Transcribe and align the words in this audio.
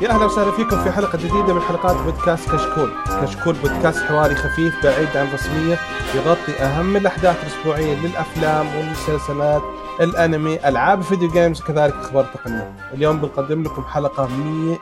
يا 0.00 0.10
أهلا 0.10 0.24
وسهلا 0.24 0.50
فيكم 0.50 0.84
في 0.84 0.90
حلقة 0.90 1.18
جديدة 1.18 1.54
من 1.54 1.60
حلقات 1.60 1.96
بودكاست 1.96 2.50
كشكول، 2.50 2.90
كشكول 3.22 3.54
بودكاست 3.54 3.98
حواري 4.02 4.34
خفيف 4.34 4.84
بعيد 4.84 5.16
عن 5.16 5.26
الرسمية 5.26 5.78
يغطي 6.14 6.52
أهم 6.52 6.96
الأحداث 6.96 7.42
الأسبوعية 7.42 8.06
للأفلام 8.06 8.66
والمسلسلات، 8.76 9.62
الأنمي، 10.00 10.68
ألعاب 10.68 10.98
الفيديو 10.98 11.30
جيمز 11.30 11.62
وكذلك 11.62 11.94
أخبار 11.94 12.24
تقنيه. 12.24 12.72
اليوم 12.94 13.20
بنقدم 13.20 13.62
لكم 13.62 13.82
حلقة 13.82 14.26
100 14.26 14.78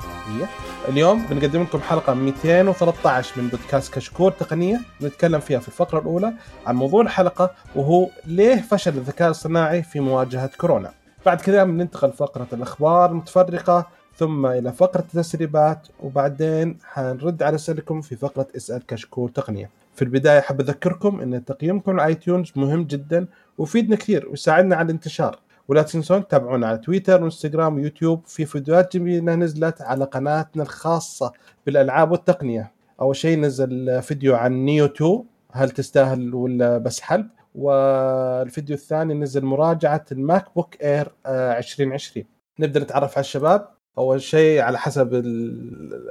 اليوم 0.88 1.26
بنقدم 1.26 1.62
لكم 1.62 1.80
حلقة 1.80 2.14
213 2.14 3.32
من 3.36 3.48
بودكاست 3.48 3.94
كشكول 3.94 4.32
تقنية 4.32 4.80
نتكلم 5.02 5.40
فيها 5.40 5.58
في 5.58 5.68
الفقرة 5.68 5.98
الأولى 5.98 6.32
عن 6.66 6.76
موضوع 6.76 7.02
الحلقة 7.02 7.50
وهو 7.74 8.08
ليه 8.24 8.62
فشل 8.70 8.90
الذكاء 8.90 9.30
الصناعي 9.30 9.82
في 9.82 10.00
مواجهة 10.00 10.50
كورونا. 10.60 10.90
بعد 11.26 11.40
كذا 11.40 11.64
بننتقل 11.64 12.12
فقره 12.12 12.46
الأخبار 12.52 13.10
المتفرقة 13.10 13.97
ثم 14.18 14.46
إلى 14.46 14.72
فقرة 14.72 15.00
التسريبات 15.00 15.88
وبعدين 16.02 16.78
حنرد 16.84 17.42
على 17.42 17.54
اسئلتكم 17.54 18.00
في 18.00 18.16
فقرة 18.16 18.46
اسأل 18.56 18.86
كشكول 18.86 19.32
تقنية. 19.32 19.70
في 19.94 20.02
البداية 20.02 20.40
حاب 20.40 20.60
أذكركم 20.60 21.20
إن 21.20 21.44
تقييمكم 21.44 22.00
على 22.00 22.14
iTunes 22.14 22.52
مهم 22.56 22.84
جدا 22.84 23.26
ويفيدنا 23.58 23.96
كثير 23.96 24.28
ويساعدنا 24.28 24.76
على 24.76 24.86
الانتشار. 24.86 25.38
ولا 25.68 25.82
تنسون 25.82 26.28
تتابعونا 26.28 26.66
على 26.66 26.78
تويتر 26.78 27.22
وإنستغرام 27.22 27.74
ويوتيوب 27.74 28.22
في 28.26 28.46
فيديوهات 28.46 28.96
جميلة 28.96 29.34
نزلت 29.34 29.82
على 29.82 30.04
قناتنا 30.04 30.62
الخاصة 30.62 31.32
بالألعاب 31.66 32.10
والتقنية. 32.10 32.72
أول 33.00 33.16
شيء 33.16 33.38
نزل 33.38 34.02
فيديو 34.02 34.36
عن 34.36 34.52
نيوه 34.52 34.84
2 34.84 35.24
هل 35.52 35.70
تستاهل 35.70 36.34
ولا 36.34 36.78
بس 36.78 37.00
حلب؟ 37.00 37.28
والفيديو 37.54 38.76
الثاني 38.76 39.14
نزل 39.14 39.44
مراجعة 39.44 40.04
الماك 40.12 40.44
بوك 40.56 40.82
إير 40.82 41.12
2020. 41.26 42.26
نبدأ 42.60 42.80
نتعرف 42.80 43.12
على 43.12 43.24
الشباب 43.24 43.77
أول 43.98 44.22
شيء 44.22 44.60
على 44.60 44.78
حسب 44.78 45.14
ال 45.14 46.06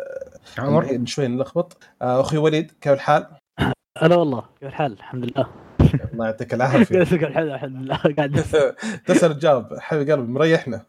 عمر؟ 0.58 1.06
شوي 1.06 1.28
نلخبط. 1.28 1.78
آه، 2.02 2.22
أخوي 2.22 2.40
وليد 2.40 2.72
كيف 2.82 2.94
الحال؟ 2.94 3.28
هلا 4.02 4.16
والله 4.16 4.44
كيف 4.60 4.70
الحال؟ 4.70 4.92
الحمد 4.92 5.26
لله. 5.26 5.48
الله 6.14 6.26
يعطيك 6.26 6.54
العافية. 6.54 7.00
كيف 7.04 7.14
الحال؟ 7.14 7.52
الحمد 7.52 7.82
لله. 7.82 7.98
قاعد. 8.18 8.44
تسال 9.06 9.40
تجاوب 9.40 9.66
حبيب 9.80 10.10
قلبي 10.10 10.32
مريحنا. 10.32 10.82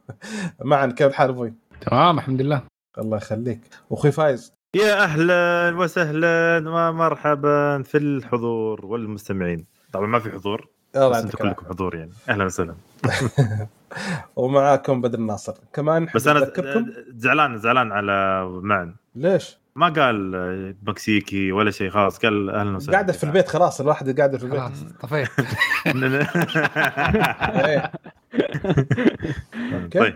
معاذ 0.64 0.86
كيف 0.86 1.06
الحال 1.06 1.28
أبوي؟ 1.30 1.54
تمام 1.80 2.18
الحمد 2.18 2.42
لله. 2.42 2.62
الله 2.98 3.16
يخليك. 3.16 3.60
واخوي 3.90 4.12
فايز. 4.12 4.52
يا 4.76 5.04
أهلا 5.04 5.76
وسهلا 5.76 6.64
ومرحبا 6.66 7.82
في 7.82 7.98
الحضور 7.98 8.86
والمستمعين. 8.86 9.66
طبعا 9.92 10.06
ما 10.06 10.18
في 10.18 10.30
حضور 10.30 10.68
الله 10.96 11.08
بس 11.08 11.16
يعطيك 11.16 11.40
أنتم 11.40 11.48
كلكم 11.48 11.66
حضور 11.66 11.94
يعني. 11.94 12.12
أهلا 12.28 12.44
وسهلا. 12.44 12.74
ومعاكم 14.36 15.00
بدر 15.00 15.18
الناصر 15.18 15.54
كمان 15.72 16.08
بس 16.14 16.28
أنا 16.28 16.52
زعلان 17.16 17.58
زعلان 17.58 17.92
على 17.92 18.46
معن. 18.62 18.94
ليش؟ 19.14 19.58
ما 19.76 19.88
قال 19.88 20.76
مكسيكي 20.82 21.52
ولا 21.52 21.70
شيء 21.70 21.90
خلاص 21.90 22.18
قال 22.18 22.50
أهلا 22.50 22.76
وسهلا. 22.76 22.92
قاعدة 22.92 23.12
في 23.12 23.24
البيت 23.24 23.48
خلاص 23.48 23.80
الواحد 23.80 24.18
قاعدة 24.18 24.38
في 24.38 24.44
البيت. 24.44 24.60
خلاص 24.60 24.84
طفيت. 25.00 25.28
طيب. 29.98 30.14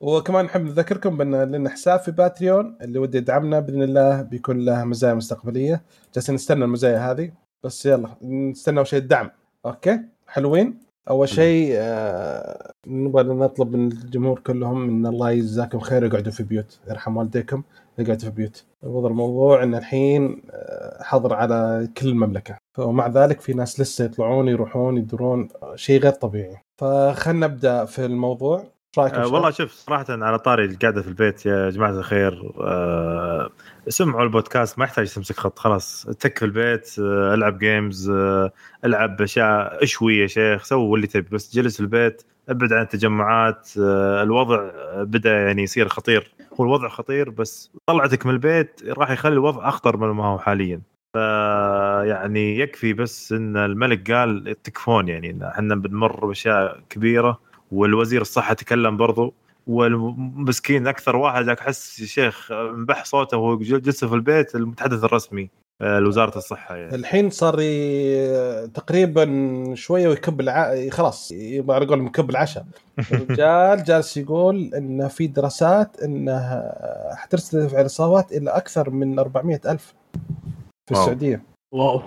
وكمان 0.00 0.44
نحب 0.44 0.64
نذكركم 0.64 1.16
بأن 1.16 1.42
لنا 1.42 1.70
حساب 1.70 2.00
في 2.00 2.10
باتريون 2.10 2.78
اللي 2.82 2.98
ودي 2.98 3.18
يدعمنا 3.18 3.60
بإذن 3.60 3.82
الله 3.82 4.22
بيكون 4.22 4.64
له 4.64 4.84
مزايا 4.84 5.14
مستقبلية. 5.14 5.82
جالسين 6.14 6.34
نستنى 6.34 6.64
المزايا 6.64 7.10
هذه 7.10 7.32
بس 7.64 7.86
يلا 7.86 8.08
نستنى 8.22 8.78
أول 8.78 8.86
شيء 8.86 8.98
الدعم. 8.98 9.30
أوكي؟ 9.66 10.00
حلوين؟ 10.26 10.78
أول 11.10 11.28
شيء 11.28 11.70
آه 11.76 12.72
نبغى 12.86 13.22
نطلب 13.22 13.76
من 13.76 13.92
الجمهور 13.92 14.38
كلهم 14.38 14.88
إن 14.88 15.06
الله 15.06 15.30
يجزاكم 15.30 15.78
خير 15.78 16.04
يقعدوا 16.04 16.32
في 16.32 16.42
بيوت 16.42 16.78
يرحم 16.88 17.16
والديكم 17.16 17.62
يقعدوا 17.98 18.28
في 18.28 18.30
بيوت. 18.30 18.64
وضع 18.82 19.08
الموضوع 19.08 19.62
إن 19.62 19.74
الحين 19.74 20.42
آه، 20.50 21.02
حظر 21.02 21.34
على 21.34 21.88
كل 21.96 22.08
المملكة. 22.08 22.56
ومع 22.78 23.06
ذلك 23.06 23.40
في 23.40 23.54
ناس 23.54 23.80
لسه 23.80 24.04
يطلعون 24.04 24.48
يروحون 24.48 24.96
يدورون 24.98 25.48
آه، 25.62 25.76
شيء 25.76 26.00
غير 26.00 26.12
طبيعي. 26.12 26.56
فخلنا 26.80 27.46
نبدأ 27.46 27.84
في 27.84 28.04
الموضوع. 28.04 28.64
آه 28.98 29.08
شباب؟ 29.08 29.32
والله 29.32 29.50
شوف 29.50 29.72
صراحة 29.72 30.04
على 30.08 30.38
طاري 30.38 30.64
القعدة 30.64 31.02
في 31.02 31.08
البيت 31.08 31.46
يا 31.46 31.70
جماعة 31.70 31.90
الخير 31.90 32.52
آه 32.60 33.50
اسمعوا 33.88 34.22
البودكاست 34.22 34.78
ما 34.78 34.84
يحتاج 34.84 35.14
تمسك 35.14 35.36
خط 35.36 35.58
خلاص. 35.58 36.02
تك 36.20 36.38
في 36.38 36.44
البيت 36.44 36.90
آه 36.98 37.34
العب 37.34 37.58
games 37.58 38.10
آه 38.10 38.52
العب 38.84 39.22
أشياء 39.22 39.82
اشوي 39.84 40.16
يا 40.18 40.26
شيخ 40.26 40.64
سوي 40.64 40.96
اللي 40.96 41.06
تبي 41.06 41.28
بس 41.32 41.54
جلس 41.54 41.74
في 41.76 41.80
البيت 41.80 42.22
ابعد 42.48 42.72
عن 42.72 42.82
التجمعات 42.82 43.70
آه 43.80 44.22
الوضع 44.22 44.70
بدأ 45.02 45.30
يعني 45.46 45.62
يصير 45.62 45.88
خطير. 45.88 46.32
هو 46.60 46.64
الوضع 46.64 46.88
خطير 46.88 47.30
بس 47.30 47.70
طلعتك 47.86 48.26
من 48.26 48.32
البيت 48.32 48.80
راح 48.88 49.10
يخلي 49.10 49.32
الوضع 49.32 49.68
أخطر 49.68 49.96
من 49.96 50.08
ما 50.08 50.24
هو 50.26 50.38
حاليا. 50.38 50.80
يعني 52.04 52.58
يكفي 52.58 52.92
بس 52.92 53.32
إن 53.32 53.56
الملك 53.56 54.10
قال 54.10 54.56
تكفون 54.62 55.08
يعني 55.08 55.48
إحنا 55.48 55.74
بنمر 55.74 56.26
بأشياء 56.26 56.80
كبيرة 56.90 57.40
والوزير 57.72 58.20
الصحة 58.20 58.54
تكلم 58.54 58.96
برضو. 58.96 59.34
والمسكين 59.66 60.86
أكثر 60.86 61.16
واحد 61.16 61.48
أحس 61.48 62.02
شيخ 62.02 62.52
انبح 62.52 63.04
صوته 63.04 63.36
وهو 63.36 63.58
جلس 63.58 64.04
في 64.04 64.14
البيت 64.14 64.54
المتحدث 64.54 65.04
الرسمي 65.04 65.50
آه، 65.80 65.98
لوزارة 65.98 66.38
الصحة 66.38 66.76
يعني 66.76 66.94
الحين 66.94 67.30
صار. 67.30 67.54
تقريبا 68.66 69.26
شوية 69.74 70.08
ويكب 70.08 70.40
الع... 70.40 70.88
خلاص 70.90 71.32
يبغى 71.32 71.76
أقول 71.76 72.02
مكب 72.02 72.30
العشاء 72.30 72.66
الرجال 73.12 73.84
جالس 73.84 74.16
يقول 74.16 74.74
ان 74.74 75.08
في 75.08 75.26
دراسات 75.26 76.00
انها 76.00 76.74
حترتفع 77.16 77.80
الاصابات 77.80 78.32
إلى 78.32 78.50
أكثر 78.50 78.90
من 78.90 79.18
400 79.18 79.60
ألف 79.66 79.94
في. 80.88 80.92
السعودية 80.92 81.55
واو. 81.72 82.02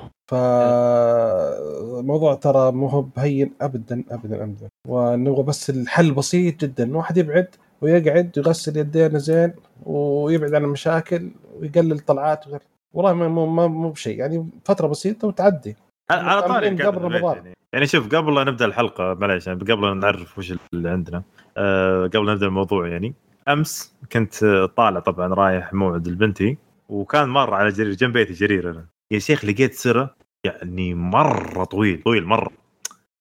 فالموضوع 1.20 2.34
ترى 2.36 2.72
مو 2.72 2.88
هو 2.88 3.02
بهين 3.02 3.54
ابدا 3.62 4.04
ابدا 4.12 4.44
ابدا. 4.44 4.70
ونبغى 4.88 5.44
بس 5.44 5.70
الحل 5.70 6.12
بسيط 6.14 6.62
جدا. 6.62 6.98
واحد 6.98 7.18
يبعد 7.18 7.48
ويقعد 7.82 8.38
يغسل 8.38 8.78
يدينه 8.78 9.18
زين 9.18 9.54
ويبعد 9.86 10.54
عن 10.54 10.64
المشاكل 10.64 11.32
ويقلل 11.60 12.00
طلعات 12.00 12.48
وغير. 12.48 12.60
والله 12.94 13.14
ما- 13.14 13.28
مو 13.28 13.46
مو 13.46 13.68
مو 13.68 13.90
بشيء. 13.90 14.20
يعني 14.20 14.50
فترة 14.66 14.88
بسيطة 14.88 15.28
وتعدي. 15.28 15.76
على 16.12 16.42
طاري 16.42 16.70
قبل 16.84 16.98
رمضان. 17.02 17.36
يعني. 17.36 17.54
يعني 17.74 17.88
شوف 17.88 18.16
قبل 18.16 18.36
لا 18.36 18.44
نبدأ 18.44 18.66
الحلقة 18.66 19.14
معليش 19.14 19.48
يعني 19.48 19.60
قبل 19.60 19.82
لا 19.82 19.94
نعرف 19.94 20.38
وش 20.40 20.54
اللي 20.74 20.90
عندنا 20.90 21.24
آه 21.58 22.08
قبل 22.08 22.26
لا 22.26 22.34
نبدأ 22.34 22.46
الموضوع 22.46 22.88
يعني 22.88 23.14
أمس 23.48 23.96
كنت 24.12 24.46
طالع 24.78 25.00
طبعا 25.00 25.28
رايح 25.34 25.74
موعد 25.74 26.08
لبنتي 26.08 26.58
وكان 26.90 27.30
مر 27.30 27.54
على 27.54 27.70
جرير 27.70 27.94
جنب 27.94 28.14
بيتي 28.14 28.34
جرير 28.34 28.72
أنا. 28.72 28.86
يا 29.12 29.20
شيخ 29.20 29.46
لقيت 29.46 29.74
سرة 29.74 30.16
يعني 30.44 30.94
مرة 30.94 31.64
طويل 31.64 32.02
طويل 32.04 32.26
مرة. 32.26 32.52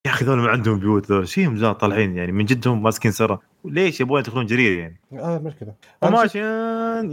يا 0.07 0.11
أخي 0.11 0.25
ذول 0.25 0.39
ما 0.39 0.49
عندهم 0.49 0.79
بيوت 0.79 1.13
ذول 1.13 1.27
ذا 1.59 1.73
طالعين 1.73 2.17
يعني 2.17 2.33
من 2.33 2.45
جدهم 2.45 2.83
ماسكين 2.83 3.11
سرا. 3.13 3.41
ليش 3.65 4.01
يبغون 4.01 4.21
يدخلون 4.21 4.47
جرير 4.47 4.79
يعني؟ 4.79 5.01
آه 5.13 5.43
شفت- 5.61 5.75
وماشي 6.03 6.39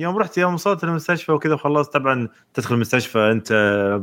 يوم 0.04 0.18
رحت 0.18 0.38
يوم 0.38 0.54
وصلت 0.54 0.84
المستشفى 0.84 1.32
وكذا 1.32 1.54
وخلصت 1.54 1.94
طبعا 1.94 2.28
تدخل 2.54 2.76
المستشفى 2.76 3.20
أنت 3.20 3.52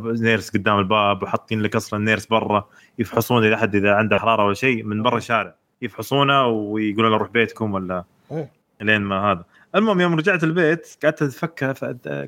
nurse 0.04 0.50
قدام 0.50 0.78
الباب 0.78 1.22
وحاطين 1.22 1.60
لك 1.62 1.76
أصلا 1.76 2.04
nurse 2.04 2.26
برا 2.26 2.68
يفحصون 2.98 3.44
اذا 3.44 3.56
حد 3.56 3.74
إذا 3.74 3.94
عنده 3.94 4.18
حرارة 4.18 4.44
ولا 4.44 4.54
شيء 4.54 4.82
من 4.84 5.02
برا 5.02 5.16
الشارع 5.18 5.54
يفحصونه 5.82 6.46
ويقولون 6.46 7.10
له 7.10 7.16
روح 7.16 7.30
بيتكم 7.30 7.74
ولا 7.74 8.04
إيه. 8.32 8.50
لين 8.80 9.00
ما 9.02 9.32
هذا. 9.32 9.44
المهم 9.74 10.00
يوم 10.00 10.14
رجعت 10.14 10.44
البيت 10.44 10.96
قعدت 11.02 11.22
أفكر 11.22 11.72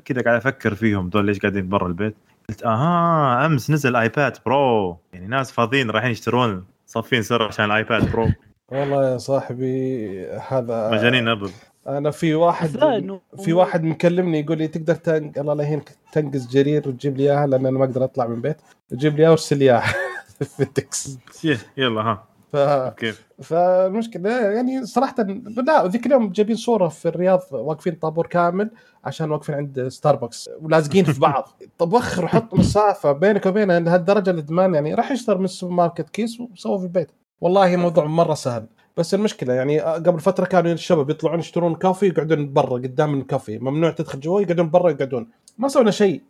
كذا 0.05 0.21
قاعد 0.21 0.35
أفكر 0.35 0.75
فيهم 0.75 1.09
دول 1.09 1.25
ليش 1.25 1.39
قاعدين 1.39 1.69
برا 1.69 1.87
البيت. 1.87 2.15
قلت 2.49 2.63
آها 2.63 3.45
أمس 3.45 3.71
نزل 3.71 3.95
ايباد 3.95 4.37
برو 4.45 4.97
يعني 5.13 5.27
ناس 5.27 5.51
فاضيين 5.51 5.89
رايحين 5.89 6.11
يشترون 6.11 6.65
صافين 6.85 7.21
سرا 7.21 7.43
عشان 7.43 7.65
الايباد 7.65 8.11
برو 8.11 8.27
والله 8.71 9.11
يا 9.11 9.17
صاحبي 9.17 10.27
هذا 10.27 10.91
مجانين 10.91 11.27
أبل. 11.27 11.49
أنا 11.87 12.11
في 12.11 12.33
واحد 12.33 12.69
في 13.43 13.53
واحد 13.53 13.83
مكلمني 13.83 14.39
يقول 14.39 14.57
لي 14.57 14.67
تقدر 14.67 14.95
تنق 14.95 15.39
الله 15.39 15.53
لا 15.53 15.63
يهينك 15.63 15.89
تنقز 16.11 16.47
جرير 16.47 16.89
وتجيب 16.89 17.17
لي 17.17 17.23
إياها 17.23 17.47
لأن 17.47 17.65
أنا 17.65 17.77
ما 17.79 17.85
أقدر 17.85 18.03
أطلع 18.03 18.27
من 18.27 18.35
البيت 18.35 18.57
تجيب 18.89 19.15
لي 19.15 19.19
اياها 19.21 19.29
وارسل 19.29 19.57
لي 19.57 19.65
اياها 19.65 19.93
في 20.57 20.63
التاكسي 20.63 21.17
يلا 21.77 22.01
ها. 22.01 22.23
ف... 22.55 22.93
كيف؟ 22.97 23.25
فالمشكلة 23.41 24.29
يعني 24.29 24.85
صراحة 24.85 25.15
لا 25.67 25.87
ذيك 25.87 26.05
اليوم 26.05 26.31
جايبين 26.31 26.55
صورة 26.55 26.87
في 26.87 27.07
الرياض 27.07 27.41
واقفين 27.51 27.95
طابور 27.95 28.27
كامل 28.27 28.71
عشان 29.03 29.31
واقفين 29.31 29.55
عند 29.55 29.87
ستاربكس 29.87 30.49
ولازقين 30.61 31.05
في 31.05 31.19
بعض. 31.19 31.49
طب 31.79 31.93
وخر 31.93 32.25
وحط 32.25 32.53
مسافة 32.53 33.11
بينك 33.11 33.45
وبينها 33.45 33.79
لهالدرجه 33.79 34.29
الإدمان 34.29 34.73
يعني 34.73 34.93
راح 34.93 35.11
يشتري 35.11 35.37
من 35.37 35.45
السوبر 35.45 35.73
ماركت 35.73 36.09
كيس 36.09 36.39
وسووا 36.39 36.77
في 36.77 36.83
البيت. 36.83 37.11
والله 37.41 37.75
موضوع 37.75 38.05
مرة 38.05 38.33
سهل. 38.33 38.65
بس 38.97 39.13
المشكلة 39.13 39.53
يعني 39.53 39.79
قبل 39.79 40.19
فترة 40.19 40.45
كانوا 40.45 40.71
الشباب 40.71 41.09
يطلعون 41.09 41.39
يشترون 41.39 41.75
كافي 41.75 42.07
يقعدون 42.07 42.53
برا 42.53 42.73
قدام 42.73 43.19
الكافي. 43.19 43.59
ممنوع 43.59 43.91
تدخل 43.91 44.19
جوا 44.19 44.41
يقعدون 44.41 44.69
برا 44.69 44.89
يقعدون. 44.89 45.27
ما 45.57 45.67
سوينا 45.67 45.91
شيء. 45.91 46.21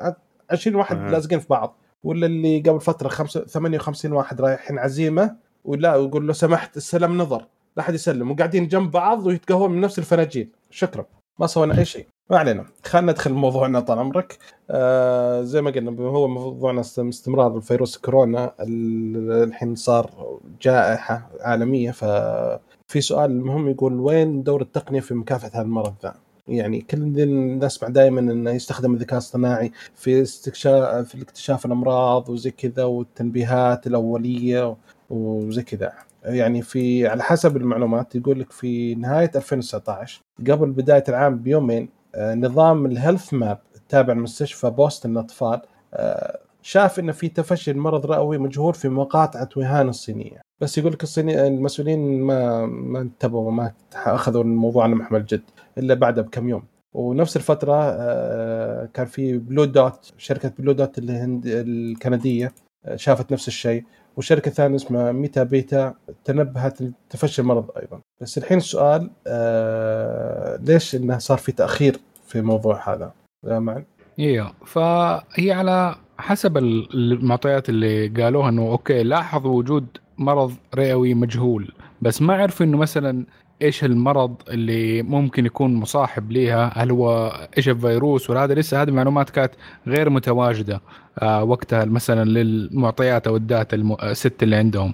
20 0.52 0.76
واحد. 0.76 1.12
لازقين 1.12 1.40
في 1.40 1.48
بعض. 1.50 1.78
ولا 2.04 2.26
اللي 2.26 2.60
قبل 2.60 2.82
فترة 2.82 3.08
خمسة 3.08 3.46
58 3.46 4.12
واحد 4.12 4.42
رايحين 4.42 4.80
عزيمة 4.80 5.36
ولا 5.66 5.96
ويقول 5.96 6.28
له 6.28 6.34
سمحت 6.34 6.78
السلام 6.78 7.18
نظر. 7.18 7.46
لا 7.78 7.84
أحد 7.84 7.94
يسلم 7.94 8.32
وقاعدين 8.32 8.68
جنب 8.68 8.92
بعض 8.92 9.26
ويتقهون 9.26 9.72
من 9.72 9.82
نفس 9.82 10.00
الفناجيل 10.00 10.50
شكرا. 10.70 11.06
ما 11.40 11.48
سوينا 11.48 11.78
أي 11.78 11.86
شيء. 11.86 12.06
ما 12.30 12.38
علينا. 12.38 12.66
خلينا 12.86 13.12
ندخل 13.12 13.34
موضوعنا 13.34 13.80
طال 13.80 14.00
عمرك. 14.00 14.38
آه 14.70 15.42
زي 15.42 15.62
ما 15.62 15.72
قلنا 15.72 16.02
هو 16.02 16.28
موضوعنا 16.28 16.82
استم- 16.82 17.08
استمرار 17.08 17.60
فيروس 17.62 17.98
كورونا. 17.98 18.54
ال- 18.60 19.44
الحين 19.44 19.76
صار 19.76 20.40
جائحة 20.62 21.30
عالمية. 21.42 21.92
ففي 21.92 23.02
سؤال 23.02 23.46
مهم 23.46 23.70
يقول 23.70 24.00
وين 24.00 24.44
دور 24.44 24.62
التقنية 24.62 25.00
في 25.00 25.14
مكافحة 25.14 25.52
هذا 25.54 25.62
المرض؟ 25.62 25.94
ذا؟ 26.04 26.16
يعني 26.48 26.82
كل 26.82 27.60
نسمع 27.60 27.90
دائما 27.90 28.20
إنه 28.20 28.52
يستخدم 28.52 28.94
الذكاء 28.94 29.14
الاصطناعي 29.14 29.72
في 29.96 30.22
استكشاف 30.22 31.08
في 31.08 31.22
اكتشاف 31.22 31.66
الأمراض 31.66 32.30
وزي 32.30 32.52
كذا 32.52 32.84
والتنبيهات 32.84 33.88
الأولية. 33.88 34.76
وزي 35.10 35.62
كذا. 35.62 35.94
يعني 36.24 36.62
في 36.62 37.08
على 37.08 37.24
حسب 37.24 37.58
المعلومات 37.58 38.16
يقول 38.16 38.40
لك 38.40 38.52
في 38.52 38.96
نهاية 38.96 39.32
2019 39.36 40.22
قبل 40.50 40.70
بداية 40.72 41.04
العام 41.10 41.38
بيومين 41.38 41.90
آه، 42.16 42.36
نظام 42.36 42.86
ال 42.86 43.34
HealthMap 43.34 43.60
التابع 43.76 44.14
لمستشفى 44.14 44.70
بوسطن 44.70 45.12
للأطفال 45.12 45.62
آه، 45.94 46.40
شاف 46.62 47.00
إن 47.00 47.12
في 47.12 47.30
تفشي 47.30 47.72
المرض 47.72 48.06
رئوي 48.06 48.38
مجهول 48.38 48.74
في 48.74 48.90
مقاطعة 48.90 49.50
ووهان 49.58 49.90
الصينية. 49.90 50.42
بس 50.62 50.78
يقول 50.78 50.92
لك 50.92 51.04
الصيني 51.04 51.48
المسؤولين 51.48 52.22
ما 52.22 52.66
ما 52.66 53.00
انتبهوا 53.02 53.52
ما 53.52 53.72
أخذوا 53.96 54.44
الموضوع 54.44 54.84
على 54.84 54.96
محمل 54.96 55.26
الجد 55.26 55.42
إلا 55.78 55.94
بعدها 55.94 56.24
بكم 56.24 56.50
يوم. 56.50 56.64
ونفس 56.94 57.38
الفترة 57.38 57.74
آه، 57.76 58.86
كان 58.94 59.06
في 59.06 59.38
BlueDot 59.38 60.14
شركة 60.18 60.52
BlueDot 60.60 60.98
الهند 60.98 61.44
الكندية 61.46 62.54
آه، 62.86 62.96
شافت 62.96 63.32
نفس 63.32 63.48
الشيء. 63.48 63.84
وشركة 64.18 64.52
ثانية 64.52 64.76
اسمها 64.76 65.12
Metabiota 65.12 65.94
تنبهت 66.26 66.82
لتفشي 66.82 67.42
المرض 67.42 67.66
أيضا. 67.82 68.00
بس 68.22 68.38
الحين 68.38 68.58
السؤال 68.58 69.10
آه 69.28 70.60
ليش 70.64 70.96
إنه 70.96 71.18
صار 71.18 71.38
في 71.38 71.52
تأخير 71.52 72.00
في 72.28 72.40
الموضوع 72.40 72.94
هذا؟ 72.94 73.12
معن 73.44 73.86
أيوه 74.20 74.52
فهي 74.66 75.52
على 75.52 75.96
حسب 76.18 76.58
ال- 76.58 76.94
المعطيات 76.94 77.70
اللي 77.70 78.08
قالوها 78.08 78.50
إنه 78.50 78.62
أوكي 78.72 79.04
لاحظوا 79.04 79.58
وجود 79.58 79.86
مرض 80.18 80.54
رئوي 80.76 81.14
مجهول. 81.14 81.72
بس 82.02 82.22
ما 82.22 82.34
عرفوا 82.34 82.66
إنه 82.66 82.78
مثلا 82.78 83.26
إيش 83.62 83.84
المرض 83.84 84.36
اللي 84.50 85.02
ممكن 85.04 85.46
يكون 85.46 85.74
مصاحب 85.76 86.32
ليها؟ 86.32 86.72
هل 86.76 86.92
هو 86.92 87.28
إيش 87.58 87.70
الفيروس؟ 87.70 88.30
وهذا 88.30 88.54
لسه 88.54 88.82
هذه 88.82 88.90
المعلومات 88.90 89.30
كانت 89.30 89.52
غير 89.88 90.10
متواجدة. 90.10 90.82
وقتها 91.24 91.86
مثلا 91.86 92.30
للمعطيات 92.30 93.28
أو 93.28 93.36
ال 93.36 93.44
data 93.44 93.76
set 94.04 94.44
اللي 94.44 94.56
عندهم. 94.56 94.94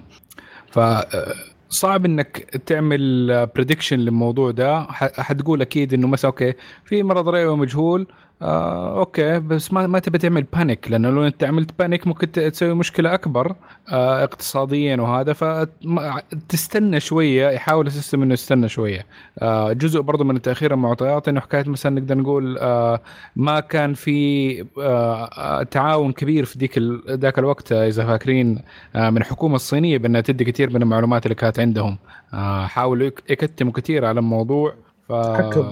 ف 0.70 0.78
آه، 0.78 1.34
صعب 1.68 2.04
إنك 2.04 2.38
تعمل 2.66 3.46
prediction 3.46 3.98
للموضوع 3.98 4.50
ده. 4.50 4.82
حتقول 4.92 5.60
أكيد 5.60 5.94
إنه 5.94 6.08
مثلا 6.08 6.28
أوكي 6.28 6.54
في 6.84 7.02
مرض 7.02 7.28
رئوي 7.28 7.56
مجهول 7.56 8.06
آه 8.42 8.98
أوكي 8.98 9.38
بس 9.38 9.72
ما 9.72 9.86
ما 9.86 9.98
تبي 9.98 10.18
تعمل 10.18 10.42
panic 10.42 10.90
لأنه 10.90 11.10
لو 11.10 11.26
أنت 11.26 11.44
عملت 11.44 11.70
panic 11.78 12.06
ممكن 12.06 12.32
تسوي 12.32 12.74
مشكلة 12.74 13.14
أكبر 13.14 13.54
آه 13.92 14.24
اقتصاديا 14.24 14.96
وهذا 14.96 15.32
فتستنى 15.32 17.00
شوية 17.00 17.48
يحاول 17.50 17.86
ال 17.86 17.91
system 17.91 18.22
إنه 18.22 18.32
يستنى 18.32 18.68
شوية. 18.68 19.06
آه 19.38 19.72
جزء 19.72 20.00
برضه 20.00 20.24
من 20.24 20.42
تأخير 20.42 20.74
المعطيات 20.74 21.28
إنه 21.28 21.40
حكاية 21.40 21.68
مثلا 21.68 22.00
نقدر 22.00 22.18
نقول 22.18 22.58
آه 22.58 23.00
ما 23.36 23.60
كان 23.60 23.94
في 23.94 24.60
آه 24.78 25.24
آه، 25.24 25.62
تعاون 25.62 26.12
كبير 26.12 26.44
في 26.44 26.58
ديك 26.58 26.78
ال- 26.78 27.02
ذاك 27.20 27.38
الوقت 27.38 27.72
آه، 27.72 27.88
إذا 27.88 28.04
فاكرين 28.06 28.62
آه 28.96 29.10
من 29.10 29.16
الحكومة 29.18 29.54
الصينية 29.56 29.98
بأنها 29.98 30.20
تدي 30.20 30.44
كثير 30.44 30.70
من 30.70 30.82
المعلومات 30.82 31.26
اللي 31.26 31.34
كانت 31.34 31.60
عندهم. 31.60 31.98
آه 32.34 32.66
حاولوا 32.66 33.06
يك- 33.06 33.22
يكتموا 33.30 33.72
كثير 33.72 34.04
على 34.04 34.20
الموضوع 34.20 34.74
ف... 35.08 35.12
حكوا 35.12 35.62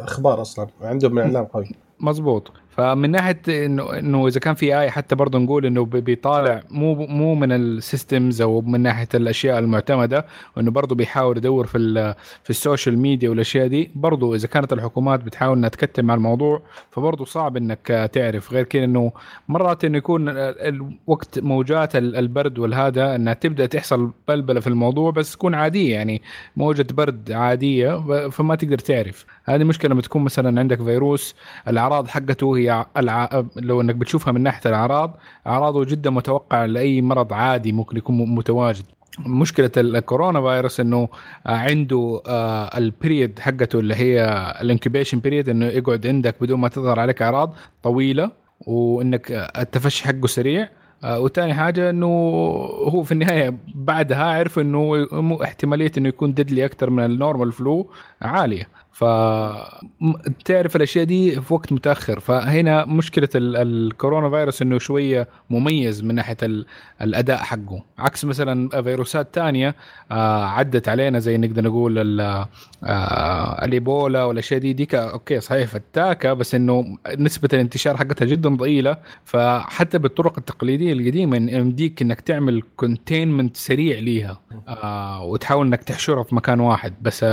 بالاخبار 0.00 0.40
أصلا 0.40 0.66
عندهم 0.82 1.18
إعلام 1.18 1.44
قوي. 1.44 1.68
مزبوط 2.00 2.52
فمن 2.80 3.10
ناحية 3.10 3.40
انه 3.48 3.98
إنه 3.98 4.26
إذا 4.26 4.40
كان 4.40 4.54
في 4.54 4.78
اي 4.80 4.90
حتى 4.90 5.14
برضه 5.14 5.38
نقول 5.38 5.66
إنه 5.66 5.84
بي- 5.84 6.00
بيطالع 6.00 6.62
مو 6.70 6.94
مو 6.94 7.34
من 7.34 7.52
ال 7.52 7.63
systems 7.63 8.42
أو 8.42 8.60
من 8.60 8.80
ناحية 8.80 9.08
الأشياء 9.14 9.58
المعتمدة 9.58 10.26
وإنه 10.56 10.70
برضه 10.70 10.94
بيحاول 10.94 11.36
يدور 11.36 11.66
في 11.66 11.78
في 12.44 12.50
ال 12.50 12.57
social 12.57 12.98
media 12.98 13.30
والأشياء 13.30 13.66
دي. 13.66 13.90
برضه 13.94 14.34
إذا 14.34 14.48
كانت 14.48 14.72
الحكومات 14.72 15.24
بتحاول 15.24 15.56
إنها 15.58 15.68
تكتم 15.68 16.10
على 16.10 16.18
الموضوع 16.18 16.62
فبرضه 16.90 17.24
صعب 17.24 17.56
إنك 17.56 18.10
تعرف. 18.12 18.52
غير 18.52 18.64
كذا 18.64 18.84
إنه 18.84 19.12
مرات 19.48 19.84
إنه 19.84 19.98
يكون 19.98 20.28
ال- 20.28 20.36
ال- 20.38 20.96
وقت 21.06 21.38
موجات 21.38 21.96
ال- 21.96 22.16
البرد 22.16 22.58
والهذا 22.58 23.14
إنها 23.16 23.34
تبدأ 23.34 23.66
تحصل 23.66 24.10
بلبلة 24.28 24.60
في 24.60 24.66
الموضوع 24.66 25.10
بس 25.10 25.32
تكون 25.32 25.54
عادية. 25.54 25.94
يعني 25.94 26.22
موجة 26.56 26.86
برد 26.92 27.32
عادية 27.32 28.28
فما 28.28 28.54
تقدر 28.54 28.78
تعرف. 28.78 29.26
هذه 29.44 29.64
مشكلة 29.64 29.90
لما 29.90 30.02
تكون 30.02 30.22
مثلا 30.24 30.60
عندك 30.60 30.82
فيروس 30.82 31.34
الأعراض 31.68 32.08
حقته 32.08 32.56
هي 32.56 32.69
الع... 32.96 33.44
لو 33.56 33.80
انك 33.80 33.94
بتشوفها 33.94 34.32
من 34.32 34.40
ناحية 34.40 34.70
الأعراض 34.70 35.16
أعراضه 35.46 35.84
جدا 35.84 36.10
متوقع 36.10 36.64
لأي 36.64 37.02
مرض 37.02 37.32
عادي 37.32 37.72
ممكن 37.72 37.96
يكون 37.96 38.34
متواجد. 38.34 38.84
مشكلة 39.26 39.70
الكورونا 39.76 40.40
فيروس 40.40 40.80
إنه 40.80 41.08
آه، 41.46 41.56
عنده 41.56 42.22
آه، 42.26 42.78
ال 42.78 42.87
period 42.87 43.38
حقته 43.38 43.78
اللي 43.78 43.94
هي 43.94 44.24
ال 44.60 44.65
incubation 44.65 45.18
period 45.18 45.48
إنه 45.48 45.66
يقعد 45.66 46.06
عندك 46.06 46.34
بدون 46.40 46.60
ما 46.60 46.68
تظهر 46.68 47.00
عليك 47.00 47.22
أعراض 47.22 47.54
طويلة 47.82 48.30
وإنك 48.66 49.32
آه، 49.32 49.60
التفشي 49.60 50.04
حقه 50.04 50.26
سريع. 50.26 50.68
وثاني 51.04 51.54
حاجة 51.54 51.90
إنه 51.90 52.06
هو 52.88 53.02
في 53.02 53.12
النهاية 53.12 53.54
بعدها 53.74 54.24
عرف 54.24 54.58
إنه 54.58 55.06
احتمالية 55.42 55.92
إنه 55.98 56.08
يكون 56.08 56.34
deadly 56.34 56.64
أكثر 56.64 56.90
من 56.90 57.04
ال 57.04 57.11
normal 57.11 57.52
flu 57.52 57.90
عالية. 58.22 58.68
ف 58.92 59.04
تعرف 60.44 60.76
الأشياء 60.76 61.04
دي 61.04 61.40
في 61.40 61.54
وقت 61.54 61.72
متأخر. 61.72 62.20
فهنا 62.20 62.84
مشكلة 62.84 63.28
ال- 63.34 63.56
الكورونا 63.56 64.30
فيروس 64.30 64.62
إنه 64.62 64.78
شوية 64.78 65.28
مميز 65.50 66.02
من 66.04 66.14
ناحية 66.14 66.36
ال- 66.42 66.66
الأداء 67.02 67.36
حقه. 67.38 67.82
عكس 67.98 68.24
مثلا 68.24 68.82
فيروسات 68.82 69.34
تانية 69.34 69.74
آه 70.10 70.44
عدت 70.44 70.88
علينا 70.88 71.18
زي 71.18 71.36
نقدر 71.36 71.62
نقول 71.64 72.20
آه 72.20 73.64
الإيبولا 73.64 74.24
والأشياء 74.24 74.60
دي. 74.60 74.72
ديك 74.72 74.94
أوكي 74.94 75.40
صحيح 75.40 75.66
فتاكة 75.68 76.32
بس 76.32 76.54
إنه 76.54 76.98
نسبة 77.18 77.48
الانتشار 77.52 77.96
حقتها 77.96 78.26
جدا 78.26 78.48
ضئيلة. 78.48 78.96
فحتى 79.24 79.98
بالطرق 79.98 80.38
التقليدية 80.38 80.92
القديمة 80.92 81.36
يمديك 81.36 82.02
إنك 82.02 82.20
تعمل 82.20 82.62
containment 82.76 83.56
سريع 83.56 83.98
ليها 83.98 84.40
آه 84.68 85.22
وتحاول 85.24 85.66
إنك 85.66 85.84
تحشرها 85.84 86.22
في 86.22 86.34
مكان 86.34 86.60
واحد. 86.60 86.94
بس 87.02 87.24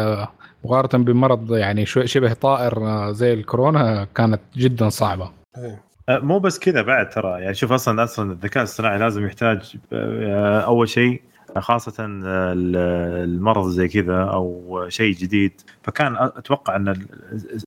مقارنة 0.64 1.04
بمرض 1.04 1.54
يعني 1.56 1.86
شوي 1.86 2.08
شبه 2.08 2.34
طائر 2.34 2.78
آه، 2.88 3.12
زي 3.12 3.34
الكورونا 3.34 4.08
كانت 4.16 4.42
جدا 4.58 4.90
صعبة. 4.90 5.32
إيه. 5.58 5.82
أه، 6.10 6.20
مو 6.20 6.40
بس 6.40 6.60
كذا 6.60 6.82
بعد 6.82 7.10
ترى. 7.10 7.42
يعني 7.42 7.54
شوف 7.54 7.72
أصلا 7.72 8.04
أصلا 8.04 8.32
الذكاء 8.32 8.64
الاصطناعي 8.64 8.98
لازم 9.00 9.26
يحتاج 9.26 9.76
أه، 9.94 10.60
أول 10.62 10.90
شيء 10.90 11.22
خاصة 11.58 12.06
ال- 12.06 12.76
المرض 13.24 13.68
زي 13.70 13.88
كذا 13.88 14.24
أو 14.24 14.86
شيء 14.90 15.14
جديد. 15.16 15.62
فكان 15.84 16.16
أتوقع 16.16 16.76
أن 16.76 16.88
ال- 16.88 17.08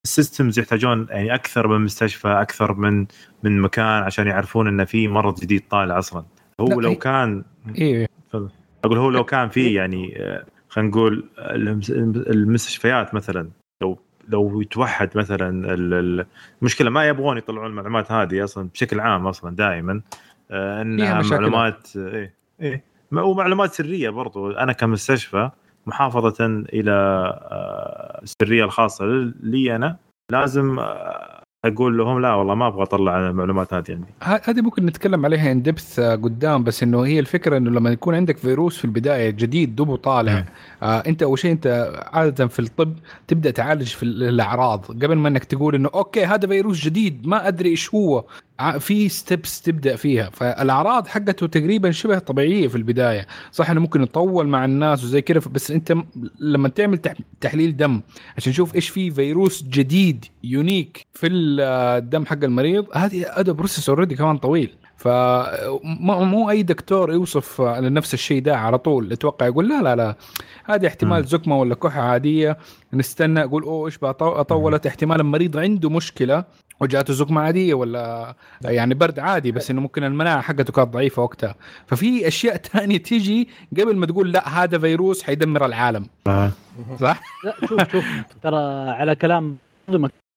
السيستمز 0.04 0.58
يحتاجون 0.58 1.06
يعني 1.10 1.34
أكثر 1.34 1.66
من 1.68 1.84
مستشفى 1.84 2.28
أكثر 2.28 2.72
من 2.74 3.06
من 3.42 3.60
مكان 3.60 4.02
عشان 4.02 4.26
يعرفون 4.26 4.68
أن 4.68 4.84
في 4.84 5.08
مرض 5.08 5.40
جديد 5.40 5.62
طالع 5.70 5.98
أصلا. 5.98 6.24
هو 6.60 6.80
لو 6.80 6.88
هي- 6.88 6.94
كان 6.94 7.44
إيه. 7.78 8.06
أقول 8.84 8.98
هو 8.98 9.10
لو 9.10 9.24
كان 9.24 9.48
في 9.48 9.74
يعني 9.74 10.22
آه، 10.22 10.44
خلينا 10.70 10.90
نقول 10.90 11.28
المس- 11.38 11.90
المستشفيات 12.30 13.14
مثلا. 13.14 13.48
لو 13.82 13.98
لو 14.28 14.60
يتوحد 14.60 15.10
مثلا 15.18 15.48
ال- 15.74 15.94
ال- 15.94 16.26
المشكلة 16.62 16.90
ما 16.90 17.08
يبغون 17.08 17.38
يطلعون 17.38 17.66
المعلومات 17.66 18.12
هذه 18.12 18.44
أصلا 18.44 18.68
بشكل 18.74 19.00
عام 19.00 19.26
أصلا 19.26 19.56
دائما 19.56 20.00
آه، 20.50 20.82
إنها. 20.82 21.22
معلومات 21.22 21.96
إيه 21.96 22.34
إيه. 22.60 22.84
ومعلومات 23.12 23.72
سرية 23.72 24.10
برضو. 24.10 24.50
أنا 24.50 24.72
كمستشفى 24.72 25.50
محافظة 25.86 26.46
إلى 26.72 26.92
آه، 26.92 28.20
السرية 28.22 28.64
الخاصة 28.64 29.04
لي 29.42 29.76
أنا 29.76 29.96
لازم 30.32 30.78
آه، 30.78 31.39
أقول 31.64 31.98
لهم 31.98 32.20
لا 32.20 32.34
والله 32.34 32.54
ما 32.54 32.66
أبغى 32.66 32.82
أطلع 32.82 33.28
المعلومات 33.30 33.74
هذه 33.74 33.84
عندي 33.90 34.40
هذه 34.50 34.60
ممكن 34.60 34.86
نتكلم 34.86 35.24
عليها 35.24 35.52
ان 35.52 35.62
دبث 35.62 36.00
قدام 36.00 36.64
بس 36.64 36.82
إنه 36.82 37.02
هي 37.02 37.18
الفكرة 37.18 37.56
إنه 37.56 37.70
لما 37.70 37.90
يكون 37.90 38.14
عندك 38.14 38.36
فيروس 38.36 38.78
في 38.78 38.84
البداية 38.84 39.30
جديد 39.30 39.76
دوبه 39.76 39.96
طالع 39.96 40.32
مم. 40.32 40.44
آه 40.82 40.98
أنت 41.06 41.22
أول 41.22 41.38
شيء 41.38 41.52
أنت 41.52 41.92
عادة 42.12 42.46
في 42.46 42.58
الطب 42.58 42.94
تبدأ 43.28 43.50
تعالج 43.50 43.86
في 43.88 44.02
ال- 44.02 44.22
الأعراض 44.22 44.84
قبل 45.04 45.14
ما 45.16 45.28
إنك 45.28 45.44
تقول 45.44 45.74
إنه 45.74 45.90
okay 45.94 46.24
هذا 46.24 46.48
فيروس 46.48 46.84
جديد 46.84 47.26
ما 47.26 47.48
أدري 47.48 47.68
إيش 47.70 47.94
هو 47.94 48.24
في 48.78 49.08
steps 49.08 49.62
تبدأ 49.62 49.96
فيها. 49.96 50.30
فالأعراض 50.32 51.06
حقته 51.06 51.46
تقريبا 51.46 51.90
شبه 51.90 52.18
طبيعية 52.18 52.68
في 52.68 52.76
البداية. 52.76 53.26
صح 53.52 53.70
إنه 53.70 53.80
ممكن 53.80 54.02
يطول 54.02 54.48
مع 54.48 54.64
الناس 54.64 55.04
وزي 55.04 55.22
كذا 55.22 55.40
بس 55.50 55.70
أنت 55.70 55.94
لما 56.38 56.68
تعمل 56.68 56.98
تح- 56.98 57.14
تحليل 57.40 57.76
دم 57.76 58.00
عشان 58.36 58.50
نشوف 58.50 58.74
إيش 58.74 58.88
في 58.88 59.10
فيروس 59.10 59.62
جديد 59.62 60.24
unique 60.44 61.06
في 61.14 61.26
ال- 61.26 61.60
الدم 62.00 62.26
حق 62.26 62.44
المريض 62.44 62.86
هذه 62.94 63.26
هذا 63.36 63.52
process 63.52 63.88
already 63.88 64.14
كمان 64.14 64.38
طويل. 64.38 64.74
فمو 64.96 66.24
مو 66.24 66.50
أي 66.50 66.62
دكتور 66.62 67.12
يوصف 67.12 67.60
لنفس 67.60 68.14
الشيء 68.14 68.42
ده 68.42 68.56
على 68.56 68.78
طول. 68.78 69.12
أتوقع 69.12 69.46
يقول 69.46 69.68
لا 69.68 69.82
لا 69.82 69.96
لا. 69.96 70.16
هذه 70.64 70.86
احتمال. 70.86 71.24
زكمه 71.24 71.58
ولا 71.60 71.74
كحة 71.74 72.00
عادية. 72.00 72.58
نستنى 72.92 73.44
أقول 73.44 73.62
أوه 73.62 73.86
إيش 73.86 73.98
طولت 74.48 74.86
احتمال 74.86 75.20
المريض 75.20 75.56
عنده 75.56 75.90
مشكلة. 75.90 76.44
وجاته 76.80 77.12
زكمه 77.12 77.40
عادية 77.40 77.74
ولا 77.74 78.34
يعني 78.64 78.94
برد 78.94 79.18
عادي 79.18 79.52
بس 79.52 79.70
إنه 79.70 79.80
ممكن 79.80 80.04
المناعة 80.04 80.40
حقته 80.40 80.72
كانت 80.72 80.88
ضعيفة 80.88 81.22
وقتها. 81.22 81.54
ففي 81.86 82.28
أشياء 82.28 82.56
تانية 82.72 82.98
تيجي 82.98 83.48
قبل 83.80 83.96
ما 83.96 84.06
تقول 84.06 84.32
لا 84.32 84.48
هذا 84.48 84.78
فيروس 84.78 85.22
حيدمر 85.22 85.66
العالم. 85.66 86.06
آه. 86.26 86.50
صح؟ 87.00 87.20
لا 87.44 87.54
شوف 87.68 87.92
شوف 87.92 88.04
ترى 88.42 88.90
على 88.90 89.14
كلام 89.14 89.56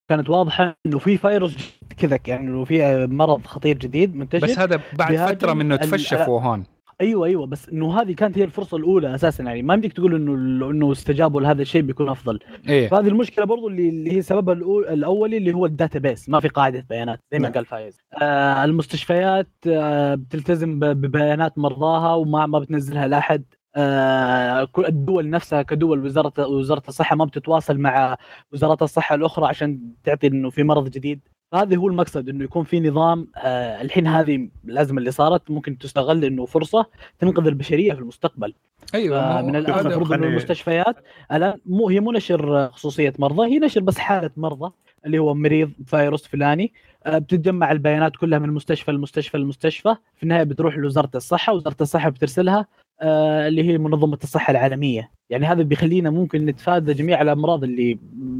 كانت 0.09 0.29
واضحة 0.29 0.75
إنه 0.85 0.99
في 0.99 1.17
فيروس 1.17 1.55
كذا 1.97 2.19
يعني 2.27 2.47
إنه 2.47 2.65
في 2.65 3.07
مرض 3.07 3.45
خطير 3.45 3.77
جديد 3.77 4.15
منتشر. 4.15 4.47
بس 4.47 4.59
هذا 4.59 4.79
بعد 4.93 5.15
فترة 5.15 5.53
منه 5.53 5.77
في 5.77 6.25
ووهان 6.27 6.63
أيوه 7.01 7.25
أيوه 7.27 7.45
بس 7.45 7.69
إنه 7.69 8.01
هذه 8.01 8.11
كانت 8.13 8.37
هي 8.37 8.43
الفرصة 8.43 8.77
الأولى 8.77 9.15
أساسا 9.15 9.43
يعني. 9.43 9.61
ما 9.61 9.73
يمديك 9.73 9.93
تقول 9.93 10.15
إنه 10.15 10.69
إنه 10.69 10.91
استجابوا 10.91 11.41
لهذا 11.41 11.61
الشيء 11.61 11.81
بيكون 11.81 12.09
أفضل. 12.09 12.39
إيه. 12.69 12.87
فهذه 12.87 13.07
المشكلة 13.07 13.45
برضو 13.45 13.67
اللي, 13.67 13.89
اللي 13.89 14.11
هي 14.11 14.21
سببها 14.21 14.55
الأول- 14.55 14.91
الأولي 14.91 15.37
اللي 15.37 15.53
هو 15.53 15.65
ال 15.65 15.99
database. 15.99 16.29
ما 16.29 16.39
في 16.39 16.47
قاعدة 16.47 16.85
بيانات 16.89 17.19
زي 17.31 17.39
ما 17.39 17.43
نعم. 17.43 17.53
قال 17.53 17.65
فايز. 17.65 17.97
آه 18.21 18.63
المستشفيات 18.63 19.49
آه 19.67 20.15
بتلتزم 20.15 20.79
ببيانات 20.79 21.57
مرضاها 21.57 22.13
وما 22.15 22.45
ما 22.45 22.59
بتنزلها 22.59 23.07
لأحد. 23.07 23.43
آه 23.75 24.67
الدول 24.87 25.29
نفسها 25.29 25.61
كدول 25.61 26.05
وزارة 26.05 26.47
وزارة 26.47 26.83
الصحة 26.87 27.15
ما 27.15 27.25
بتتواصل 27.25 27.77
مع 27.77 28.17
وزارات 28.51 28.81
الصحة 28.81 29.15
الأخرى 29.15 29.45
عشان 29.45 29.79
تعطي 30.03 30.27
إنه 30.27 30.49
في 30.49 30.63
مرض 30.63 30.89
جديد. 30.89 31.19
هذا 31.53 31.75
هو 31.75 31.87
المقصد 31.87 32.29
إنه 32.29 32.43
يكون 32.43 32.63
في 32.63 32.79
نظام 32.79 33.27
آه 33.37 33.81
الحين 33.81 34.07
هذه 34.07 34.49
لازم 34.63 34.97
اللي 34.97 35.11
صارت 35.11 35.51
ممكن 35.51 35.77
تستغل 35.77 36.25
إنه 36.25 36.45
فرصة 36.45 36.85
تنقذ 37.19 37.47
البشرية 37.47 37.93
في 37.93 37.99
المستقبل. 37.99 38.53
أيوه 38.95 39.41
من 39.41 39.55
الان 39.55 39.79
المفروض 39.79 40.13
إنه 40.13 40.27
المستشفيات 40.27 40.95
الآن 41.31 41.59
مو 41.65 41.89
هي 41.89 41.99
مو 41.99 42.11
نشر 42.11 42.69
خصوصية 42.69 43.13
مرضى 43.19 43.47
هي 43.47 43.59
نشر 43.59 43.81
بس 43.81 43.97
حالة 43.97 44.31
مرضى. 44.37 44.71
اللي 45.05 45.19
هو 45.19 45.33
مريض 45.33 45.71
فيروس 45.85 46.27
فلاني. 46.27 46.73
آه، 47.05 47.17
بتتجمع 47.17 47.71
البيانات 47.71 48.15
كلها 48.15 48.39
من 48.39 48.49
مستشفى 48.49 48.91
لمستشفى 48.91 49.37
لمستشفى. 49.37 49.95
في 50.15 50.23
النهاية 50.23 50.43
بتروح 50.43 50.77
لوزارة 50.77 51.09
الصحة 51.15 51.53
وزارة 51.53 51.75
الصحة 51.81 52.09
بترسلها 52.09 52.67
آه، 53.01 53.47
اللي 53.47 53.63
هي 53.63 53.77
منظمة 53.77 54.19
الصحة 54.23 54.51
العالمية. 54.51 55.11
يعني 55.29 55.45
هذا 55.45 55.63
بيخلينا 55.63 56.09
ممكن 56.09 56.45
نتفادى 56.45 56.93
جميع 56.93 57.21
الأمراض 57.21 57.63
اللي 57.63 57.99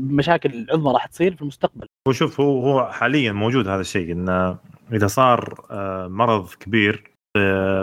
مشاكل 0.09 0.65
عظمى 0.71 0.91
راح 0.91 1.05
تصير 1.05 1.35
في 1.35 1.41
المستقبل. 1.41 1.85
هو 2.07 2.13
شوف 2.13 2.41
هو 2.41 2.59
هو 2.59 2.91
حاليا 2.91 3.31
موجود 3.31 3.67
هذا 3.67 3.81
الشيء 3.81 4.11
انه 4.11 4.57
إذا 4.93 5.07
صار 5.07 5.65
آه، 5.71 6.07
مرض 6.07 6.49
كبير 6.59 7.13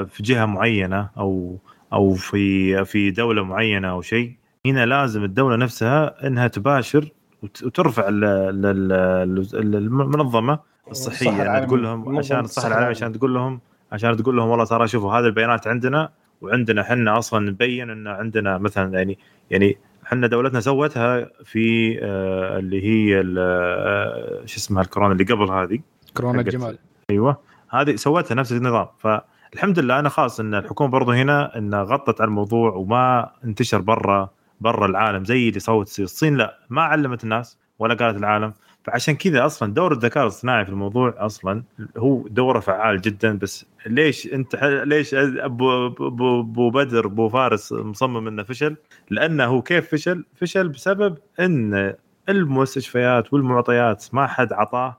في 0.07 0.21
جهة 0.21 0.47
معينة 0.47 1.11
أو 1.19 1.59
أو 1.93 2.15
في 2.15 2.85
في 2.85 3.11
دولة 3.11 3.45
معينة 3.45 3.91
أو 3.91 4.03
شيء 4.03 4.33
هنا 4.67 4.87
لازم 4.87 5.25
الدولة 5.25 5.57
نفسها 5.57 6.27
إنها 6.27 6.49
تباشر 6.49 7.09
وترفع 7.43 8.09
ال- 8.09 8.25
ال- 8.25 8.67
ال- 8.67 9.39
ال- 9.55 9.77
المنظمة 9.77 10.59
الصحية 10.91 11.43
يعني. 11.43 11.67
تقول 11.67 11.83
لهم 11.83 12.19
عشان 12.19 12.41
الصحه 12.41 12.67
العالميه. 12.67 12.89
عشان 12.91 13.13
تقول 13.13 13.35
لهم 13.35 13.61
عشان 13.93 14.17
تقول 14.17 14.37
لهم 14.37 14.49
والله 14.49 14.65
ترى 14.65 14.89
شوفوا 14.89 15.13
هذه 15.13 15.25
البيانات 15.27 15.67
عندنا 15.67 16.09
وعندنا 16.41 16.81
إحنا 16.81 17.19
أصلا 17.19 17.51
نبين 17.51 17.91
إن 17.91 18.07
عندنا 18.07 18.59
مثلا 18.59 18.99
يعني 18.99 19.19
يعني 19.51 19.79
إحنا 20.07 20.27
دولتنا 20.27 20.61
سوتها 20.61 21.31
في 21.45 21.99
آه، 22.03 22.59
اللي 22.59 22.85
هي 22.85 23.25
آه، 23.39 24.43
شو 24.47 24.57
اسمها 24.57 24.83
الكورونا 24.83 25.13
اللي 25.13 25.25
قبل 25.25 25.51
هذه 25.51 25.79
كورونا 26.17 26.41
الجمال 26.41 26.79
أيوه 27.11 27.37
هذه 27.71 27.97
سوتها 27.97 28.35
نفس 28.35 28.53
النظام 28.53 28.87
فالحمد 28.99 29.79
لله 29.79 29.99
أنا 29.99 30.09
خاص 30.09 30.41
إن 30.41 30.55
الحكومة 30.55 30.91
برضو 30.91 31.11
هنا 31.13 31.59
إنها 31.59 31.83
غطت 31.83 32.21
على 32.21 32.29
الموضوع 32.29 32.71
وما 32.73 33.31
انتشر 33.45 33.81
برا 33.81 34.31
برا 34.61 34.87
العالم 34.87 35.25
زي 35.25 35.49
اللي 35.49 35.61
سوت 35.61 36.01
الصين 36.01 36.37
لا 36.37 36.59
ما 36.71 36.83
علمت 36.83 37.25
الناس 37.25 37.59
ولا 37.79 37.95
قالت 37.95 38.19
العالم 38.19 38.53
فعشان 38.85 39.15
كذا 39.17 39.47
أصلا 39.47 39.75
دور 39.75 39.93
الذكاء 39.93 40.23
الاصطناعي 40.23 40.65
في 40.65 40.71
الموضوع 40.71 41.15
أصلا 41.19 41.63
هو 41.97 42.29
دوره 42.29 42.61
فعال 42.61 43.01
جدا 43.01 43.39
بس 43.39 43.67
ليش 43.87 44.27
أنت 44.27 44.57
ليش 44.87 45.15
أبو 45.15 45.87
أبو 45.87 46.41
أبو 46.41 46.71
بدر 46.71 47.07
أبو 47.07 47.29
فارس 47.29 47.73
مصمم 47.73 48.29
إنه 48.29 48.43
فشل؟ 48.43 48.77
لأنه 49.11 49.45
هو 49.45 49.63
كيف 49.63 49.91
فشل؟ 49.91 50.25
فشل 50.37 50.69
بسبب 50.69 51.19
إن 51.41 51.95
المستشفيات 52.29 53.33
والمعطيات 53.33 54.05
ما 54.13 54.27
حد 54.27 54.53
عطاه 54.53 54.97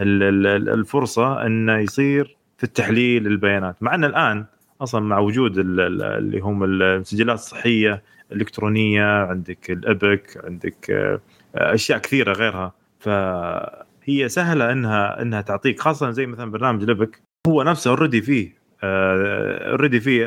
ال- 0.00 0.22
ال- 0.22 0.46
ال- 0.46 0.68
الفرصة 0.68 1.46
إنه 1.46 1.78
يصير 1.78 2.36
في 2.58 2.64
التحليل 2.64 3.26
البيانات 3.26 3.82
مع 3.82 3.94
ان 3.94 4.04
الآن 4.04 4.44
أصلا 4.80 5.00
مع 5.00 5.18
وجود 5.18 5.58
ال- 5.58 5.80
ال- 5.80 6.02
اللي 6.02 6.40
هم 6.40 6.64
المسجلات 6.64 7.38
الصحية 7.38 8.02
الالكترونيه 8.32 9.04
عندك 9.04 9.70
ال 9.70 9.85
Epic 9.85 10.44
عندك 10.44 10.90
آه، 10.90 11.20
أشياء 11.54 11.98
كثيرة 11.98 12.32
غيرها. 12.32 12.72
فهي 12.98 14.28
سهلة 14.28 14.72
إنها 14.72 15.22
إنها 15.22 15.40
تعطيك 15.40 15.80
خاصة 15.80 16.10
زي 16.10 16.26
مثلا 16.26 16.50
برنامج 16.50 16.82
ال 16.82 16.88
Epic. 16.88 17.20
هو 17.48 17.62
نفسه 17.62 17.90
already 17.90 18.22
فيه 18.22 18.64
already 18.84 20.00
فيه 20.00 20.26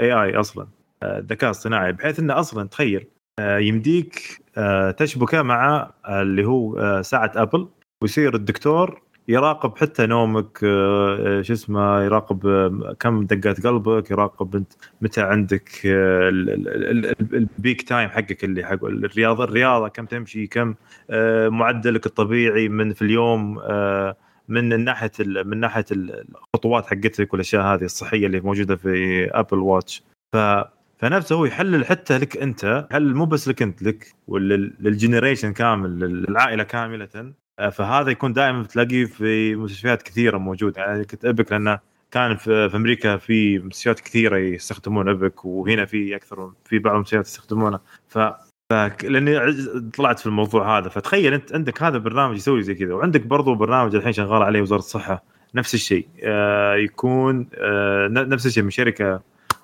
AI 0.00 0.36
أصلا 0.36 0.66
آه، 1.02 1.18
ذكاء 1.18 1.50
اصطناعي 1.50 1.92
بحيث 1.92 2.20
إنه 2.20 2.40
أصلا 2.40 2.68
تخيل 2.68 3.06
آه، 3.40 3.58
يمديك 3.58 4.42
آه، 4.56 4.90
تشبكه 4.90 5.42
مع 5.42 5.90
اللي 6.08 6.44
هو 6.44 6.78
آه، 6.78 7.02
ساعة 7.02 7.32
Apple 7.36 7.68
ويصير 8.02 8.34
الدكتور 8.34 9.02
يراقب 9.28 9.78
حتى 9.78 10.06
نومك 10.06 10.64
آه، 10.64 11.38
آه، 11.38 11.42
شو 11.42 11.52
اسمه 11.52 12.02
يراقب 12.02 12.46
آه، 12.46 12.96
كم 13.00 13.24
دقات 13.26 13.66
قلبك 13.66 14.10
يراقب 14.10 14.56
انت 14.56 14.72
متى 15.00 15.20
عندك 15.22 15.70
ال- 15.84 16.50
ال- 16.50 17.06
ال- 17.06 17.34
ال 17.34 17.44
peak 17.44 17.82
time 17.82 18.08
حقك 18.08 18.44
اللي 18.44 18.64
حق 18.64 18.84
الرياضة 18.84 19.44
الرياضة 19.44 19.88
كم 19.88 20.06
تمشي 20.06 20.46
كم 20.46 20.74
معدلك 21.48 22.06
الطبيعي 22.06 22.68
من 22.68 22.92
في 22.92 23.02
اليوم 23.02 23.58
من 24.48 24.84
ناحية 24.84 25.10
من 25.20 25.60
ناحية 25.60 25.84
ال- 25.92 26.24
الخطوات 26.34 26.86
حقتك 26.86 27.32
والأشياء 27.32 27.62
هذه 27.62 27.84
الصحية 27.84 28.26
اللي 28.26 28.40
موجودة 28.40 28.76
في 28.76 29.24
Apple 29.30 29.58
Watch 29.58 30.02
ف 30.32 30.36
فنفسه 30.98 31.36
هو 31.36 31.44
يحلل 31.44 31.86
حتى 31.86 32.18
لك 32.18 32.36
أنت 32.36 32.86
يحلل 32.90 33.14
مو 33.14 33.26
بس 33.26 33.48
لك 33.48 33.62
أنت 33.62 33.82
لك 33.82 34.14
وللجنريشن 34.28 35.52
كامل 35.52 35.98
للعائلة 36.00 36.62
كاملة. 36.62 37.08
فهذا 37.72 38.10
يكون 38.10 38.32
دائما 38.32 38.62
بتلاقيه 38.62 39.04
في 39.04 39.56
مستشفيات 39.56 40.02
كثيرة 40.02 40.38
موجود 40.38 40.76
يعني 40.76 41.04
كنت 41.04 41.24
أبك 41.24 41.52
لأنه 41.52 41.78
كان 42.10 42.36
في, 42.36 42.70
أمريكا 42.74 43.16
في 43.16 43.58
مستشفيات 43.58 44.00
كثيرة 44.00 44.36
يستخدمون 44.36 45.08
أبك 45.08 45.44
وهنا 45.44 45.84
في 45.84 46.16
أكثر 46.16 46.52
في 46.64 46.78
بعض 46.78 46.94
المستشفيات 46.94 47.26
يستخدمونه 47.26 47.80
ف 48.08 48.18
لاني 49.02 49.52
طلعت 49.96 50.18
في 50.18 50.26
الموضوع 50.26 50.78
هذا. 50.78 50.88
فتخيل 50.88 51.34
أنت 51.34 51.54
عندك 51.54 51.82
هذا 51.82 51.98
برنامج 51.98 52.36
يسوي 52.36 52.62
زي 52.62 52.74
كذا 52.74 52.94
وعندك 52.94 53.26
برضو 53.26 53.54
برنامج 53.54 53.94
الحين 53.94 54.12
شغال 54.12 54.42
عليه 54.42 54.62
وزارة 54.62 54.78
الصحة. 54.78 55.24
نفس 55.54 55.74
الشيء 55.74 56.08
آه، 56.22 56.74
يكون 56.74 57.48
آه، 57.54 58.08
نفس 58.08 58.46
الشيء 58.46 58.62
من 58.62 58.70
شركة 58.70 59.20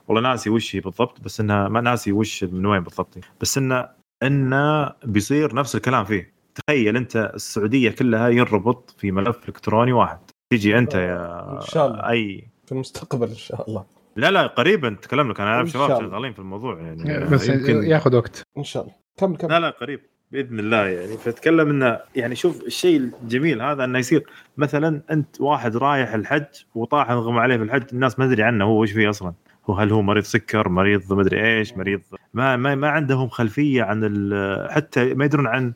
والله 0.09 0.23
ناسي 0.23 0.51
وش 0.51 0.77
هي 0.77 0.81
بالضبط 0.81 1.21
بس 1.21 1.41
إنها 1.41 1.69
ما 1.69 1.81
ناسي 1.81 2.13
وش 2.13 2.45
من 2.45 2.67
وين 2.67 2.81
بالضبط 2.81 3.19
بس 3.41 3.59
إنه 3.59 3.89
إنه 4.23 4.93
بيصير 5.05 5.55
نفس 5.55 5.77
الكلام 5.77 6.05
فيه. 6.05 6.33
تخيل 6.55 6.97
أنت 6.97 7.31
السعودية 7.35 7.91
كلها 7.91 8.29
ينربط 8.29 8.95
في 8.99 9.11
ملف 9.13 9.49
إلكتروني 9.49 9.93
واحد. 9.93 10.19
تيجي 10.51 10.79
أنت 10.79 10.95
يا 10.95 11.53
إن 11.53 11.61
شاء 11.61 11.87
الله. 11.87 12.09
أي. 12.09 12.49
في 12.67 12.73
المستقبل 12.73 13.29
إن 13.29 13.35
شاء 13.35 13.69
الله. 13.69 13.85
لا 14.17 14.31
لا 14.31 14.47
قريبا 14.47 14.97
تكلم 15.03 15.31
لك 15.31 15.41
أنا 15.41 15.51
اعرف 15.51 15.69
شباب. 15.69 15.89
شغالين 16.01 16.33
في 16.33 16.39
الموضوع 16.39 16.81
يعني. 16.81 17.25
بس 17.25 17.49
يمكن 17.49 17.83
ياخذ 17.83 18.17
وقت. 18.17 18.43
إن 18.59 18.65
شاء 18.65 18.83
الله. 18.83 18.95
كمل 19.17 19.37
كمل. 19.37 19.51
لا 19.51 19.61
لا 19.61 19.71
قريب. 19.71 20.01
بإذن 20.33 20.59
الله 20.59 20.87
يعني. 20.87 21.17
فتكلم 21.17 21.71
إنه 21.71 21.99
يعني 22.17 22.35
شوف 22.35 22.63
الشيء 22.63 23.11
الجميل 23.23 23.63
هذا 23.63 23.85
إنه 23.85 23.99
يصير. 23.99 24.27
مثلا 24.57 25.03
أنت 25.11 25.41
واحد 25.41 25.77
رايح 25.77 26.15
الحج 26.15 26.45
وطاح 26.75 27.11
انغمى 27.11 27.41
عليه 27.41 27.57
في 27.57 27.63
الحج 27.63 27.85
الناس 27.93 28.19
ما 28.19 28.27
تدري 28.27 28.43
عنه 28.43 28.65
هو 28.65 28.83
وش 28.83 28.93
فيه 28.93 29.11
أصلا. 29.11 29.33
هو 29.71 29.75
هل 29.75 29.93
هو 29.93 30.03
مريض 30.03 30.25
سكر 30.25 30.69
مريض 30.69 31.13
ما 31.13 31.23
أدري 31.23 31.59
إيش 31.59 31.77
مريض 31.77 32.01
ما 32.35 32.57
ما, 32.57 32.75
ما 32.75 32.89
عندهم 32.89 33.29
خلفية 33.29 33.83
عن 33.83 34.01
ال- 34.05 34.71
حتى 34.71 35.15
ما 35.15 35.25
يدرون 35.25 35.47
عن 35.47 35.73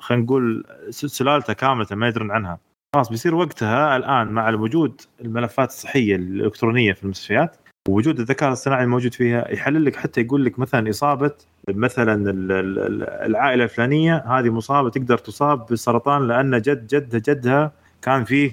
خلينا 0.00 0.24
نقول 0.24 0.64
سلالته 0.90 1.52
كاملة 1.52 1.86
ما 1.92 2.08
يدرون 2.08 2.30
عنها. 2.30 2.58
خلاص 2.94 3.08
بيصير 3.10 3.34
وقتها 3.34 3.96
الآن 3.96 4.26
مع 4.28 4.50
وجود 4.50 5.00
الملفات 5.20 5.68
الصحية 5.68 6.16
الإلكترونية 6.16 6.92
في 6.92 7.04
المستشفيات 7.04 7.56
ووجود 7.88 8.20
الذكاء 8.20 8.48
الاصطناعي 8.48 8.84
الموجود 8.84 9.14
فيها 9.14 9.52
يحلل 9.52 9.84
لك 9.84 9.96
حتى 9.96 10.20
يقول 10.20 10.44
لك 10.44 10.58
مثلا 10.58 10.90
إصابة 10.90 11.30
مثلا 11.70 12.30
ال- 12.30 12.52
ال- 12.52 12.78
ال- 12.78 13.02
العائلة 13.10 13.64
الفلانية 13.64 14.16
هذه 14.16 14.50
مصابة 14.50 14.90
تقدر 14.90 15.18
تصاب 15.18 15.66
بالسرطان 15.66 16.28
لأن 16.28 16.60
جد 16.60 16.86
جد 16.86 17.22
جدها 17.30 17.72
كان 18.02 18.24
فيه 18.24 18.52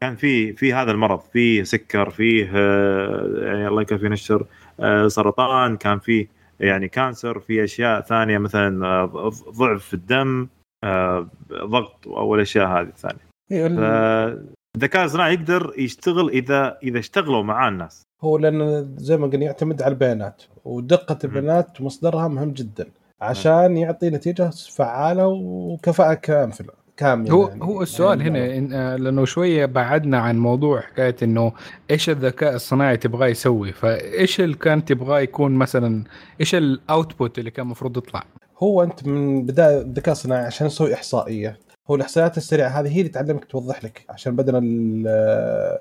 كان 0.00 0.16
في 0.16 0.52
في 0.52 0.72
هذا 0.74 0.90
المرض. 0.90 1.20
فيه 1.32 1.62
سكر 1.62 2.10
فيه 2.10 2.50
آه، 2.54 3.30
يعني 3.36 3.68
الله 3.68 3.82
يكفينا 3.82 4.14
الشر 4.14 4.46
آه، 4.80 5.08
سرطان 5.08 5.76
كان 5.76 5.98
فيه 5.98 6.37
يعني 6.60 6.88
كانسر 6.88 7.38
في 7.40 7.64
أشياء 7.64 8.00
ثانية 8.00 8.38
مثلا 8.38 8.86
آه، 8.86 9.30
ضعف 9.58 9.84
في 9.84 9.94
الدم 9.94 10.48
آه، 10.84 11.28
ضغط 11.52 12.08
أو 12.08 12.34
الأشياء 12.34 12.66
هذه 12.66 12.86
الثانية. 12.88 13.28
إيه، 13.50 13.66
ال- 13.66 14.48
الذكاء 14.76 15.04
الصناعي 15.04 15.34
يقدر 15.34 15.72
يشتغل 15.78 16.28
إذا 16.28 16.78
إذا 16.82 16.98
اشتغلوا 16.98 17.42
معاه 17.42 17.68
الناس. 17.68 18.02
هو 18.22 18.38
لأن 18.38 18.94
زي 18.96 19.16
ما 19.16 19.26
قلنا 19.26 19.44
يعتمد 19.44 19.82
على 19.82 19.92
البيانات 19.92 20.42
ودقة 20.64 21.18
البيانات 21.24 21.80
ومصدرها 21.80 22.28
مهم 22.28 22.50
جدا 22.50 22.86
عشان 23.20 23.76
يعطي 23.76 24.10
نتيجة 24.10 24.50
فعالة 24.76 25.26
وكفاءة 25.26 26.14
كامله 26.14 26.77
كاملة 26.98 27.32
هو 27.32 27.48
يعني. 27.48 27.64
هو 27.64 27.82
السؤال 27.82 28.20
يعني 28.20 28.58
هنا 28.58 28.94
آه، 28.94 28.96
لأنه 28.96 29.24
شوية 29.24 29.66
بعدنا 29.66 30.18
عن 30.18 30.38
موضوع 30.38 30.80
حكاية 30.80 31.16
إنه 31.22 31.52
إيش 31.90 32.10
الذكاء 32.10 32.54
الصناعي 32.54 32.96
تبغاه 32.96 33.26
يسوي؟ 33.26 33.72
فإيش 33.72 34.40
اللي 34.40 34.56
كان 34.56 34.84
تبغاه 34.84 35.20
يكون 35.20 35.52
مثلا 35.52 36.04
إيش 36.40 36.54
الاوتبوت 36.54 37.38
اللي 37.38 37.50
كان 37.50 37.66
المفروض 37.66 37.96
يطلع؟ 37.96 38.24
هو 38.62 38.82
أنت 38.82 39.06
من 39.06 39.46
بداية 39.46 39.80
الذكاء 39.80 40.12
الصناعي 40.12 40.44
عشان 40.46 40.66
يسوي 40.66 40.94
إحصائية. 40.94 41.58
هو 41.90 41.94
الإحصائيات 41.94 42.36
السريعة 42.36 42.68
هذه 42.68 42.88
هي 42.88 42.98
اللي 43.00 43.08
تعلمك 43.08 43.44
توضح 43.44 43.84
لك 43.84 44.04
عشان 44.10 44.36
بدل 44.36 44.56
ال- 44.64 45.78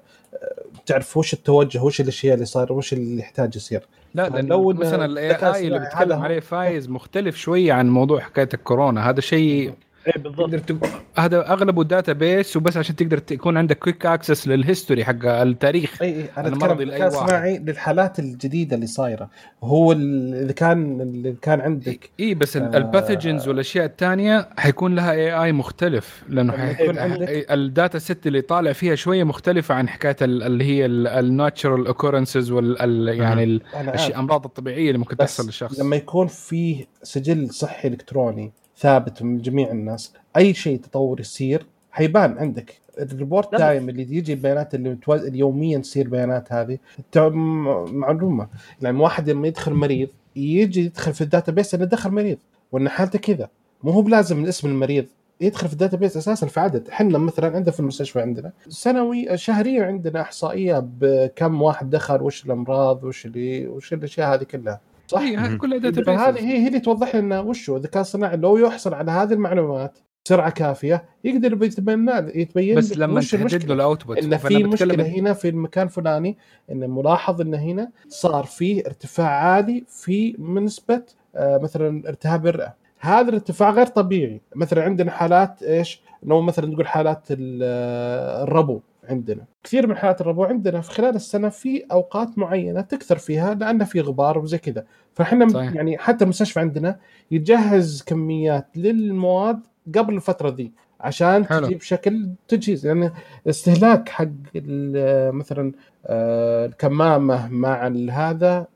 تعرف 0.86 1.18
وش 1.18 1.34
التوجه 1.34 1.84
وش 1.84 2.02
الأشياء 2.02 2.34
اللي 2.34 2.46
صايرة 2.46 2.74
وش 2.74 2.94
اللي 2.94 3.20
يحتاج 3.20 3.56
يصير. 3.56 3.88
لا 4.14 4.30
لأن 4.30 4.46
لو 4.46 4.74
مثلا 4.74 5.06
ال 5.06 5.32
AI 5.36 5.68
اللي 5.68 5.80
بيتكلم 5.80 6.20
عليه 6.20 6.40
فايز 6.40 6.90
مختلف 6.90 7.36
شوية 7.38 7.74
عن 7.74 7.90
موضوع 7.90 8.20
حكاية 8.20 8.50
الكورونا. 8.54 9.10
هذا 9.10 9.22
شيء 9.22 9.74
إيه 10.08 10.22
بالضبط. 10.24 10.72
هذا 11.18 11.52
أغلبه 11.54 11.84
database 11.84 12.58
وبس 12.58 12.78
عشان 12.78 12.96
تقدر 12.96 13.22
يكون 13.32 13.58
عندك 13.58 13.80
quick 13.80 14.06
access 14.06 14.48
لل 14.48 14.60
history 14.60 15.06
حق 15.06 15.26
التاريخ 15.26 16.02
أي 16.02 16.08
أي 16.08 16.26
أنا 16.38 16.48
أنا 16.48 16.56
أتكلم 16.56 16.90
واحد. 16.90 17.02
الصناعي 17.02 17.58
للحالات 17.58 18.20
الجديدة 18.20 18.76
اللي 18.76 18.88
صايرة 18.88 19.30
هو 19.64 19.92
اذا 19.92 20.52
كان 20.52 21.02
اللي 21.02 21.36
كان 21.42 21.62
عندك 21.62 22.10
إي 22.20 22.34
بس 22.36 22.58
آه. 22.58 22.78
ال 22.77 22.85
pathogens 22.85 23.48
والأشياء 23.48 23.86
الثانية 23.86 24.50
حيكون 24.58 24.96
لها 24.96 25.12
AI 25.12 25.51
مختلف 25.52 26.24
لأنه 26.30 26.54
حيكون 26.58 26.86
يكون 26.86 26.98
عندك- 26.98 27.46
ال 27.51 27.61
data 27.61 28.00
set 28.00 28.27
اللي 28.28 28.42
طالع 28.42 28.74
فيها 28.74 28.96
شوية 28.96 29.24
مختلفة 29.24 29.76
عن 29.76 29.90
حكاية 29.90 30.16
ال- 30.22 30.44
اللي 30.44 30.64
هي 30.64 30.86
ال 30.86 30.98
natural 30.98 31.88
occurrences 31.88 32.51
وال 32.52 32.82
ال- 32.82 33.20
يعني 33.20 33.60
الأمراض 34.08 34.46
الطبيعية 34.46 34.88
اللي 34.88 34.98
ممكن 34.98 35.18
تحصل 35.18 35.46
للشخص 35.46 35.80
لما 35.80 35.96
يكون 35.96 36.28
فيه 36.28 36.86
سجل 37.04 37.50
صحي 37.50 37.88
إلكتروني 37.88 38.52
ثابت 38.77 39.24
من 39.24 39.38
جميع 39.38 39.72
الناس. 39.72 40.13
أي 40.38 40.53
شيء 40.53 40.79
تطور 40.79 41.19
يصير 41.19 41.65
حيبان 41.91 42.38
عندك. 42.38 42.74
ال 43.00 43.07
report 43.07 43.54
لا، 43.53 43.57
time 43.60 43.89
اللي 43.89 44.01
يجي 44.01 44.34
البيانات 44.34 44.75
اللي 44.75 44.89
متو... 44.89 45.15
يوميا 45.15 45.77
تصير 45.77 46.10
بيانات 46.10 46.53
هذه 46.53 46.77
معلومة. 47.15 48.48
يعني 48.81 49.00
واحد 49.00 49.29
لما 49.29 49.48
يدخل 49.48 49.74
مريض 49.74 50.07
يجي 50.36 50.86
يدخل 50.86 51.13
في 51.13 51.22
ال 51.22 51.51
database 51.51 51.75
إنه 51.75 51.86
دخل 51.86 52.12
مريض 52.12 52.38
وإن 52.72 52.89
حالته 52.89 53.19
كذا. 53.19 53.50
مو 53.84 53.91
هو 53.91 54.01
بلازم 54.01 54.46
اسم 54.46 54.67
المريض 54.67 55.05
يدخل 55.41 55.67
في 55.67 55.74
ال 55.74 55.98
database 55.98 56.18
أساسا 56.17 56.48
في 56.48 56.60
عدد. 56.60 56.89
إحنا 56.89 57.17
مثلا 57.17 57.55
عندنا 57.55 57.72
في 57.72 57.79
المستشفى 57.79 58.22
عندنا 58.22 58.51
سنوي 58.69 59.38
شهريا 59.38 59.86
عندنا 59.86 60.22
إحصائية 60.22 60.88
بكم 61.00 61.62
واحد 61.62 61.89
دخل 61.89 62.22
وش 62.22 62.46
الأمراض 62.46 63.03
وش 63.03 63.25
اللي 63.25 63.67
وش 63.67 63.93
الأشياء 63.93 64.34
هذه 64.34 64.43
كلها. 64.43 64.79
صح 65.08 65.20
هي 65.22 65.38
هذه. 65.38 65.56
كلها 65.58 65.78
data 65.77 66.04
فهذه 66.04 66.32
base 66.34 66.44
هي 66.44 66.58
هي 66.64 66.68
اللي 66.68 66.80
توضح 66.80 67.16
لنا 67.16 67.40
وش 67.40 67.70
هو 67.70 67.78
الذكاء 67.78 68.02
الصناعي 68.02 68.38
لو 68.38 68.58
يحصل 68.58 68.94
على 68.94 69.12
هذه 69.12 69.34
المعلومات 69.34 69.98
بسرعة 70.26 70.50
كافية 70.50 71.04
يقدر 71.24 71.64
يتبين 71.64 72.10
يتبين 72.36 72.78
بس 72.78 72.98
لما 72.98 73.22
تحدد 73.22 73.66
له 73.66 73.74
ال 73.74 73.80
output 73.80 74.18
إن 74.18 74.38
في 74.38 74.64
مشكلة 74.64 75.08
هنا 75.08 75.34
في 75.34 75.50
المكان 75.50 75.86
الفلاني 75.88 76.38
إن 76.72 76.90
ملاحظ 76.90 77.42
إن 77.42 77.54
هنا 77.54 77.92
صار 78.10 78.44
في 78.44 78.86
ارتفاع 78.88 79.28
عالي 79.30 79.84
في 79.88 80.36
نسبه 80.40 81.02
آه، 81.36 81.58
مثلا 81.58 82.10
التهاب 82.10 82.48
الرئة. 82.48 82.74
هذا 83.00 83.30
الارتفاع 83.30 83.70
غير 83.70 83.86
طبيعي. 83.86 84.42
مثلا 84.56 84.84
عندنا 84.84 85.12
حالات 85.12 85.64
إيش؟ 85.64 86.01
لو 86.24 86.42
مثلا 86.42 86.66
نقول 86.66 86.88
حالات 86.88 87.27
ال- 87.31 87.60
آه، 87.64 88.44
الربو. 88.44 88.81
عندنا. 89.09 89.46
كثير 89.63 89.87
من 89.87 89.96
حالات 89.98 90.22
الربو 90.22 90.43
عندنا 90.43 90.81
في 90.81 90.91
خلال 90.91 91.15
السنة 91.15 91.50
في 91.50 91.85
أوقات 91.91 92.37
معينة 92.37 92.81
تكثر 92.81 93.17
فيها 93.17 93.53
لأن 93.53 93.83
في 93.83 94.01
غبار 94.01 94.39
وزي 94.39 94.57
كذا. 94.57 94.85
فإحنا 95.13 95.48
صحيح. 95.48 95.74
يعني 95.74 95.98
حتى 95.98 96.24
المستشفى 96.24 96.59
عندنا 96.59 97.00
يجهز 97.31 98.01
كميات 98.01 98.67
للمواد 98.75 99.59
قبل 99.96 100.15
الفترة 100.15 100.50
ذي 100.50 100.72
عشان 101.01 101.46
حلو. 101.46 101.65
تجيب 101.65 101.81
شكل 101.81 102.29
تجهيز. 102.48 102.87
لأن 102.87 103.11
الاستهلاك 103.46 104.09
حق 104.09 104.27
ال- 104.55 105.35
مثلا 105.35 105.72
آه، 106.05 106.65
الكمامة 106.65 107.48
مع 107.48 107.87
هذا 108.11 108.67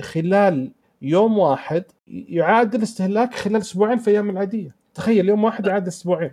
خلال 0.00 0.70
يوم 1.02 1.38
واحد 1.38 1.84
يعادل 2.08 2.82
استهلاك 2.82 3.34
خلال 3.34 3.56
أسبوعين 3.60 3.98
في 3.98 4.10
أيام 4.10 4.30
العادية. 4.30 4.74
تخيل 4.94 5.28
يوم 5.28 5.44
واحد 5.44 5.66
يعادل 5.66 5.88
أسبوعين. 5.88 6.32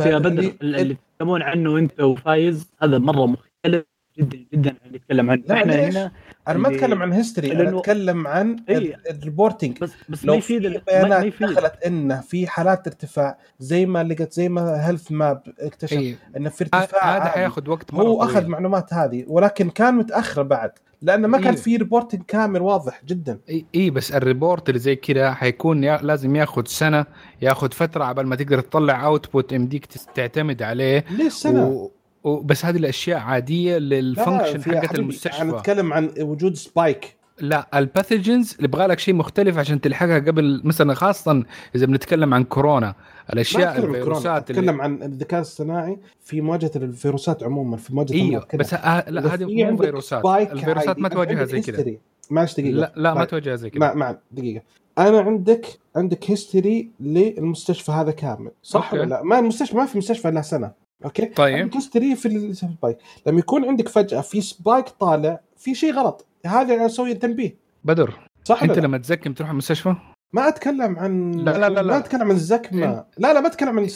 امم 0.00 0.12
يا 0.12 0.18
بدر 0.18 0.42
فاللي- 0.42 0.82
اللي 0.82 0.94
تتكلمون 0.94 1.42
عنه 1.42 1.78
أنت 1.78 2.00
وفايز 2.00 2.70
هذا 2.82 2.98
مرة 2.98 3.26
مختلف 3.26 3.84
جدا 4.18 4.38
جدا 4.52 4.70
عن 4.70 4.76
اللي 4.86 4.96
يتكلم 4.96 5.30
عنه 5.30 5.42
إحنا؟ 5.50 5.88
هنا 5.88 6.12
أنا 6.48 6.58
ما 6.58 6.68
أتكلم 6.68 7.02
عن 7.02 7.12
هيستوري 7.12 7.52
أنا 7.52 7.78
أتكلم 7.78 8.26
عن 8.26 8.56
إيه. 8.68 8.76
ال- 8.78 9.10
الريبورتنج 9.10 9.78
بس 9.80 9.90
بس 10.08 10.24
ما 10.24 10.26
لو 10.32 10.38
يفيد 10.38 10.66
ما 10.66 10.80
بيانات 10.86 11.24
يفيد 11.24 11.48
دخلت 11.48 11.74
إنه 11.86 12.20
في 12.20 12.46
حالات 12.46 12.86
ارتفاع 12.86 13.38
زي 13.60 13.86
ما 13.86 14.04
لقيت 14.04 14.32
زي 14.32 14.48
ما 14.48 14.88
هيلث 14.88 15.12
ماب 15.12 15.42
اكتشف 15.60 15.92
اي 15.98 16.16
انه 16.36 16.50
في 16.50 16.64
ارتفاع 16.64 17.16
إيه. 17.16 17.22
هذا. 17.22 17.28
حياخذ 17.30 17.70
وقت 17.70 17.94
مرة 17.94 18.02
هو 18.04 18.22
أخذ. 18.22 18.46
معلومات 18.46 18.94
هذه 18.94 19.24
ولكن 19.28 19.70
كان 19.70 19.94
متأخر 19.94 20.42
بعد 20.42 20.70
لأنه 21.02 21.28
ما 21.28 21.38
كان 21.38 21.54
إيه. 21.54 21.60
في 21.62 21.76
ريبورتنج 21.76 22.22
كامل 22.28 22.60
واضح 22.62 23.00
جدا 23.06 23.38
اي 23.48 23.64
إي 23.74 23.90
بس 23.90 24.12
الريبورت 24.12 24.68
اللي 24.68 24.80
زي 24.80 24.96
كذا 24.96 25.32
حيكون 25.34 25.84
يا 25.84 25.98
لازم 26.02 26.36
ياخذ 26.36 26.64
سنة 26.66 27.06
ياخذ 27.42 27.72
فترة 27.72 28.04
عبال 28.04 28.26
ما 28.26 28.36
تقدر 28.36 28.60
تطلع 28.60 29.04
اوتبوت 29.06 29.52
يمديك 29.52 29.86
تعتمد 30.14 30.62
عليه 30.62 31.04
ليش 31.10 31.32
سنة؟ 31.32 31.66
و... 31.68 31.90
بس 32.24 32.64
هذه 32.64 32.76
الأشياء 32.76 33.18
عادية 33.18 33.78
لل 33.78 33.95
function 33.95 34.62
حقت 34.62 34.98
المستشفى. 34.98 35.42
أنا 35.42 35.58
اتكلم 35.58 35.92
عن 35.92 36.10
وجود 36.20 36.54
spike 36.54 37.18
لا 37.40 37.68
ال 37.74 37.82
pathogens 37.82 38.54
اللي 38.54 38.64
يبغى 38.64 38.86
لك 38.86 38.98
شيء 38.98 39.14
مختلف 39.14 39.58
عشان 39.58 39.80
تلحقها 39.80 40.18
قبل 40.18 40.60
مثلا 40.64 40.94
خاصه 40.94 41.44
إذا 41.74 41.86
بنتكلم 41.86 42.34
عن 42.34 42.44
كورونا 42.44 42.94
الأشياء 43.32 43.72
أتكلم 43.72 43.94
الفيروسات 43.94 44.50
اللي 44.50 44.60
أتكلم 44.60 44.80
عن 44.80 45.02
الذكاء 45.02 45.40
الصناعي 45.40 45.98
في 46.20 46.40
مواجهة 46.40 46.70
الفيروسات 46.76 47.42
عموما 47.42 47.76
في 47.76 47.94
مواجهة 47.94 48.14
إيوه. 48.14 48.46
بس 48.54 48.74
ه... 48.74 49.10
لا 49.10 49.34
هذه 49.34 49.70
مو 49.70 49.76
فيروسات. 49.76 50.24
الفيروسات 50.52 50.98
ما 50.98 51.08
تواجهها 51.08 51.44
زي 51.44 51.60
كذا. 51.60 51.94
معلش 52.30 52.52
دقيقة. 52.54 52.70
لا 52.70 52.92
لا 52.96 53.14
ما 53.14 53.20
طيب. 53.20 53.28
تواجهها 53.28 53.56
زي 53.56 53.70
كذا 53.70 53.94
ما 53.94 54.18
دقيقة. 54.30 54.62
أنا 54.98 55.20
عندك 55.20 55.66
عندك 55.96 56.30
history 56.30 56.90
للمستشفى 57.00 57.92
هذا 57.92 58.10
كامل 58.10 58.50
صح 58.62 58.84
okay. 58.84 58.98
ولا 58.98 59.08
لا؟ 59.08 59.22
ما 59.22 59.38
المستشفى 59.38 59.76
ما 59.76 59.86
في 59.86 59.98
مستشفى 59.98 60.28
إلا 60.28 60.42
سنة. 60.42 60.87
okay؟ 61.04 61.26
طيب. 61.26 61.74
history 61.74 62.16
في 62.16 62.28
ال 62.28 62.40
spike 62.40 62.98
لما 63.26 63.38
يكون 63.38 63.64
عندك 63.64 63.88
فجأة 63.88 64.20
في 64.20 64.40
spike 64.40 64.88
طالع 64.88 65.40
في 65.56 65.74
شيء 65.74 65.94
غلط. 65.94 66.26
هذا 66.46 66.74
أنا 66.74 66.86
أسوي 66.86 67.14
تنبيه. 67.14 67.56
بدر 67.84 68.14
صح 68.44 68.62
أنت 68.62 68.78
لا؟ 68.78 68.80
لما 68.80 68.98
تزكم 68.98 69.32
تروح 69.32 69.50
المستشفى؟ 69.50 69.94
ما 70.32 70.48
أتكلم 70.48 70.98
عن 70.98 71.32
لا، 71.32 71.50
لا، 71.50 71.58
لا، 71.58 71.68
لا. 71.68 71.82
ما 71.82 71.98
أتكلم 71.98 72.22
عن 72.22 72.30
الزكمة. 72.30 73.04
لا 73.18 73.32
لا 73.32 73.40
ما 73.40 73.46
أتكلم 73.46 73.78
عن 73.78 73.88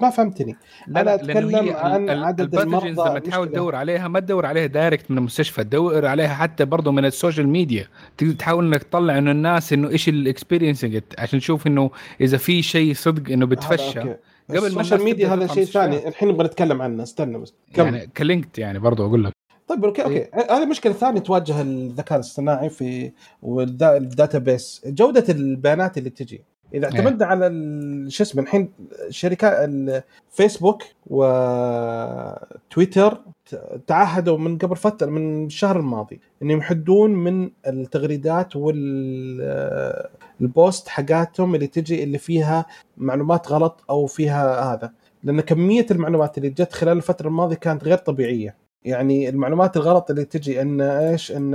ما 0.00 0.10
فهمتني. 0.10 0.56
لأنه 0.86 1.14
أتكلم 1.14 1.54
هي 1.54 1.72
عن 1.72 2.10
عدد 2.10 2.58
المرضى 2.58 2.88
لما 2.88 3.18
تحاول. 3.18 3.48
تدور 3.48 3.74
عليها 3.74 4.08
ما 4.08 4.20
تدور 4.20 4.46
عليها 4.46 4.66
direct 4.66 5.10
من 5.10 5.18
المستشفى. 5.18 5.64
تدور 5.64 6.06
عليها 6.06 6.34
حتى 6.34 6.64
برضه 6.64 6.92
من 6.92 7.04
ال 7.04 7.10
social 7.10 7.48
media. 7.48 7.88
تحاول 8.38 8.66
إنك 8.66 8.82
تطلع 8.82 9.18
إنه 9.18 9.30
الناس 9.30 9.72
إنه 9.72 9.88
إيش 9.88 10.08
ال 10.08 10.15
experiencing 10.15 11.00
عشان 11.18 11.38
تشوف 11.38 11.66
إنه 11.66 11.90
إذا 12.20 12.36
في 12.36 12.62
شيء 12.62 12.94
صدق 12.94 13.32
إنه 13.32 13.46
بتفشى. 13.46 14.00
قبل 14.56 14.66
ال 14.66 14.71
social 14.71 15.02
media 15.02 15.28
هذا 15.34 15.46
شيء. 15.46 15.64
ثاني. 15.64 16.08
الحين 16.08 16.28
نبغى 16.28 16.46
نتكلم 16.46 16.82
عنه. 16.82 17.02
استنى 17.02 17.38
بس. 17.38 17.54
كمل. 17.74 17.94
يعني 17.94 18.06
كلينكت 18.16 18.58
يعني 18.58 18.78
برضه 18.78 19.06
أقول 19.06 19.24
لك. 19.24 19.32
طيب 19.68 19.84
okay 19.84 20.04
okay. 20.04 20.26
هذه 20.50 20.66
مشكلة 20.66 20.92
ثانية 20.92 21.20
تواجه 21.20 21.60
الذكاء 21.62 22.16
الاصطناعي 22.18 22.70
في 22.70 23.12
وال 23.42 24.38
database 24.38 24.82
جودة 24.86 25.24
البيانات 25.28 25.98
اللي 25.98 26.10
تجي. 26.10 26.42
إذا 26.74 26.88
إيه. 26.88 26.94
اعتمدنا 26.94 27.26
على 27.26 27.46
ال- 27.46 28.12
شو 28.12 28.22
اسمه 28.22 28.42
الحين 28.42 28.72
شركات 29.10 29.52
الفيسبوك 29.68 30.82
وتويتر 32.66 33.20
تعهدوا 33.86 34.38
من 34.38 34.58
قبل 34.58 34.76
فترة 34.76 35.06
من 35.06 35.46
الشهر 35.46 35.78
الماضي 35.78 36.20
إنهم 36.42 36.58
يحدون 36.58 37.10
من 37.10 37.50
التغريدات 37.66 38.56
والبوست 40.42 40.88
حقاتهم 40.88 41.54
اللي 41.54 41.66
تجي 41.66 42.02
اللي 42.02 42.18
فيها 42.18 42.66
معلومات 42.96 43.48
غلط 43.48 43.84
أو 43.90 44.06
فيها 44.06 44.72
هذا. 44.72 44.92
لأن 45.24 45.40
كمية 45.40 45.86
المعلومات 45.90 46.38
اللي 46.38 46.48
جت 46.50 46.72
خلال 46.72 46.96
الفترة 46.96 47.28
الماضية 47.28 47.56
كانت 47.56 47.84
غير 47.84 47.98
طبيعية. 47.98 48.56
يعني 48.84 49.28
المعلومات 49.28 49.76
الغلط 49.76 50.10
اللي 50.10 50.24
تجي 50.24 50.62
إن 50.62 50.80
إيش؟ 50.80 51.32
إن 51.32 51.54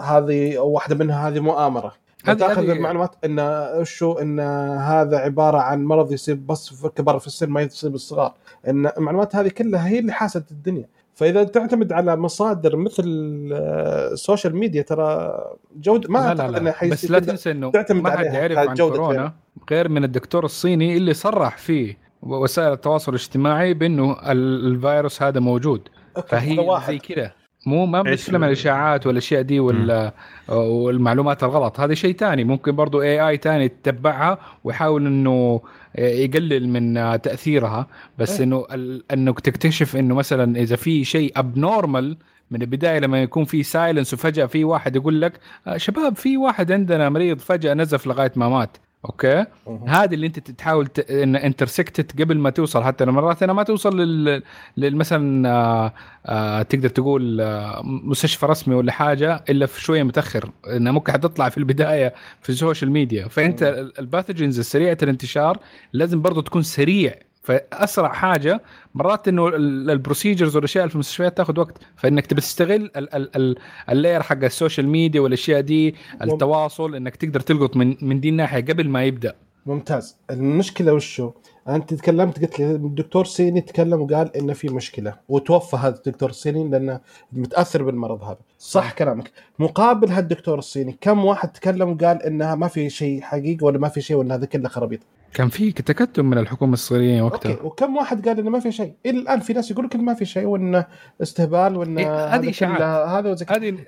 هذه 0.00 0.58
أو 0.58 0.70
واحدة 0.70 0.94
منها 0.94 1.28
هذه 1.28 1.40
مؤامرة. 1.40 1.92
تاخذ 2.24 2.68
المعلومات 2.70 3.10
إن 3.24 3.84
شو؟ 3.84 4.12
إن 4.12 4.40
هذا 4.80 5.18
عبارة 5.18 5.58
عن 5.58 5.84
مرض 5.84 6.12
يصيب 6.12 6.46
بس 6.46 6.68
في 6.74 6.88
كبار 6.88 7.18
في 7.18 7.26
السن 7.26 7.50
ما 7.50 7.62
يصيب 7.62 7.94
الصغار 7.94 8.34
إن 8.68 8.86
المعلومات 8.86 9.36
هذه 9.36 9.48
كلها 9.48 9.88
هي 9.88 9.98
اللي 9.98 10.12
حاست 10.12 10.50
الدنيا. 10.50 10.88
فإذا 11.18 11.44
تعتمد 11.44 11.92
على 11.92 12.16
مصادر 12.16 12.76
مثل 12.76 13.04
آه، 13.52 14.12
ال 14.12 14.18
social 14.18 14.56
media 14.56 14.82
ترى 14.82 15.34
جوده 15.76 16.08
ما 16.12 16.18
لا 16.18 16.28
أعتقد 16.28 16.54
إنه 16.56 16.70
بس 16.90 17.10
لا. 17.10 17.18
تنسى 17.18 17.50
إنه 17.50 17.70
تعتمد 17.70 18.02
ما 18.02 18.10
حد 18.10 18.24
يعرف 18.24 18.58
عن 18.58 18.76
كورونا 18.76 19.32
غير 19.70 19.88
من 19.88 20.04
الدكتور 20.04 20.44
الصيني 20.44 20.96
اللي 20.96 21.14
صرح 21.14 21.56
فيه 21.58 21.98
وسائل 22.22 22.72
التواصل 22.72 23.12
الاجتماعي 23.12 23.74
بإنه 23.74 24.12
ال- 24.12 24.66
الفيروس 24.66 25.22
هذا 25.22 25.40
موجود. 25.40 25.88
هذا 26.16 26.26
فهي 26.26 26.56
زي 26.88 26.98
كذا. 26.98 27.32
مو 27.66 27.86
ما 27.86 27.98
إيش 28.06 28.20
بنتكلم 28.20 28.36
عن 28.36 28.42
ال- 28.42 28.46
الإشاعات 28.46 29.06
والأشياء 29.06 29.42
دي 29.42 29.60
وال 29.60 30.12
والمعلومات 30.48 31.44
الغلط. 31.44 31.80
هذا 31.80 31.94
شيء 31.94 32.14
تاني. 32.14 32.44
ممكن 32.44 32.72
برضو 32.76 33.02
اي 33.02 33.28
اي 33.28 33.36
تاني 33.36 33.64
يتبعها 33.64 34.38
ويحاول 34.64 35.06
إنه 35.06 35.60
يقلل 35.98 36.68
من 36.68 36.94
تأثيرها. 37.22 37.86
بس 38.18 38.36
إيه. 38.38 38.44
إنه 38.46 38.66
ال- 38.72 39.04
إنك 39.12 39.40
تكتشف 39.40 39.96
إنه 39.96 40.14
مثلا 40.14 40.58
إذا 40.60 40.76
في 40.76 41.04
شيء 41.04 41.32
abnormal 41.36 42.16
من 42.50 42.62
البداية 42.62 42.98
لما 42.98 43.22
يكون 43.22 43.44
في 43.44 43.62
silence 43.62 44.14
وفجأة 44.14 44.46
في 44.46 44.64
واحد 44.64 44.96
يقول 44.96 45.20
لك 45.20 45.32
"آه، 45.66 45.76
شباب 45.76 46.16
في 46.16 46.36
واحد 46.36 46.72
عندنا 46.72 47.08
مريض 47.08 47.38
فجأة 47.38 47.74
نزف 47.74 48.06
لغاية 48.06 48.32
ما 48.36 48.48
مات. 48.48 48.76
okay. 49.04 49.44
هذه 49.86 50.14
اللي 50.14 50.26
أنت 50.26 50.38
تحاول 50.38 50.86
ت... 50.86 51.10
إن 51.10 51.36
intercepted 51.36 52.20
قبل 52.20 52.38
ما 52.38 52.50
توصل. 52.50 52.84
حتى 52.84 53.04
مرات 53.04 53.42
أنا 53.42 53.52
ما 53.52 53.62
توصل 53.62 54.00
لل, 54.00 54.42
لل... 54.76 54.96
مثلا 54.96 55.48
آه، 55.48 55.92
آه، 56.26 56.62
تقدر 56.62 56.88
تقول 56.88 57.40
آه، 57.40 57.80
مستشفى 57.84 58.46
رسمي 58.46 58.74
ولا 58.74 58.92
حاجة 58.92 59.44
إلا 59.50 59.66
في 59.66 59.80
شوية 59.80 60.02
متأخر. 60.02 60.50
إنها 60.66 60.92
ممكن 60.92 61.12
حتطلع 61.12 61.48
في 61.48 61.58
البداية 61.58 62.14
في 62.42 62.48
ال 62.50 62.56
social 62.56 62.90
media 62.90 63.28
فأنت 63.28 63.90
ال 63.98 64.04
pathogens 64.04 64.58
السريعة 64.58 64.98
الانتشار 65.02 65.58
لازم 65.92 66.22
برضو 66.22 66.40
تكون 66.40 66.62
سريع. 66.62 67.14
فأسرع 67.42 68.12
حاجة 68.12 68.62
مرات 68.94 69.28
إنه 69.28 69.48
ال- 69.48 69.90
ال 69.90 69.96
procedures 69.96 70.56
والأشياء 70.56 70.82
اللي 70.84 70.90
في 70.90 70.94
المستشفيات 70.94 71.36
تاخذ 71.36 71.60
وقت. 71.60 71.78
فإنك 71.96 72.26
تبي 72.26 72.40
تستغل 72.40 72.90
ال- 72.96 73.14
ال- 73.14 73.36
ال- 73.36 73.56
ال 73.90 73.95
layer 73.95 74.22
حق 74.22 74.44
ال 74.44 74.50
social 74.50 74.88
media 74.88 75.20
والأشياء 75.20 75.60
دي 75.60 75.94
التواصل 76.22 76.94
إنك 76.94 77.16
تقدر 77.16 77.40
تلقط 77.40 77.76
من 77.76 77.96
من 78.02 78.20
دي 78.20 78.28
الناحية 78.28 78.60
قبل 78.64 78.88
ما 78.88 79.04
يبدأ. 79.04 79.34
ممتاز. 79.66 80.16
المشكلة 80.30 80.92
وشو؟ 80.94 81.30
أنت 81.68 81.94
تكلمت 81.94 82.40
قلت 82.40 82.58
لي 82.60 82.70
الدكتور 82.70 83.24
صيني 83.24 83.60
تكلم 83.60 84.00
وقال 84.00 84.36
إنه 84.36 84.52
في 84.52 84.68
مشكلة. 84.68 85.14
وتوفى 85.28 85.76
هذا 85.76 85.96
الدكتور 86.06 86.30
الصيني 86.30 86.68
لأنه 86.70 87.00
متأثر 87.32 87.82
بالمرض 87.82 88.22
هذا. 88.22 88.38
صح 88.58 88.92
كلامك. 88.92 89.30
مقابل 89.58 90.08
هالدكتور 90.08 90.58
الصيني 90.58 90.98
كم 91.00 91.24
واحد 91.24 91.52
تكلم 91.52 91.88
وقال 91.92 92.22
إنها 92.22 92.54
ما 92.54 92.68
في 92.68 92.90
شيء 92.90 93.20
حقيقي 93.20 93.66
ولا 93.66 93.78
ما 93.78 93.88
في 93.88 94.00
شيء 94.00 94.16
ولا 94.16 94.34
هذا 94.34 94.46
كله 94.46 94.68
خرابيط؟ 94.68 95.00
كان 95.34 95.48
في 95.48 95.72
تكتم 95.72 96.24
من 96.26 96.38
الحكومة 96.38 96.72
الصينيه 96.72 97.22
وقتها 97.22 97.52
okay 97.52 97.66
وكم 97.66 97.96
واحد 97.96 98.28
قال 98.28 98.38
إنه 98.38 98.50
ما 98.50 98.60
في 98.60 98.72
شيء 98.72 98.92
إلى 99.06 99.18
الآن 99.18 99.40
في 99.40 99.52
ناس 99.52 99.70
يقول 99.70 99.84
لك 99.84 99.96
ما 99.96 100.14
في 100.14 100.24
شيء 100.24 100.44
وإنه 100.46 100.84
استهبال 101.22 101.76
وإنه 101.76 102.00
إيه، 102.00 102.26
هذه. 102.34 102.52
كله- 102.60 103.04
هذا 103.18 103.30
وزي 103.30 103.44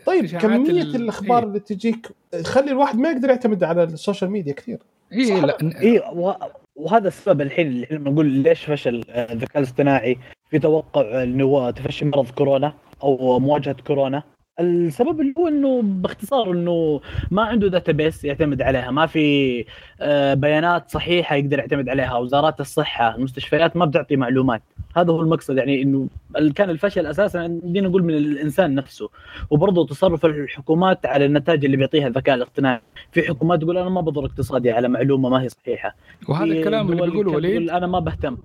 طيب 0.07 0.27
كمية 0.27 0.71
ال- 0.71 0.97
الأخبار 0.97 1.39
إيه. 1.43 1.49
اللي 1.49 1.61
تجيك 1.61 2.09
خلي 2.45 2.71
الواحد 2.71 2.99
ما 2.99 3.11
يقدر 3.11 3.29
يعتمد 3.29 3.65
على 3.65 3.85
ال 3.85 3.91
social 3.91 4.31
media 4.31 4.53
كثير 4.53 4.79
إيه 5.13 5.37
صح. 5.41 5.45
لا 5.45 5.59
اي 5.81 5.99
و- 5.99 6.35
وهذا 6.77 7.09
السبب 7.09 7.41
الحين 7.41 7.67
اللي 7.67 7.85
إحنا 7.85 7.99
بنقول 7.99 8.27
ليش 8.27 8.65
فشل 8.65 9.05
آه، 9.11 9.33
الذكاء 9.33 9.59
الاصطناعي 9.59 10.19
في 10.51 10.59
توقع 10.59 11.23
إنه 11.23 11.71
تفشي 11.71 12.05
مرض 12.05 12.31
كورونا 12.31 12.75
أو 13.03 13.39
مواجهة 13.39 13.77
كورونا 13.87 14.23
السبب 14.61 15.21
اللي 15.21 15.35
هو 15.39 15.49
إنه 15.49 15.83
باختصار 15.83 16.53
إنه 16.53 17.01
ما 17.31 17.43
عنده 17.43 17.69
داتابيس 17.69 18.25
يعتمد 18.25 18.63
عليها 18.63 18.91
ما 18.91 19.07
في 19.07 19.65
آه، 20.01 20.35
بيانات 20.35 20.91
صحيحة 20.91 21.37
يقدر 21.37 21.59
يعتمد 21.59 21.89
عليها 21.89 22.17
وزارات 22.17 22.61
الصحة 22.61 23.15
المستشفيات 23.17 23.77
ما 23.77 23.85
بتعطي 23.85 24.17
معلومات. 24.17 24.63
هذا 24.97 25.13
هو 25.13 25.21
المقصد 25.21 25.57
يعني 25.57 25.83
إنه 25.83 26.09
كان 26.55 26.71
الفشل 26.71 27.07
أساسا 27.07 27.47
بدينا 27.47 27.89
نقول 27.89 28.05
من 28.05 28.15
الإنسان 28.15 28.75
نفسه. 28.75 29.09
وبرضه 29.51 29.87
تصرف 29.87 30.27
الحكومات 30.27 31.07
على 31.07 31.25
النتائج 31.25 31.65
اللي 31.65 31.77
بيعطيها 31.77 32.07
الذكاء 32.07 32.35
الاصطناعي. 32.35 32.81
في 33.13 33.23
حكومات 33.23 33.61
تقول 33.61 33.79
أنا 33.79 33.89
ما 33.89 34.01
بضر 34.01 34.25
اقتصادي 34.25 34.71
على 34.71 34.89
معلومة 34.89 35.29
ما 35.29 35.43
هي 35.43 35.49
صحيحة. 35.49 35.95
وهذا 36.29 36.45
الكلام 36.45 36.93
اللي 36.93 37.03
بيقوله 37.11 37.33
وليد؟ 37.33 37.71
أنا 37.71 37.87
ما 37.87 37.99
بهتم. 37.99 38.37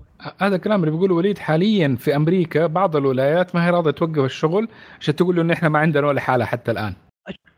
هذا 0.41 0.55
الكلام 0.55 0.79
اللي 0.79 0.91
بيقوله 0.91 1.15
وليد 1.15 1.37
حاليا 1.37 1.95
في 1.99 2.15
أمريكا 2.15 2.67
بعض 2.67 2.95
الولايات 2.95 3.55
ما 3.55 3.65
هي 3.65 3.69
راضية 3.69 3.91
توقف 3.91 4.19
الشغل 4.19 4.67
عشان 4.99 5.15
تقول 5.15 5.35
له 5.35 5.41
إن 5.41 5.51
إحنا 5.51 5.69
ما 5.69 5.79
عندنا 5.79 6.07
ولا 6.07 6.21
حالة 6.21 6.45
حتى 6.45 6.71
الآن 6.71 6.93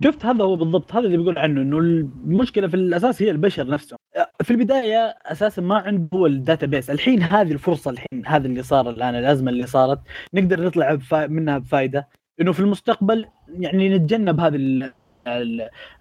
شفت 0.03 0.25
هذا 0.25 0.43
هو 0.43 0.55
بالضبط 0.55 0.95
هذا 0.95 1.05
اللي 1.05 1.17
بيقول 1.17 1.37
عنه 1.37 1.61
إنه 1.61 1.77
المشكلة 1.77 2.67
في 2.67 2.73
الأساس 2.73 3.21
هي 3.21 3.31
البشر 3.31 3.67
نفسهم 3.67 3.97
في 4.43 4.51
البداية 4.51 5.15
أساسا 5.25 5.61
ما 5.61 5.77
عنده 5.77 6.09
هو 6.13 6.25
ال 6.25 6.65
database 6.65 6.89
الحين 6.89 7.21
هذه 7.21 7.51
الفرصة 7.51 7.91
الحين 7.91 8.25
هذا 8.25 8.47
اللي 8.47 8.63
صار 8.63 8.89
الآن 8.89 9.15
الأزمة 9.15 9.51
اللي 9.51 9.67
صارت 9.67 9.99
نقدر 10.33 10.65
نطلع. 10.65 10.97
منها 11.13 11.57
بفائده 11.57 12.07
إنه 12.41 12.51
في 12.51 12.59
المستقبل 12.59 13.25
يعني 13.59 13.97
نتجنب 13.97 14.39
هذه. 14.39 14.91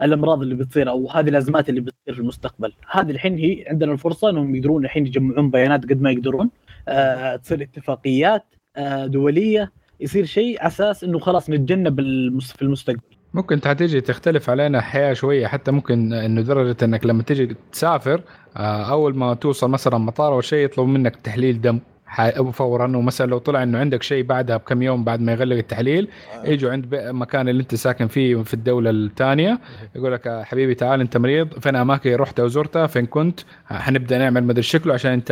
الامراض 0.03 0.43
اللي 0.43 0.55
بتصير 0.55 0.91
أو 0.91 1.11
هذه 1.11 1.29
الازمات 1.29 1.69
اللي 1.69 1.81
بتصير 1.81 2.15
في 2.15 2.21
المستقبل. 2.21 2.73
هذه 2.91 3.11
الحين 3.11 3.39
هي 3.39 3.65
عندنا 3.69 3.93
الفرصة 3.93 4.31
انهم 4.31 4.55
يقدرون 4.55 4.85
الحين 4.85 5.07
يجمعون 5.07 5.51
بيانات 5.51 5.85
قد 5.85 6.01
ما 6.01 6.11
يقدرون. 6.11 6.51
آه 6.89 7.37
تصير 7.37 7.63
اتفاقيات 7.63 8.45
آه 8.77 9.07
دولية 9.07 9.73
يصير 10.01 10.25
شيء 10.25 10.59
على 10.61 10.67
أساس 10.67 11.05
إنه 11.05 11.19
خلاص 11.19 11.51
نتجنب. 11.51 12.01
في 12.41 12.63
المستقبل. 12.63 13.01
ممكن 13.35 13.61
تيجي 13.61 14.01
تختلف 14.01 14.51
علينا 14.51 14.81
حياة 14.81 15.13
شوية 15.13 15.47
حتى 15.47 15.71
ممكن 15.71 16.13
إنه 16.13 16.41
درجة 16.41 16.85
إنك 16.85 17.07
لما 17.07 17.23
تيجي 17.23 17.57
تسافر 17.73 18.23
آه، 18.57 18.91
أول 18.91 19.17
ما 19.17 19.35
توصل 19.35 19.71
مثلا 19.71 19.99
مطار 19.99 20.35
أو 20.35 20.41
شيء 20.41 20.65
يطلب 20.65 20.87
منك 20.87 21.17
تحليل 21.17 21.61
دم. 21.61 21.81
فورا 22.53 22.97
ومثلا 22.97 23.27
لو 23.27 23.39
طلع 23.39 23.63
إنه 23.63 23.79
عندك 23.79 24.03
شيء 24.03 24.25
بعدها 24.25 24.57
بكم 24.57 24.83
يوم 24.83 25.05
بعد 25.05 25.21
ما 25.21 25.33
يغلق 25.33 25.57
التحليل 25.57 26.09
يجوا 26.45 26.73
عند 26.73 26.87
بي- 26.87 27.13
مكان 27.13 27.49
اللي 27.49 27.63
أنت 27.63 27.75
ساكن 27.75 28.07
فيه 28.07 28.37
في 28.37 28.55
الدولة 28.55 28.91
الثانية 28.91 29.59
يقول 29.97 30.13
لك 30.13 30.43
حبيبي 30.45 30.75
تعال 30.75 31.01
أنت 31.01 31.17
مريض 31.17 31.59
فين 31.61 31.77
أماكن 31.77 32.15
رحت 32.15 32.41
أو 32.41 32.49
زرتها؟ 32.49 32.87
فين 32.87 33.07
كنت؟ 33.07 33.41
حنبدا 33.67 34.19
نعمل 34.19 34.45
مدري 34.45 34.63
شكله 34.63 34.95
عشان 34.95 35.13
أنت 35.13 35.31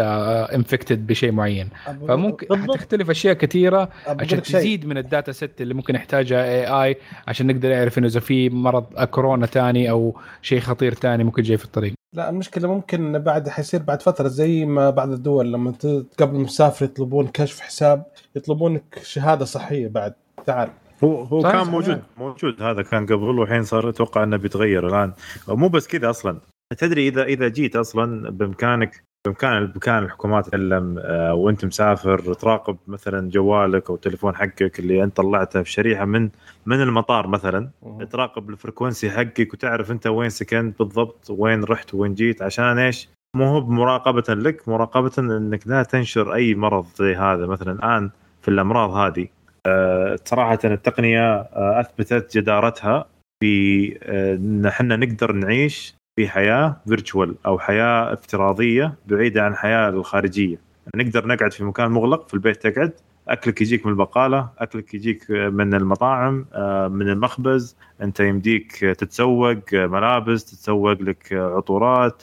infected 0.55 1.07
بشيء 1.07 1.33
معين. 1.33 1.69
فممكن. 2.09 2.57
حتختلف 2.63 3.11
أشياء 3.11 3.35
كثيرة 3.35 3.89
عشان. 4.07 4.43
تزيد 4.43 4.87
من 4.87 4.99
ال 4.99 5.05
data 5.05 5.33
set 5.33 5.61
اللي 5.61 5.75
ممكن 5.75 5.95
يحتاجها 5.95 6.45
اي 6.45 6.67
اي 6.91 6.97
عشان 7.29 7.47
نقدر 7.47 7.69
نعرف 7.69 7.99
إنه 7.99 8.07
إذا 8.07 8.21
في 8.21 8.51
مرض 8.51 8.85
كورونا 9.05 9.47
ثاني 9.47 9.91
أو 9.91 10.17
شيء 10.43 10.61
خطير 10.61 10.95
ثاني 10.95 11.25
ممكن 11.25 11.43
جاي 11.43 11.57
في 11.57 11.65
الطريق. 11.65 11.93
لا 12.15 12.31
المشكلة 12.31 12.69
ممكن 12.69 13.19
بعد 13.19 13.49
حيصير 13.49 13.83
بعد 13.83 14.03
فترة 14.03 14.29
زي 14.29 14.65
ما 14.65 14.91
بعض 14.91 15.11
الدول 15.11 15.53
لما 15.53 15.71
ت- 15.71 16.07
قبل 16.19 16.37
المسافر 16.37 16.85
يطلبون 16.85 17.27
كشف 17.29 17.61
حساب 17.61 18.07
يطلبونك 18.37 19.01
شهادة 19.03 19.45
صحية 19.45 19.89
بعد 19.89 20.15
تعال. 20.47 20.71
هو 21.05 21.23
هو 21.23 21.41
صحيح، 21.41 21.53
كان 21.55 21.61
صحيح. 21.65 21.75
موجود 21.75 22.03
موجود 22.19 22.63
هذا 22.63 22.83
كان 22.83 23.07
قبل 23.07 23.39
والحين 23.39 23.63
صار 23.63 23.89
أتوقع 23.89 24.23
إنه 24.23 24.37
بيتغير 24.37 24.87
الآن. 24.87 25.13
مو 25.49 25.69
بس 25.69 25.87
كذا 25.87 26.11
أصلا. 26.11 26.41
تدري 26.79 27.09
إذا 27.09 27.23
إذا 27.23 27.49
جيت 27.49 27.77
أصلا 27.77 28.31
بإمكانك 28.31 29.05
بامكان 29.25 29.67
بامكان 29.67 30.05
الحكومات 30.05 30.45
تتكلم 30.45 30.99
آه، 30.99 31.35
وانت 31.35 31.65
مسافر 31.65 32.35
تراقب 32.35 32.77
مثلا 32.87 33.31
جوالك 33.31 33.91
أو 33.91 33.95
التليفون 33.95 34.37
حقك 34.37 34.79
اللي 34.79 35.05
أنت 35.05 35.17
طلعته 35.17 35.63
في 35.63 35.71
شريحة 35.71 36.05
من 36.05 36.31
من 36.67 36.83
المطار 36.83 37.27
مثلا 37.27 37.71
تراقب 38.11 38.51
ال 38.51 38.57
frequency 38.57 39.11
حقك 39.11 39.55
وتعرف 39.55 39.91
أنت 39.91 40.07
وين 40.07 40.31
سكنت 40.31 40.79
بالضبط 40.79 41.31
وين 41.31 41.65
رحت 41.65 41.95
وين 41.95 42.15
جيت 42.15 42.43
عشان 42.43 42.79
إيش؟ 42.79 43.09
مو 43.37 43.45
هو 43.45 43.61
بمراقبة 43.61 44.35
لك 44.35 44.69
مراقبة 44.69 45.13
إنك 45.19 45.67
لا 45.67 45.83
تنشر 45.83 46.35
أي 46.35 46.55
مرض 46.55 46.87
زي 46.97 47.15
هذا 47.15 47.47
مثلا 47.47 47.73
الآن 47.73 48.11
في 48.43 48.49
الأمراض 48.49 48.91
هذه 48.91 49.29
آه، 49.67 50.19
صراحة 50.25 50.59
التقنية 50.65 51.33
آه، 51.33 51.81
أثبتت 51.81 52.37
جدارتها 52.39 53.07
في 53.41 53.99
آه، 54.03 54.35
إن 54.35 54.67
إحنا 54.67 54.97
نقدر 54.97 55.33
نعيش 55.33 55.95
في 56.17 56.29
حياة 56.29 56.77
فيرتشوال 56.89 57.35
أو 57.47 57.59
حياة 57.59 58.13
افتراضية 58.13 58.95
بعيدة 59.07 59.43
عن 59.43 59.53
الحياة 59.53 59.89
الخارجية. 59.89 60.57
نقدر 60.97 61.27
نقعد 61.27 61.53
في 61.53 61.65
مكان 61.65 61.91
مغلق 61.91 62.29
في 62.29 62.35
البيت 62.35 62.67
تقعد 62.67 62.93
أكلك 63.29 63.61
يجيك 63.61 63.87
من 63.87 63.93
البقالة 63.93 64.49
أكلك 64.59 64.95
يجيك 64.95 65.31
من 65.31 65.75
المطاعم 65.75 66.47
آه، 66.53 66.89
من 66.89 67.09
المخبز 67.09 67.77
أنت 68.03 68.21
يمديك 68.21 68.73
تتسوق 68.77 69.59
ملابس 69.73 70.45
تتسوق 70.45 70.93
لك 71.03 71.33
عطورات. 71.33 72.23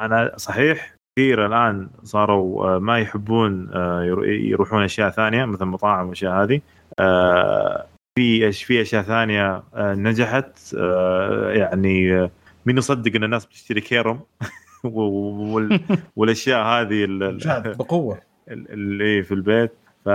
أنا 0.00 0.32
صحيح 0.36 0.94
كثير 1.18 1.46
الآن 1.46 1.88
صاروا 2.02 2.74
آه، 2.76 2.78
ما 2.78 2.98
يحبون 2.98 3.68
آه، 3.72 4.02
يرو- 4.04 4.24
يروحون 4.24 4.82
أشياء 4.82 5.10
ثانية 5.10 5.44
مثل 5.44 5.64
مطاعم 5.64 6.04
والاشياء 6.04 6.42
هذه. 6.42 6.60
في 8.18 8.52
في 8.52 8.80
أشياء 8.82 9.02
ثانية 9.02 9.62
نجحت 9.76 10.72
يعني 11.50 12.30
مين 12.66 12.78
يصدق 12.78 13.16
إن 13.16 13.24
الناس 13.24 13.46
بتشتري 13.46 13.80
كيرم؟ 13.80 14.20
وال- 14.84 15.80
والأشياء 16.16 16.66
هذه 16.66 17.04
بقوة. 17.78 18.18
ال- 18.50 18.70
اللي 18.70 19.22
في 19.22 19.34
البيت. 19.34 19.72
ف 20.04 20.08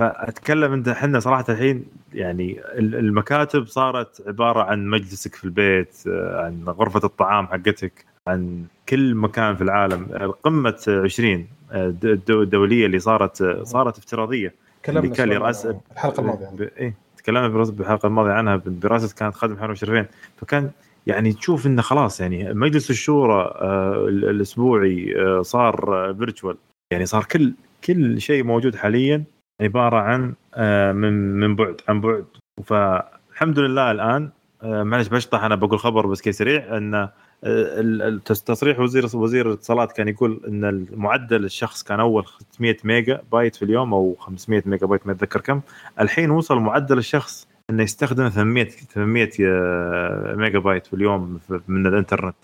فأتكلم 0.00 0.72
انت 0.72 0.88
إحنا 0.88 1.20
صراحة 1.20 1.44
الحين 1.48 1.84
يعني 2.14 2.60
ال- 2.78 2.94
المكاتب 2.94 3.66
صارت 3.66 4.22
عبارة 4.26 4.62
عن 4.62 4.86
مجلسك 4.86 5.34
في 5.34 5.44
البيت 5.44 5.96
آه، 6.08 6.44
عن 6.46 6.64
غرفة 6.68 7.00
الطعام 7.04 7.46
حقتك 7.46 8.04
عن 8.28 8.64
كل 8.88 9.14
مكان 9.14 9.56
في 9.56 9.62
العالم. 9.62 10.06
قمة 10.42 10.84
20 10.88 11.46
آه، 11.72 11.94
الدولية 12.04 12.86
اللي 12.86 12.98
صارت 12.98 13.42
آه، 13.42 13.62
صارت 13.62 13.98
افتراضية. 13.98 14.54
اللي 14.88 15.08
كان 15.08 15.28
لرأس 15.28 15.66
الحلقة 15.92 16.20
الماضية 16.20 16.46
ب... 16.46 16.60
إيه 16.62 16.94
تكلمنا 17.16 17.48
بالحلقة 17.48 18.06
الماضية 18.06 18.32
عنها 18.32 18.62
براسه 18.66 19.14
كانت 19.14 19.34
خادم 19.34 19.56
حرم 19.56 19.70
الشرفين. 19.70 20.06
فكان 20.36 20.70
يعني 21.06 21.32
تشوف 21.32 21.66
إنه 21.66 21.82
خلاص 21.82 22.20
يعني 22.20 22.54
مجلس 22.54 22.90
الشورى 22.90 23.54
آه، 23.56 24.04
ال- 24.08 24.28
الأسبوعي 24.30 25.14
آه، 25.18 25.42
صار 25.42 26.14
فيرتشوال 26.18 26.56
يعني 26.92 27.06
صار 27.06 27.24
كل 27.24 27.52
كل 27.84 28.20
شيء 28.20 28.44
موجود 28.44 28.76
حاليا 28.76 29.24
عبارة 29.60 29.96
عن 29.96 30.34
آه، 30.54 30.92
من 30.92 31.12
من 31.40 31.56
بعد 31.56 31.80
عن 31.88 32.00
بعد. 32.00 32.24
فالحمد 32.64 33.58
لله 33.58 33.90
الآن 33.90 34.30
آه، 34.62 34.82
معلش 34.82 35.08
بشطح 35.08 35.44
أنا 35.44 35.54
بقول 35.54 35.78
خبر 35.78 36.06
بس 36.06 36.20
كي 36.20 36.32
سريع 36.32 36.76
إن 36.76 37.08
آه، 37.44 38.20
تصريح 38.24 38.80
وزير 38.80 39.06
وزير 39.14 39.46
الاتصالات 39.48 39.92
كان 39.92 40.08
يقول 40.08 40.40
إن 40.48 40.64
المعدل 40.64 41.44
الشخص 41.44 41.82
كان 41.82 42.00
أول 42.00 42.24
600 42.52 42.76
ميجا 42.84 43.22
بايت 43.32 43.56
في 43.56 43.64
اليوم 43.64 43.94
أو 43.94 44.16
500 44.18 44.62
ميجا 44.66 44.86
بايت 44.86 45.06
ما 45.06 45.12
أتذكر 45.12 45.40
كم. 45.40 45.60
الحين 46.00 46.30
وصل 46.30 46.58
معدل 46.58 46.98
الشخص 46.98 47.48
انه 47.70 47.82
يستخدم 47.82 48.28
800 48.28 48.64
800 48.68 50.36
ميجا 50.36 50.58
بايت 50.58 50.86
في 50.86 50.94
اليوم 50.94 51.40
من 51.68 51.86
الانترنت. 51.86 52.36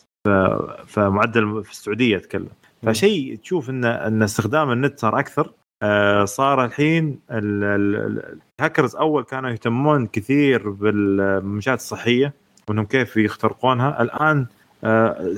فمعدل 0.86 1.64
في 1.64 1.70
السعودية 1.70 2.16
أتكلم. 2.16 2.48
فشيء 2.82 3.36
تشوف 3.36 3.70
ان 3.70 3.84
إن 3.84 4.22
استخدام 4.22 4.70
النت 4.72 4.98
صار 4.98 5.18
أكثر. 5.18 5.52
آه، 5.82 6.24
صار 6.24 6.64
الحين 6.64 7.18
ال- 7.30 7.64
ال- 7.64 7.96
ال- 7.96 8.38
الهاكرز 8.60 8.96
أول 8.96 9.24
كانوا 9.24 9.50
يهتمون 9.50 10.06
كثير 10.06 10.70
بالمنشآت 10.70 11.78
الصحية 11.78 12.32
وإنهم 12.68 12.84
كيف 12.84 13.16
يخترقونها. 13.16 14.02
الآن 14.02 14.38
آه، 14.38 14.46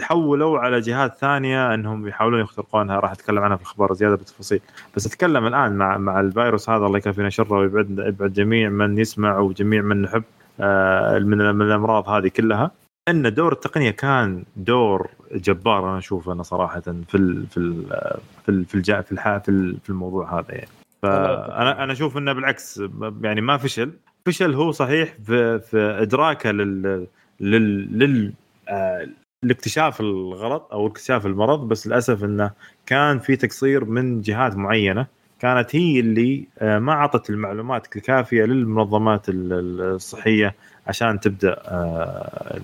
حولوا 0.01 0.59
على 0.59 0.81
جهات 0.81 1.17
ثانية 1.17 1.75
إنهم 1.75 2.09
يحاولون 2.09 2.41
يخترقونها. 2.41 3.01
راح 3.01 3.13
أتكلم 3.13 3.39
عنها 3.39 3.57
في 3.57 3.63
الاخبار 3.63 3.93
زيادة 3.95 4.17
بالتفاصيل. 4.17 4.61
بس 4.97 5.07
أتكلم 5.07 5.47
الآن 5.47 5.77
مع 5.77 5.99
مع 5.99 6.21
الفيروس 6.21 6.71
هذا. 6.71 6.87
الله 6.87 6.99
يكفينا 6.99 7.31
شره 7.31 7.59
ويبعد 7.59 7.91
يبعد 7.99 8.33
جميع 8.33 8.69
من 8.69 8.99
يسمع 8.99 9.39
وجميع 9.39 9.83
من 9.83 10.03
نحب 10.03 10.23
آه، 10.61 11.19
من 11.19 11.55
من 11.55 11.63
الأمراض 11.63 12.09
هذه 12.09 12.29
كلها. 12.29 12.71
إن 13.09 13.35
دور 13.35 13.53
التقنية 13.53 13.91
كان 13.91 14.45
دور 14.57 15.11
جبار 15.33 15.91
أنا 15.91 15.99
أشوف 15.99 16.29
أنا 16.29 16.43
صراحة 16.43 16.81
في 16.81 17.15
ال 17.15 17.47
في 17.47 17.57
ال 17.57 17.87
في 18.43 18.49
ال 18.49 18.65
في 18.65 18.75
الجا 18.75 19.01
في 19.01 19.17
في 19.17 19.77
في 19.83 19.91
الموضوع 19.91 20.39
هذا 20.39 20.55
يعني. 20.55 20.69
فانا 21.03 21.85
أنا 21.85 21.93
أشوف 21.93 22.17
إنه 22.17 22.33
بالعكس 22.33 22.83
يعني 23.23 23.41
ما 23.41 23.57
فشل. 23.57 23.93
فشل 24.27 24.55
هو 24.55 24.71
صحيح 24.71 25.15
في, 25.27 25.59
في 25.59 25.79
إدراكه 25.79 26.51
لل 26.51 27.07
لل, 27.41 27.99
لل 27.99 28.33
آه، 28.69 29.09
لاكتشاف 29.45 30.01
الغلط 30.01 30.69
أو 30.73 30.87
اكتشاف 30.87 31.27
المرض 31.27 31.69
بس 31.69 31.87
للأسف 31.87 32.25
إنه 32.25 32.51
كان 32.87 33.19
في 33.19 33.37
تقصير 33.37 33.85
من 33.85 34.21
جهات 34.21 34.57
معينة. 34.57 35.07
كانت 35.41 35.77
هي 35.77 36.01
اللي 36.01 36.45
آه، 36.59 36.79
ما 36.79 36.93
أعطت 36.93 37.31
المعلومات 37.31 37.97
الكافية 37.97 38.45
للمنظمات 38.45 39.29
ال- 39.29 39.53
ال- 39.53 39.81
الصحية 39.95 40.55
عشان 40.87 41.21
تبدأ 41.21 41.57
آه، 41.65 42.61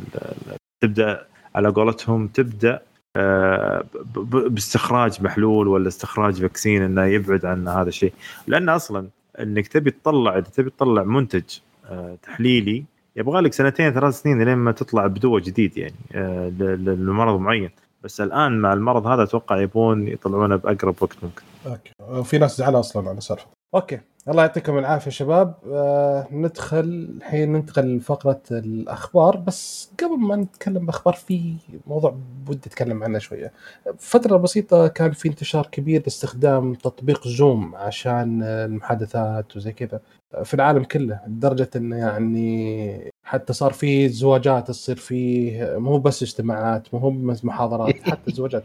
تبدأ 0.81 1.27
على 1.55 1.69
قولتهم 1.69 2.29
تبدأ 2.29 2.81
آه، 3.17 3.85
باستخراج 4.25 5.23
محلول 5.23 5.69
ولا 5.69 5.89
استخراج 5.89 6.41
فاكسين 6.41 6.83
إنه 6.83 7.05
يبعد 7.05 7.45
عن 7.47 7.69
هذا 7.69 7.89
الشيء. 7.89 8.13
لأن 8.47 8.69
أصلا 8.69 9.09
إنك 9.41 9.69
تبي 9.69 9.91
تطلع 9.91 10.33
إذا 10.39 10.47
تبي 10.49 10.71
تطلع 10.71 11.03
منتج 11.03 11.43
تحليلي 12.23 12.85
يبغى 13.19 13.41
لك 13.41 13.53
سنتين 13.53 13.93
ثلاث 13.93 14.15
سنين 14.23 14.43
لين 14.43 14.59
ما 14.59 14.73
تطلع 14.73 15.07
بدواء 15.07 15.43
جديد 15.43 15.77
يعني 15.79 15.95
آه، 16.15 16.49
لمرض 16.79 17.41
معين. 17.41 17.71
بس 18.05 18.21
الآن 18.21 18.59
مع 18.59 18.73
المرض 18.73 19.07
هذا 19.07 19.23
أتوقع 19.23 19.61
يبون 19.61 20.09
يطلعونه 20.09 20.57
بأقرب 20.57 20.95
وقت 21.01 21.17
ممكن. 21.23 21.43
okay. 21.67 21.91
وفي 22.01 22.39
ناس 22.39 22.59
زعلانه 22.59 22.81
أصلا 22.81 23.09
على 23.09 23.21
سالفة 23.21 23.58
okay. 23.75 24.01
الله 24.29 24.43
يعطيكم 24.43 24.79
العافية 24.79 25.11
شباب. 25.11 25.55
آه 25.73 26.27
ندخل 26.33 26.79
الحين 27.17 27.53
ننتقل 27.53 27.97
لفقرة 27.97 28.41
الأخبار. 28.51 29.37
بس 29.37 29.91
قبل 30.03 30.19
ما 30.19 30.37
نتكلم 30.37 30.87
بأخبار 30.87 31.15
في 31.15 31.55
موضوع 31.87 32.19
ودي 32.49 32.61
أتكلم 32.67 33.03
عنه 33.05 33.19
شوية. 33.19 33.53
فترة 33.99 34.37
بسيطة 34.37 34.89
كان 34.89 35.13
في 35.13 35.29
انتشار 35.29 35.67
كبير 35.67 36.01
لاستخدام 36.03 36.75
تطبيق 36.75 37.29
Zoom 37.29 37.75
عشان 37.77 38.43
المحادثات 38.43 39.57
وزي 39.57 39.73
كذا. 39.73 40.01
في 40.45 40.55
العالم 40.55 40.85
كله 40.85 41.21
لدرجة 41.27 41.71
انه 41.77 41.97
يعني 41.97 43.11
حتى 43.25 43.53
صار 43.53 43.73
في 43.73 44.09
زواجات 44.09 44.69
تصير 44.69 44.97
فيه. 44.97 45.75
مو 45.79 45.99
بس 45.99 46.23
اجتماعات 46.23 46.95
مو 46.95 47.11
بس 47.11 47.45
محاضرات 47.45 47.95
حتى 48.11 48.33
زواجات. 48.33 48.65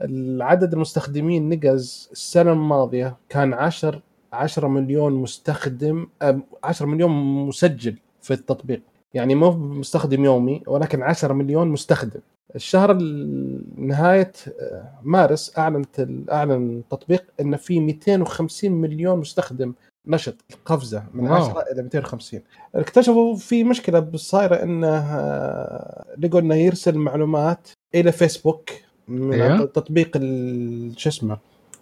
العدد 0.00 0.72
المستخدمين 0.72 1.48
نقز 1.48 2.08
السنة 2.12 2.52
الماضية 2.52 3.16
كان 3.28 3.54
10 3.54 4.02
10 4.36 4.68
مليون 4.68 5.12
مستخدم 5.12 6.06
أم، 6.22 6.42
10 6.64 6.86
مليون 6.86 7.10
مسجل 7.46 7.96
في 8.22 8.34
التطبيق 8.34 8.80
يعني 9.14 9.34
مو 9.34 9.50
مستخدم 9.50 10.24
يومي 10.24 10.62
ولكن 10.66 11.02
10 11.02 11.32
مليون 11.32 11.68
مستخدم 11.68 12.20
الشهر 12.56 12.90
ال- 12.90 13.62
نهاية 13.86 14.32
آه، 14.60 14.90
مارس 15.02 15.58
أعلنت 15.58 16.00
ال- 16.00 16.30
أعلن 16.30 16.76
التطبيق 16.78 17.24
إن 17.40 17.56
في 17.56 17.80
250 17.80 18.72
مليون 18.72 19.18
مستخدم 19.18 19.72
نشط 20.06 20.34
قفزه 20.64 21.04
من 21.14 21.24
wow. 21.28 21.34
10 21.44 21.60
إلى 21.72 21.82
250 21.82 22.40
اكتشفوا 22.74 23.36
في 23.36 23.64
مشكلة 23.64 24.10
صايرة 24.14 24.54
انه 24.62 24.88
آه، 24.96 26.04
لقوا 26.18 26.40
إنه 26.40 26.54
يرسل 26.54 26.98
معلومات 26.98 27.68
إلى 27.94 28.12
فيسبوك 28.12 28.70
من 29.08 29.32
أيوه. 29.32 29.64
تطبيق 29.66 30.16
شو 30.96 31.08
اسمه 31.08 31.38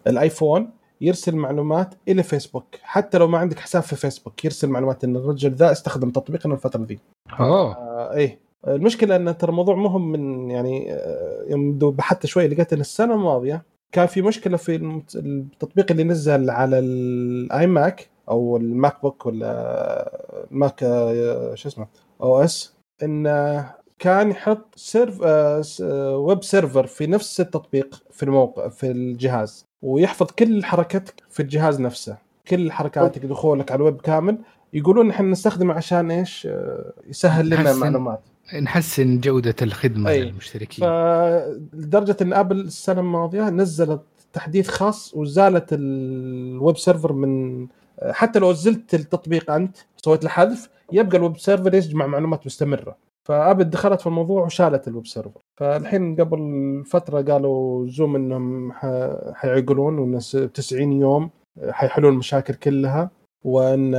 ال 0.06 0.15
iPhone 0.15 0.70
يرسل 1.00 1.36
معلومات 1.36 1.94
إلى 2.08 2.22
فيسبوك. 2.22 2.64
حتى 2.82 3.18
لو 3.18 3.26
ما 3.26 3.38
عندك 3.38 3.58
حساب 3.58 3.82
في 3.82 3.96
فيسبوك 3.96 4.44
يرسل 4.44 4.68
معلومات 4.68 5.04
إن 5.04 5.16
الرجل 5.16 5.52
ذا 5.52 5.72
استخدم 5.72 6.10
تطبيقنا 6.10 6.54
الفترة 6.54 6.84
ذي. 6.84 6.98
أوه. 7.40 7.76
آه 7.76 8.14
إيه. 8.14 8.44
المشكلة 8.68 9.16
إن 9.16 9.38
ترى 9.38 9.50
الموضوع 9.50 9.74
مهم 9.74 10.12
من 10.12 10.50
يعني 10.50 10.92
آه، 10.92 11.44
يوم 11.48 11.78
بحثت 11.78 12.26
شوي 12.26 12.48
لقيت 12.48 12.72
إن 12.72 12.80
السنة 12.80 13.14
الماضية 13.14 13.62
كان 13.92 14.06
في 14.06 14.22
مشكلة 14.22 14.56
في 14.56 15.02
التطبيق 15.14 15.90
اللي 15.90 16.04
نزل 16.04 16.50
على 16.50 16.78
ال 16.78 17.66
iMac 17.66 18.08
أو 18.28 18.56
ال 18.56 19.02
MacBook 19.02 19.26
ولا 19.26 20.46
ال 20.50 20.58
Mac 20.58 20.82
آه، 20.82 21.54
شو 21.54 21.68
اسمه 21.68 21.86
OS 22.22 22.74
انه 23.02 23.70
كان 23.98 24.30
يحط 24.30 24.74
serve 24.76 25.20
آه، 25.24 26.16
web 26.16 26.44
server 26.44 26.86
في 26.86 27.06
نفس 27.06 27.40
التطبيق 27.40 28.02
في 28.10 28.22
الموقع 28.22 28.68
في 28.68 28.90
الجهاز. 28.90 29.64
ويحفظ 29.84 30.26
كل 30.26 30.64
حركتك 30.64 31.22
في 31.30 31.40
الجهاز 31.40 31.80
نفسه. 31.80 32.16
كل 32.48 32.72
حركاتك 32.72 33.26
دخولك 33.26 33.72
على 33.72 33.78
الويب 33.78 34.00
كامل. 34.00 34.38
يقولون 34.72 35.10
إحنا 35.10 35.28
نستخدمه 35.30 35.74
عشان 35.74 36.10
إيش؟ 36.10 36.48
آه، 36.50 36.92
يسهل 37.06 37.46
لنا. 37.46 37.70
المعلومات 37.70 38.20
نحسن 38.62 39.20
جودة 39.20 39.54
الخدمة 39.62 40.10
أي. 40.10 40.22
للمشتركين. 40.24 40.84
فلدرجة 40.84 42.16
إن 42.22 42.32
Apple 42.32 42.60
السنة 42.60 43.00
الماضية 43.00 43.50
نزلت 43.50 44.02
تحديث 44.32 44.68
خاص 44.68 45.14
وزالت 45.14 45.68
ال 45.72 45.98
web 45.98 46.76
server 46.76 47.12
من 47.12 47.66
حتى 48.10 48.38
لو 48.38 48.52
زلت 48.52 48.94
التطبيق 48.94 49.50
أنت 49.50 49.76
سويت 49.96 50.24
له 50.24 50.30
حذف 50.30 50.68
يبقى 50.92 51.16
ال 51.16 51.22
web 51.22 51.38
server 51.38 51.74
يجمع 51.74 52.06
معلومات 52.06 52.46
مستمرة. 52.46 52.96
ف 53.28 53.34
Apple 53.34 53.64
دخلت 53.64 54.00
في 54.00 54.06
الموضوع 54.06 54.44
وشالت 54.44 54.88
ال 54.88 54.93
web 54.93 55.06
server. 55.06 55.40
فالحين 55.60 56.16
قبل 56.16 56.82
فترة 56.86 57.22
قالوا 57.32 57.86
Zoom 57.86 58.16
إنهم 58.16 58.72
حيعقلون 59.34 59.98
وإن 59.98 60.20
س- 60.20 60.36
90 60.54 60.92
يوم 60.92 61.30
حيحلون 61.70 62.12
المشاكل 62.12 62.54
كلها 62.54 63.10
وإن 63.44 63.94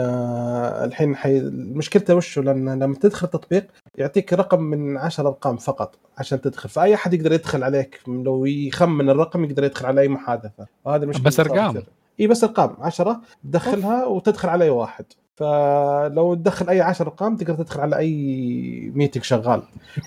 الحين 0.86 1.16
حي... 1.16 1.42
مشكلته 1.54 2.16
وشو 2.16 2.42
لأن 2.42 2.84
لما 2.84 2.96
تدخل 2.96 3.28
تطبيق 3.28 3.68
يعطيك 3.98 4.34
رقم 4.34 4.62
من 4.64 4.98
10 4.98 5.28
أرقام 5.28 5.58
فقط 5.58 5.96
عشان 6.18 6.42
تدخل. 6.42 6.70
فأي 6.70 6.94
أحد 6.96 7.14
يقدر 7.14 7.34
يدخل 7.34 7.64
عليك؟ 7.64 8.00
لو 8.08 8.46
يخمن 8.46 9.10
الرقم 9.10 9.44
يقدر 9.46 9.64
يدخل 9.64 9.86
على 9.86 10.02
أي 10.02 10.08
محادثة. 10.08 10.68
وهذه 10.86 11.04
المشكلة 11.04 11.24
بس. 11.26 11.42
كثير. 11.42 11.86
إي 12.20 12.28
بس 12.28 12.44
أرقام. 12.44 12.76
10 12.80 13.22
تدخلها 13.44 14.06
وتدخل 14.06 14.50
على 14.50 14.64
أي 14.66 14.70
واحد. 14.70 15.06
فلو 15.36 16.34
تدخل 16.34 16.70
أي 16.70 16.82
10 16.82 17.06
ارقام 17.06 17.36
تقدر 17.38 17.56
تدخل 17.64 17.80
على 17.80 17.98
أي 17.98 18.92
meeting 18.96 19.24
شغال. 19.24 19.64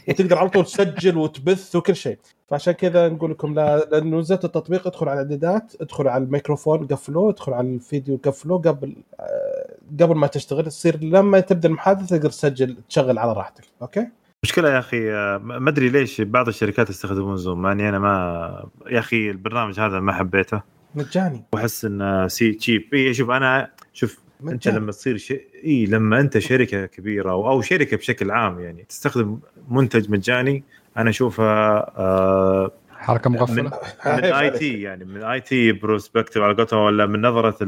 وتقدر 0.09 0.39
على 0.39 0.49
طول 0.49 0.65
تسجل 0.65 1.17
وتبث 1.17 1.77
وكل 1.77 1.97
شيء. 1.97 2.19
فعشان 2.49 2.73
كذا 2.73 3.09
نقول 3.09 3.31
لكم 3.31 3.55
لا 3.55 3.79
لأنه 3.79 4.19
نزلت 4.19 4.45
التطبيق 4.45 4.87
ادخل 4.87 5.09
على 5.09 5.21
الإعدادات 5.21 5.73
ادخل 5.81 6.09
على 6.09 6.25
الميكروفون 6.25 6.87
قفلوه 6.87 7.31
ادخل 7.31 7.53
على 7.53 7.69
الفيديو 7.69 8.21
قفلوه 8.25 8.59
قبل 8.59 8.97
آه، 9.21 9.75
قبل 10.01 10.15
ما 10.17 10.27
تشتغل 10.27 10.65
تصير 10.65 11.05
لما 11.05 11.41
تبدأ 11.41 11.69
المحادثة 11.69 12.17
تقدر 12.17 12.31
تسجل 12.31 12.77
تشغل 12.89 13.19
على 13.19 13.33
راحتك. 13.33 13.65
أوكي؟ 13.83 14.09
مشكلة 14.43 14.71
يا 14.71 14.79
أخي 14.79 15.13
آه، 15.13 15.39
ما 15.39 15.71
أدري 15.71 15.89
ليش 15.89 16.21
بعض 16.21 16.49
الشركات 16.49 16.91
يستخدمون 16.91 17.37
زوم 17.37 17.63
مع 17.63 17.73
إني 17.73 17.89
أنا 17.89 17.99
ما 17.99 18.69
يا 18.91 18.99
أخي 18.99 19.31
البرنامج 19.31 19.81
هذا 19.81 20.01
ما 20.01 20.13
حبيته. 20.13 20.63
مجاني 20.95 21.45
وأحس 21.53 21.85
إنه 21.85 22.29
so 22.29 22.53
cheap 22.53 22.95
اي 22.95 23.15
شوف 23.15 23.31
أنا 23.31 23.71
شوف 23.93 24.19
أنت 24.43 24.69
لما 24.69 24.93
تصير 24.93 25.17
شيء 25.17 25.43
إي 25.65 25.87
لما 25.87 26.21
أنت 26.21 26.39
شركة 26.39 26.87
كبيرة 26.87 27.31
أو, 27.31 27.51
أو 27.51 27.63
شركة 27.63 27.97
بشكل 27.97 28.31
عام 28.31 28.61
يعني 28.61 28.85
تستخدم 28.89 29.39
منتج 29.69 30.11
مجاني 30.11 30.65
أنا 30.97 31.11
أشوفها 31.11 31.93
آه 31.99 32.73
حركة 32.99 33.31
مغفلة؟ 33.31 33.71
من 34.07 34.25
IT 34.41 34.83
يعني 34.83 35.05
من 35.05 35.23
IT 35.23 35.73
perspective 35.73 36.43
على 36.43 36.55
قولتهم 36.55 36.81
ولا 36.81 37.07
من 37.07 37.21
نظرة 37.23 37.65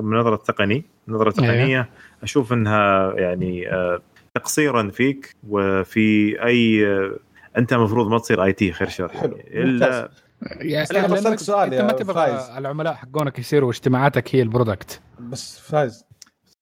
من 0.00 0.16
نظرة 0.16 0.36
تقني 0.36 0.84
نظرة 1.08 1.30
تقنية 1.30 1.88
أشوف 2.22 2.52
إنها 2.52 3.14
يعني 3.14 3.72
آه، 3.72 4.00
تقصيرا 4.34 4.90
فيك 4.90 5.36
وفي 5.48 6.42
أي 6.44 6.86
آه، 6.86 7.16
أنت 7.58 7.72
المفروض 7.72 8.08
ما 8.10 8.18
تصير 8.18 8.44
IT 8.44 8.72
خير 8.72 8.88
شر 8.88 9.08
حلو، 9.08 9.36
يعني 9.36 9.62
الا 9.62 10.10
يعني 10.42 10.82
بس 10.82 10.90
أنا 10.90 10.98
لأنك 11.06 11.12
بسألك 11.18 11.38
سؤال 11.38 11.64
أنت 11.64 11.72
يا 11.72 11.82
ما 11.82 11.92
تبغى 11.92 12.14
فايز. 12.14 12.56
العملاء 12.56 12.94
حقونك 12.94 13.38
يصيروا 13.38 13.70
اجتماعاتك 13.70 14.34
هي 14.34 14.42
ال 14.42 14.48
product. 14.48 15.00
بس 15.20 15.58
فايز. 15.58 16.04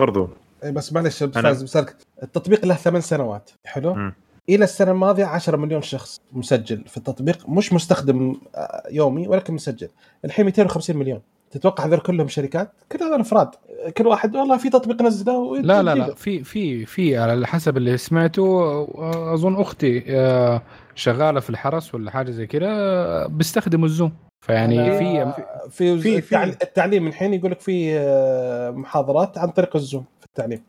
برضو. 0.01 0.29
إيه 0.65 0.71
بس 0.71 0.93
معلش 0.93 1.23
فايز 1.25 1.63
بسألك. 1.63 1.97
التطبيق 2.23 2.65
له 2.65 2.75
ثمان 2.75 3.01
سنوات. 3.01 3.51
حلو؟ 3.65 3.95
مم. 3.95 4.15
إلى 4.49 4.65
السنة 4.65 4.91
الماضية 4.91 5.25
10 5.25 5.57
مليون 5.57 5.83
شخص 5.83 6.21
مسجل 6.33 6.85
في 6.87 6.97
التطبيق 6.97 7.49
مش 7.49 7.73
مستخدم 7.73 8.37
آه، 8.55 8.83
يومي 8.91 9.29
ولكن 9.29 9.55
مسجل. 9.55 9.89
الحين 10.25 10.45
250 10.45 10.97
مليون. 10.97 11.21
تتوقع 11.51 11.85
هذول 11.87 11.99
كلهم 11.99 12.29
شركات؟ 12.29 12.73
كل 12.93 13.03
هذول 13.03 13.21
أفراد. 13.21 13.51
كل 13.97 14.07
واحد 14.07 14.37
والله 14.37 14.57
في 14.57 14.71
تطبيق 14.71 15.03
نزله 15.03 15.57
لا 15.61 15.83
لا 15.83 15.95
لا. 15.95 16.15
في 16.15 16.45
في 16.45 16.87
في 16.87 17.17
على 17.17 17.47
حسب 17.47 17.77
اللي 17.77 17.97
سمعته 17.97 18.43
آه، 18.63 19.35
أظن 19.35 19.61
أختي 19.61 20.05
آه، 20.09 20.63
شغالة 20.97 21.41
في 21.41 21.51
الحرس 21.51 21.95
ولا 21.95 22.11
حاجة 22.11 22.31
زي 22.31 22.47
كده 22.47 22.69
آه، 22.71 23.27
بيستخدموا 23.27 23.87
الزوم 23.87 24.13
فيعني 24.47 24.99
في 24.99 25.33
في, 25.71 25.99
في- 26.01 26.21
في 26.21 26.45
التعليم 26.45 27.07
الحين 27.07 27.35
يقول 27.35 27.51
لك 27.51 27.61
في 27.61 27.99
آه، 27.99 28.71
محاضرات 28.71 29.39
عن 29.39 29.49
طريق 29.49 29.77
الزوم 29.77 30.05
في 30.21 30.27
التعليم 30.27 30.63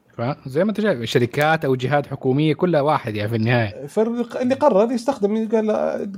زي 0.46 0.64
ما 0.64 0.70
انت 0.70 0.82
شايف 0.82 1.04
شركات 1.04 1.66
أو 1.66 1.76
جهات 1.76 2.08
حكومية 2.08 2.54
كلها 2.54 2.82
واحد 2.82 3.16
يعني 3.16 3.30
في 3.30 3.36
النهاية 3.36 3.86
فاللي 3.88 4.56
قرر 4.56 4.92
يستخدم 4.92 5.48
قال 5.50 5.72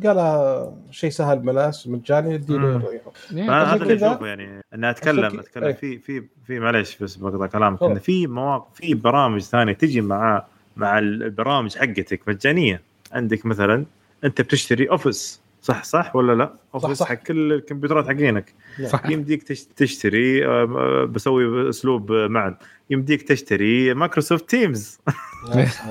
قال 0.04 0.72
شيء 0.92 1.10
سهل 1.10 1.40
بلاش 1.40 1.88
مجاني 1.88 2.34
يديله 2.34 2.60
مم. 2.78 2.84
يعني 3.32 3.50
هذا 3.52 3.56
عشان 3.56 3.82
اللي 3.82 3.96
كذا- 3.96 4.12
أشوفه 4.12 4.28
يعني 4.28 4.62
إني 4.74 4.90
أتكلم 4.90 5.30
كذا- 5.30 5.40
أتكلم 5.40 5.64
إيه. 5.64 5.74
في 5.74 5.98
في 5.98 6.24
في 6.48 6.60
معلش 6.60 6.98
بس 7.04 7.16
بقطع 7.16 7.46
كلامك. 7.48 7.84
انه 7.84 8.00
في 8.00 8.28
مواقع 8.28 8.66
في 8.74 8.94
برامج 8.94 9.42
ثانية 9.42 9.74
تجي 9.74 10.02
مع 10.02 10.46
مع 10.78 11.00
البرامج 11.00 11.78
حقتك 11.78 12.22
مجانية 12.28 12.82
عندك 13.12 13.46
مثلا 13.46 13.86
أنت 14.24 14.42
بتشتري 14.42 14.90
أوفيس. 14.90 15.42
صح 15.62 15.84
صح 15.84 16.16
ولا 16.16 16.34
لا؟ 16.36 16.54
أوفيس 16.74 16.98
صح. 16.98 17.08
حق 17.08 17.16
كل 17.16 17.54
الكمبيوترات 17.54 18.08
حقينك. 18.08 18.54
صح. 18.86 19.06
يمديك 19.10 19.44
تش- 19.44 19.64
تشتري 19.76 20.46
آه، 20.46 21.06
بسوي 21.06 21.70
أسلوب 21.70 22.12
آه، 22.12 22.28
معا. 22.28 22.58
يمديك 22.90 23.22
تشتري 23.22 23.94
مايكروسوفت 23.94 24.50
تيمز. 24.50 25.00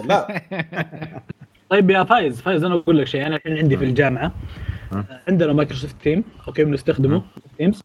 لا. 0.05 0.43
طيب 1.71 1.91
يا 1.91 2.05
فايز 2.05 2.41
فايز 2.41 2.65
أنا 2.65 2.75
أقول 2.75 2.99
لك 2.99 3.07
شيء. 3.07 3.27
أنا 3.27 3.37
الحين 3.37 3.57
عندي 3.59 3.77
في 3.77 3.85
الجامعة. 3.85 4.35
عندنا 5.29 5.53
مايكروسوفت 5.53 5.97
تيم 6.03 6.25
أوكي 6.49 6.65
بنستخدمه 6.65 7.23
تيمز. 7.59 7.83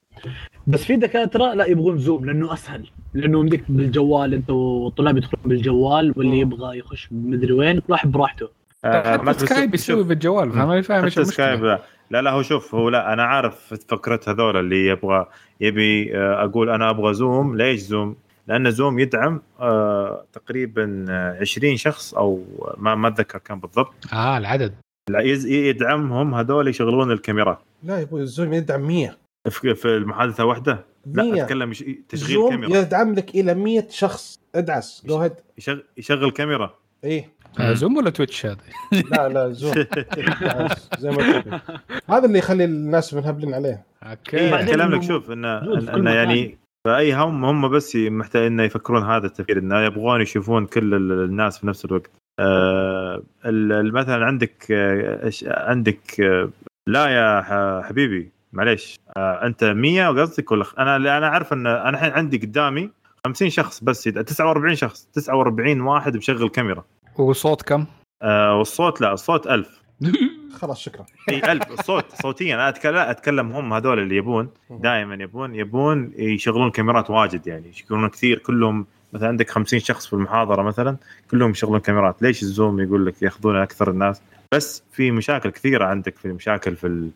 بس 0.68 0.84
في 0.84 0.96
دكاترة 0.96 1.54
لا 1.54 1.66
يبغون 1.66 1.98
زوم 1.98 2.26
لأنه 2.26 2.54
أسهل. 2.54 2.90
لأنه 3.14 3.40
يمديك 3.40 3.64
بالجوال 3.70 4.34
أنت 4.34 4.50
والطلاب 4.50 5.18
يدخلون 5.18 5.44
بالجوال 5.46 6.14
واللي 6.18 6.40
يبغى 6.40 6.78
يخش 6.78 7.08
مدري 7.12 7.54
وين 7.54 7.80
كل 7.80 7.92
واحد 7.94 8.12
براحته. 8.12 8.50
حتى 8.84 9.34
سكايب 9.34 9.74
يسوي 9.74 10.04
بالجوال 10.04 10.52
فما 10.52 10.82
فاهم 10.82 11.04
إيش 11.04 11.20
سكايب 11.20 11.64
لا. 11.64 11.82
لا 12.12 12.22
لا 12.22 12.32
هو 12.32 12.42
شوف 12.42 12.76
هو 12.76 12.90
لا 12.90 13.14
أنا 13.14 13.24
عارف 13.24 13.74
فكرة 13.88 14.20
هذول 14.28 14.58
اللي 14.58 14.88
يبغى 14.88 15.28
يبي 15.62 16.18
آه، 16.18 16.44
أقول 16.44 16.70
أنا 16.70 16.90
أبغى 16.90 17.14
زوم. 17.14 17.58
ليش 17.58 17.80
زوم؟ 17.80 18.16
لأن 18.48 18.72
زوم 18.72 19.00
يدعم 19.00 19.42
آه 19.60 20.26
تقريبا 20.34 21.06
آه، 21.10 21.38
20 21.42 21.78
شخص 21.78 22.14
أو 22.14 22.44
ما 22.78 22.96
ما 22.96 23.08
أتذكر 23.08 23.38
كم 23.38 23.60
بالضبط. 23.60 23.94
آه 24.14 24.38
العدد. 24.38 24.74
لا 25.10 25.20
يدعمهم 25.46 26.34
هذول 26.34 26.68
يشغلون 26.68 27.12
الكاميرات. 27.12 27.60
لا 27.84 27.98
يا 27.98 28.04
أبوي 28.04 28.22
الزوم 28.22 28.54
يدعم 28.54 28.82
100 28.82 29.18
في 29.50 29.76
في 29.76 29.88
المحادثة 29.88 30.46
واحدة؟ 30.46 30.86
لا 31.06 31.24
100 31.24 31.44
أتكلم 31.44 31.72
تشغيل 32.10 32.36
زوم 32.36 32.50
كاميرا. 32.50 32.78
يدعم 32.78 33.14
لك 33.14 33.30
إلى 33.36 33.54
100 33.54 33.88
شخص. 33.90 34.40
ادعس. 34.56 35.04
go 35.06 35.18
ahead 35.18 35.34
يشغل, 35.58 35.84
يشغل 35.98 36.32
كاميرا. 36.32 36.74
إيه. 37.04 37.30
آه 37.43 37.43
زوم 37.62 37.98
ولا 37.98 38.10
تويتش 38.10 38.46
هذا 38.46 38.58
لا 39.12 39.30
لا 39.30 39.50
زوم. 39.52 39.74
زي 41.00 41.10
ما 41.12 41.18
قلت 41.18 41.48
لك. 41.48 41.62
هذا 42.10 42.26
اللي 42.26 42.40
يخلي 42.40 42.64
الناس 42.66 43.14
منهبلين 43.14 43.54
عليه. 43.54 43.84
أوكي. 44.04 44.38
إيه 44.38 44.56
اتكلم 44.60 44.88
لك 44.90 44.94
إنه 44.94 45.02
شوف 45.02 45.32
انه 45.32 45.58
انه. 45.96 46.12
يعني 46.12 46.58
فاي 46.88 47.14
هم 47.14 47.46
هم 47.46 47.70
بس 47.70 47.96
محتاج 47.96 48.44
إنه 48.46 48.64
يفكرون 48.64 49.04
هذا 49.04 49.26
التفكير 49.26 49.60
إنه 49.60 49.80
يبغون 49.82 50.22
يشوفون 50.22 50.66
كل 50.66 50.94
ال- 50.94 51.12
الناس 51.26 51.58
في 51.60 51.68
نفس 51.68 51.86
الوقت. 51.86 52.12
آه 52.40 53.24
ال- 53.46 53.72
ال- 53.72 53.94
مثلا 53.94 54.26
عندك 54.26 54.72
آه 54.72 55.32
عندك 55.46 56.20
آه 56.22 56.50
لا 56.88 57.08
يا 57.08 57.42
حبيبي 57.84 58.32
معليش. 58.54 59.00
آه 59.18 59.46
أنت 59.46 59.64
100 59.64 60.08
قصدك 60.10 60.52
ولا 60.52 60.66
أنا 60.80 60.96
أنا 61.18 61.28
عارف 61.28 61.54
إن 61.54 61.68
أنا 61.68 61.90
الحين 61.90 62.12
عندي 62.12 62.38
قدامي 62.38 62.90
50 63.26 63.50
شخص 63.50 63.84
بس 63.84 64.08
يد- 64.08 64.24
49 64.24 64.76
شخص 64.76 65.08
49 65.14 65.82
واحد 65.82 66.18
مشغل 66.18 66.50
كاميرا. 66.50 66.84
وصوت 67.18 67.62
كم؟ 67.62 67.86
آه 68.22 68.58
والصوت 68.58 69.02
لا 69.02 69.14
الصوت 69.14 69.48
1000 69.48 69.82
خلاص 70.62 70.80
شكرا. 70.80 71.06
إي 71.30 71.52
1000 71.52 71.72
الصوت 71.80 72.06
صوتيا. 72.22 72.56
أنا 72.56 72.70
اتكلم 72.70 72.96
أتكلم 72.98 73.52
هم 73.52 73.74
هذول 73.74 74.00
اللي 74.00 74.16
يبون. 74.16 74.50
دائما 74.70 75.16
يبون 75.24 75.56
يبون 75.56 76.12
يشغلون 76.18 76.72
كاميرات 76.72 77.10
واجد 77.10 77.48
يعني. 77.48 77.70
يشغلون 77.70 78.10
كثير. 78.10 78.38
كلهم 78.40 78.86
مثلا 79.14 79.28
عندك 79.28 79.50
50 79.50 79.80
شخص 79.80 80.08
في 80.08 80.14
المحاضرة 80.14 80.62
مثلا 80.62 80.98
كلهم 81.32 81.52
يشغلون 81.52 81.80
كاميرات. 81.80 82.22
ليش 82.22 82.44
الزوم 82.44 82.80
يقول 82.80 83.06
لك 83.06 83.22
ياخذون 83.22 83.56
أكثر 83.56 83.90
الناس؟ 83.90 84.22
بس 84.54 84.84
في 84.92 85.12
مشاكل 85.12 85.50
كثيرة 85.50 85.86
عندك 85.86 86.18
في 86.18 86.28
مشاكل 86.28 86.76
في 86.76 86.88
ال 86.88 87.10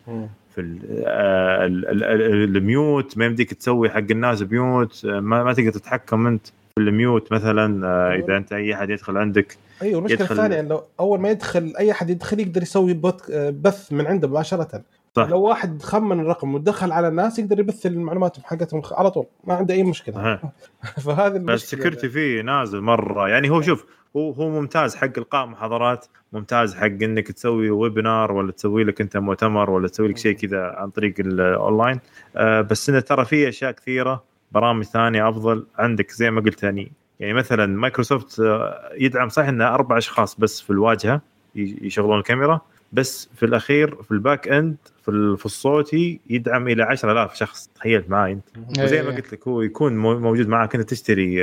في 0.54 0.60
ال 0.60 0.78
آه، 1.06 1.66
ال- 1.66 1.88
ال- 1.88 2.04
ال- 2.04 2.56
ال 2.56 2.66
mute. 2.66 3.18
ما 3.18 3.24
يمديك 3.24 3.54
تسوي 3.54 3.90
حق 3.90 3.96
الناس 4.10 4.42
mute 4.42 5.04
آه، 5.04 5.20
ما, 5.20 5.44
ما 5.44 5.52
تقدر 5.52 5.70
تتحكم 5.72 6.26
أنت 6.26 6.46
في 6.46 6.52
ال 6.78 6.89
mute 6.89 7.32
مثلا. 7.32 7.86
آه، 7.86 8.14
إذا 8.14 8.36
أنت 8.36 8.52
أي 8.52 8.74
أحد 8.74 8.90
يدخل 8.90 9.16
عندك 9.16 9.56
أيوه 9.82 9.98
المشكلة 9.98 10.20
يدخل- 10.20 10.34
الثانية 10.34 10.60
انه 10.60 10.82
أول 11.00 11.20
ما 11.20 11.30
يدخل 11.30 11.74
أي 11.78 11.90
احد 11.90 12.10
يدخل 12.10 12.40
يقدر 12.40 12.62
يسوي 12.62 13.32
بث 13.32 13.92
من 13.92 14.06
عنده 14.06 14.28
مباشرة. 14.28 14.82
صح. 15.16 15.28
لو 15.28 15.40
واحد 15.42 15.82
خمن 15.82 16.20
الرقم 16.20 16.54
ودخل 16.54 16.92
على 16.92 17.08
الناس 17.08 17.38
يقدر 17.38 17.60
يبث 17.60 17.86
المعلومات 17.86 18.36
حقتهم 18.44 18.82
على 18.92 19.10
طول. 19.10 19.26
ما 19.44 19.54
عنده 19.54 19.74
أي 19.74 19.82
مشكلة. 19.82 20.40
فهذه 21.04 21.28
بس 21.32 21.36
المشكلة. 21.36 21.54
ال 21.54 21.60
security 21.60 22.08
فيه 22.08 22.42
نازل 22.42 22.80
مرة. 22.80 23.28
يعني 23.28 23.50
هو 23.50 23.60
شوف 23.60 23.86
هو 24.16 24.30
هو 24.30 24.48
ممتاز 24.48 24.96
حق 24.96 25.18
إلقاء 25.18 25.46
محاضرات 25.46 26.06
ممتاز 26.32 26.74
حق 26.74 26.84
إنك 26.84 27.32
تسوي 27.32 27.70
webinar 27.70 28.32
ولا 28.32 28.52
تسوي 28.52 28.84
لك 28.84 29.00
أنت 29.00 29.16
مؤتمر 29.16 29.70
ولا 29.70 29.88
تسوي 29.88 30.08
لك 30.08 30.16
شيء 30.18 30.36
كذا 30.36 30.62
عن 30.62 30.90
طريق 30.90 31.14
الاونلاين 31.20 32.00
آه 32.36 32.60
بس 32.60 32.88
إنه 32.90 33.00
ترى 33.00 33.24
في 33.24 33.48
أشياء 33.48 33.70
كثيرة. 33.72 34.24
برامج 34.52 34.84
ثانية 34.84 35.28
أفضل. 35.28 35.66
عندك 35.78 36.10
زي 36.10 36.30
ما 36.30 36.40
قلت 36.40 36.62
يعني 36.62 36.92
يعني 37.20 37.34
مثلا 37.34 37.66
مايكروسوفت 37.66 38.40
آه، 38.40 38.90
يدعم 38.94 39.28
صح 39.28 39.44
إنه 39.44 39.74
أربع 39.74 39.98
أشخاص 39.98 40.40
بس 40.40 40.60
في 40.60 40.70
الواجهة 40.70 41.20
يشغلون 41.54 42.18
الكاميرا 42.18 42.60
بس 42.92 43.28
في 43.36 43.46
الأخير 43.46 44.02
في 44.02 44.10
ال 44.10 44.18
back 44.18 44.48
end 44.48 44.76
في 45.08 45.14
ال- 45.14 45.38
في 45.38 45.46
الصوتي 45.46 46.20
يدعم 46.30 46.68
إلى 46.68 46.82
10000 46.82 47.34
شخص 47.34 47.70
تخيل 47.74 48.04
معي 48.08 48.32
أنت 48.32 48.78
وزي 48.80 49.02
ما 49.02 49.08
إيه. 49.10 49.16
قلت 49.16 49.32
لك 49.32 49.48
هو 49.48 49.62
يكون 49.62 49.96
مو- 49.96 50.18
موجود 50.18 50.48
معك 50.48 50.74
انت 50.74 50.90
تشتري 50.90 51.36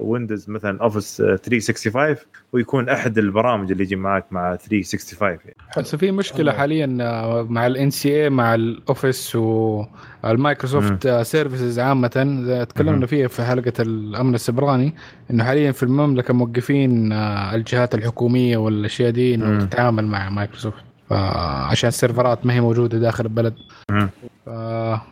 ويندوز 0.00 0.50
مثلا 0.50 0.80
اوفيس 0.82 1.16
365 1.16 2.16
ويكون 2.52 2.88
أحد 2.88 3.18
البرامج 3.18 3.70
اللي 3.70 3.82
يجي 3.82 3.96
معك 3.96 4.24
مع 4.30 4.56
365 4.56 5.28
يعني. 5.28 5.54
بس 5.78 5.96
في 5.96 6.10
مشكلة 6.12 6.52
حاليا 6.52 6.98
آه، 7.00 7.42
مع 7.50 7.66
ال 7.66 7.90
NCA 7.90 8.30
مع 8.30 8.54
الاوفيس 8.54 9.36
والمايكروسوفت 10.24 11.08
services 11.22 11.78
عامة 11.78 12.08
تكلمنا. 12.68 13.06
فيها 13.06 13.28
في 13.28 13.42
حلقة 13.42 13.72
الأمن 13.80 14.34
السيبراني 14.34 14.94
إنه 15.30 15.44
حاليا 15.44 15.72
في 15.72 15.82
المملكة 15.82 16.34
موقفين 16.34 17.12
آه، 17.12 17.54
الجهات 17.54 17.94
الحكومية 17.94 18.56
والأشياء 18.56 19.10
دي 19.10 19.34
إنه. 19.34 19.64
تتعامل 19.64 20.06
مع 20.06 20.30
مايكروسوفت 20.30 20.82
عشان 21.10 21.88
ال 21.88 21.95
servers 21.95 22.46
ما 22.46 22.54
هي 22.54 22.60
موجودة 22.60 22.98
داخل 22.98 23.24
البلد. 23.24 23.54
مم. 23.90 24.10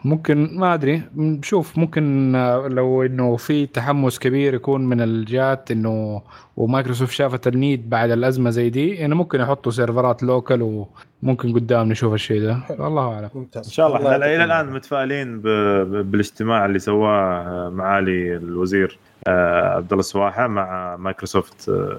ممكن 0.04 0.58
ما 0.58 0.74
أدري. 0.74 1.02
نشوف 1.16 1.78
ممكن 1.78 2.34
آه، 2.34 2.68
لو 2.68 3.02
إنه 3.02 3.36
في 3.36 3.66
تحمس 3.66 4.18
كبير 4.18 4.54
يكون 4.54 4.86
من 4.86 5.00
الجهات 5.00 5.70
إنه 5.70 6.22
ومايكروسوفت 6.56 7.12
شافت 7.12 7.46
ال 7.46 7.55
need 7.55 7.90
بعد 7.90 8.10
الأزمة 8.10 8.50
زي 8.50 8.70
دي 8.70 9.04
إنه 9.04 9.16
ممكن 9.16 9.40
يحطوا 9.40 9.72
سيرفرات 9.72 10.22
local 10.22 10.86
وممكن 11.22 11.52
قدام 11.54 11.88
نشوف 11.88 12.14
الشيء 12.14 12.42
ده. 12.42 12.58
الله 12.70 13.14
أعلم. 13.14 13.30
ممتاز. 13.34 13.64
إن 13.66 13.72
شاء 13.72 13.86
الله. 13.86 13.98
إحنا 13.98 14.26
إلى 14.26 14.44
الآن 14.44 14.72
متفائلين 14.72 15.40
بالاجتماع 16.02 16.66
اللي 16.66 16.78
سواه 16.78 17.68
معالي 17.70 18.36
الوزير 18.36 18.98
آه، 19.28 19.76
عبد 19.76 19.92
الله 19.92 20.00
السواحة 20.00 20.46
مع 20.46 20.96
مايكروسوفت 20.96 21.68
آه، 21.68 21.98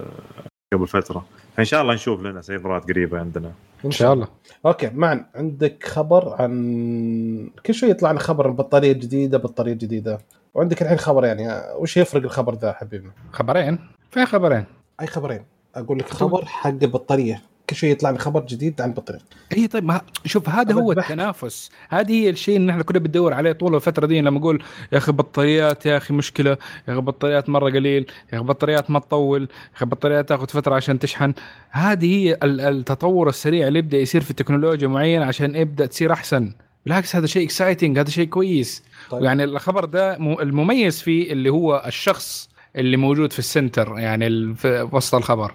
قبل 0.74 0.88
فترة. 0.88 1.26
فإن 1.56 1.66
شاء 1.66 1.82
الله 1.82 1.94
نشوف 1.94 2.22
لنا 2.22 2.42
سيرفرات 2.42 2.84
قريبة 2.90 3.20
عندنا. 3.20 3.52
إن 3.86 3.92
شاء 3.92 4.14
الله. 4.14 4.28
أوكي 4.66 4.90
معن 4.90 5.26
عندك 5.36 5.84
خبر 5.84 6.42
عن 6.42 7.50
كل 7.66 7.74
شوي 7.74 7.90
يطلع 7.90 8.12
لنا 8.12 8.20
خبر 8.20 8.48
عن 8.48 8.56
بطاريه 8.56 8.94
جديده 8.94 9.38
بطارية 9.38 9.74
جديدة. 9.74 10.20
وعندك 10.54 10.82
الحين 10.82 10.98
خبر 10.98 11.26
يعني 11.26 11.48
وش 11.76 11.98
يفرق 11.98 12.24
الخبر 12.24 12.56
ذا 12.56 12.74
حبيبنا؟ 12.74 13.12
خبرين؟ 13.32 13.80
في 14.12 14.26
خبرين. 14.26 14.66
أي 15.02 15.08
خبرين؟ 15.08 15.46
أقول 15.76 16.00
لك 16.00 16.10
خبر. 16.10 16.46
حق 16.46 16.70
البطارية. 16.70 17.42
كل 17.70 17.76
شوي 17.76 17.90
يطلع 17.90 18.10
لنا 18.10 18.20
خبر 18.20 18.46
جديد 18.46 18.82
عن 18.82 18.90
البطاريه 18.90 19.20
اي 19.58 19.68
طيب 19.68 19.84
ما 19.84 20.02
شوف 20.26 20.50
هذا 20.50 20.74
هو 20.74 20.94
بحث. 20.94 21.12
التنافس. 21.12 21.72
هذه 21.90 22.12
هي 22.12 22.30
الشيء 22.30 22.58
اللي 22.58 22.72
إحنا 22.72 22.84
كنا 22.84 23.00
بندور 23.00 23.34
عليه 23.34 23.52
طول 23.52 23.76
الفترة 23.76 24.06
دي 24.06 24.22
لما 24.22 24.40
أقول 24.40 24.64
يا 24.92 24.98
أخي 24.98 25.12
بطاريات 25.12 25.86
يا 25.86 25.98
أخي 25.98 26.14
مشكلة 26.14 26.50
يا 26.88 26.94
أخي 26.94 27.02
بطاريات 27.02 27.50
مرة 27.50 27.70
قليل 27.70 28.06
يا 28.34 28.38
أخي 28.38 28.46
بطاريات 28.46 28.92
ما 28.92 29.00
تطول 29.00 29.42
يا 29.42 29.48
أخي 29.76 29.86
بطاريات 29.86 30.30
تاخذ 30.30 30.48
فترة 30.48 30.76
عشان 30.76 31.00
تشحن. 31.00 31.34
هذه 31.70 32.06
هي 32.18 32.34
ال- 32.44 32.62
التطور 32.62 33.30
السريع 33.30 33.68
اللي 33.68 33.80
يبدأ 33.80 33.98
يصير 33.98 34.22
في 34.22 34.34
تكنولوجيا 34.34 34.88
معينة 34.88 35.26
عشان 35.26 35.56
يبدأ 35.56 35.86
تصير 35.86 36.14
أحسن. 36.14 36.54
بالعكس 36.86 37.16
هذا 37.16 37.26
شيء 37.28 37.46
exciting 37.46 38.00
هذا 38.00 38.10
شيء 38.10 38.28
كويس. 38.28 38.84
طيب. 39.10 39.24
يعني 39.24 39.44
الخبر 39.44 39.86
ده 39.86 40.16
المميز 40.18 41.02
فيه 41.02 41.32
اللي 41.32 41.50
هو 41.50 41.84
الشخص 41.88 42.50
اللي 42.76 42.98
موجود 42.98 43.34
في 43.34 43.40
ال 43.40 43.48
center 43.48 44.00
يعني 44.00 44.56
في 44.56 44.90
وسط 44.92 45.16
الخبر. 45.16 45.54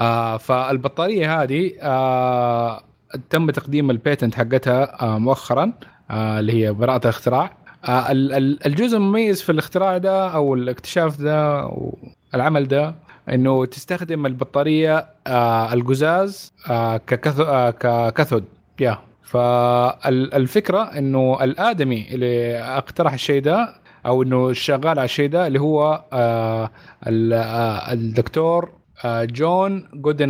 آه 0.00 0.36
فالبطارية 0.36 1.42
هذه 1.42 1.72
آه 1.80 2.82
تم 3.30 3.50
تقديم 3.50 3.90
ال 3.90 3.96
patent 3.96 4.34
حقتها 4.34 5.02
آه 5.02 5.18
مؤخرا 5.18 5.72
آه 6.10 6.40
اللي 6.40 6.52
هي 6.66 6.72
براءة 6.72 7.00
الاختراع. 7.04 7.56
آه 7.84 8.12
ال- 8.12 8.32
ال- 8.32 8.66
الجزء 8.66 8.96
المميز 8.96 9.42
في 9.42 9.52
الاختراع 9.52 9.98
ده 9.98 10.28
أو 10.28 10.54
الاكتشاف 10.54 11.20
ده 11.20 11.60
أو 11.62 11.98
العمل 12.34 12.68
ده 12.68 12.94
إنه 13.28 13.64
تستخدم 13.64 14.26
البطارية 14.26 15.06
آه 15.26 15.72
القزاز 15.72 16.52
آه 16.70 16.96
ككث- 17.06 17.40
آه 17.40 17.70
ك 17.70 17.79
cathode 17.79 18.44
يا. 18.80 18.98
فالفكرة 19.22 20.82
إنه 20.82 21.38
الآدمي 21.44 22.06
اللي 22.14 22.58
اقترح 22.58 23.12
الشيء 23.12 23.42
ده 23.42 23.74
أو 24.06 24.22
إنه 24.22 24.52
شغال 24.52 24.86
على 24.98 25.04
الشيء 25.04 25.28
ده 25.28 25.46
اللي 25.46 25.60
هو 25.60 26.04
آه 26.12 26.70
آه 27.06 27.92
الدكتور 27.92 28.72
آه 29.04 29.24
جون 29.24 29.88
Good 29.94 30.22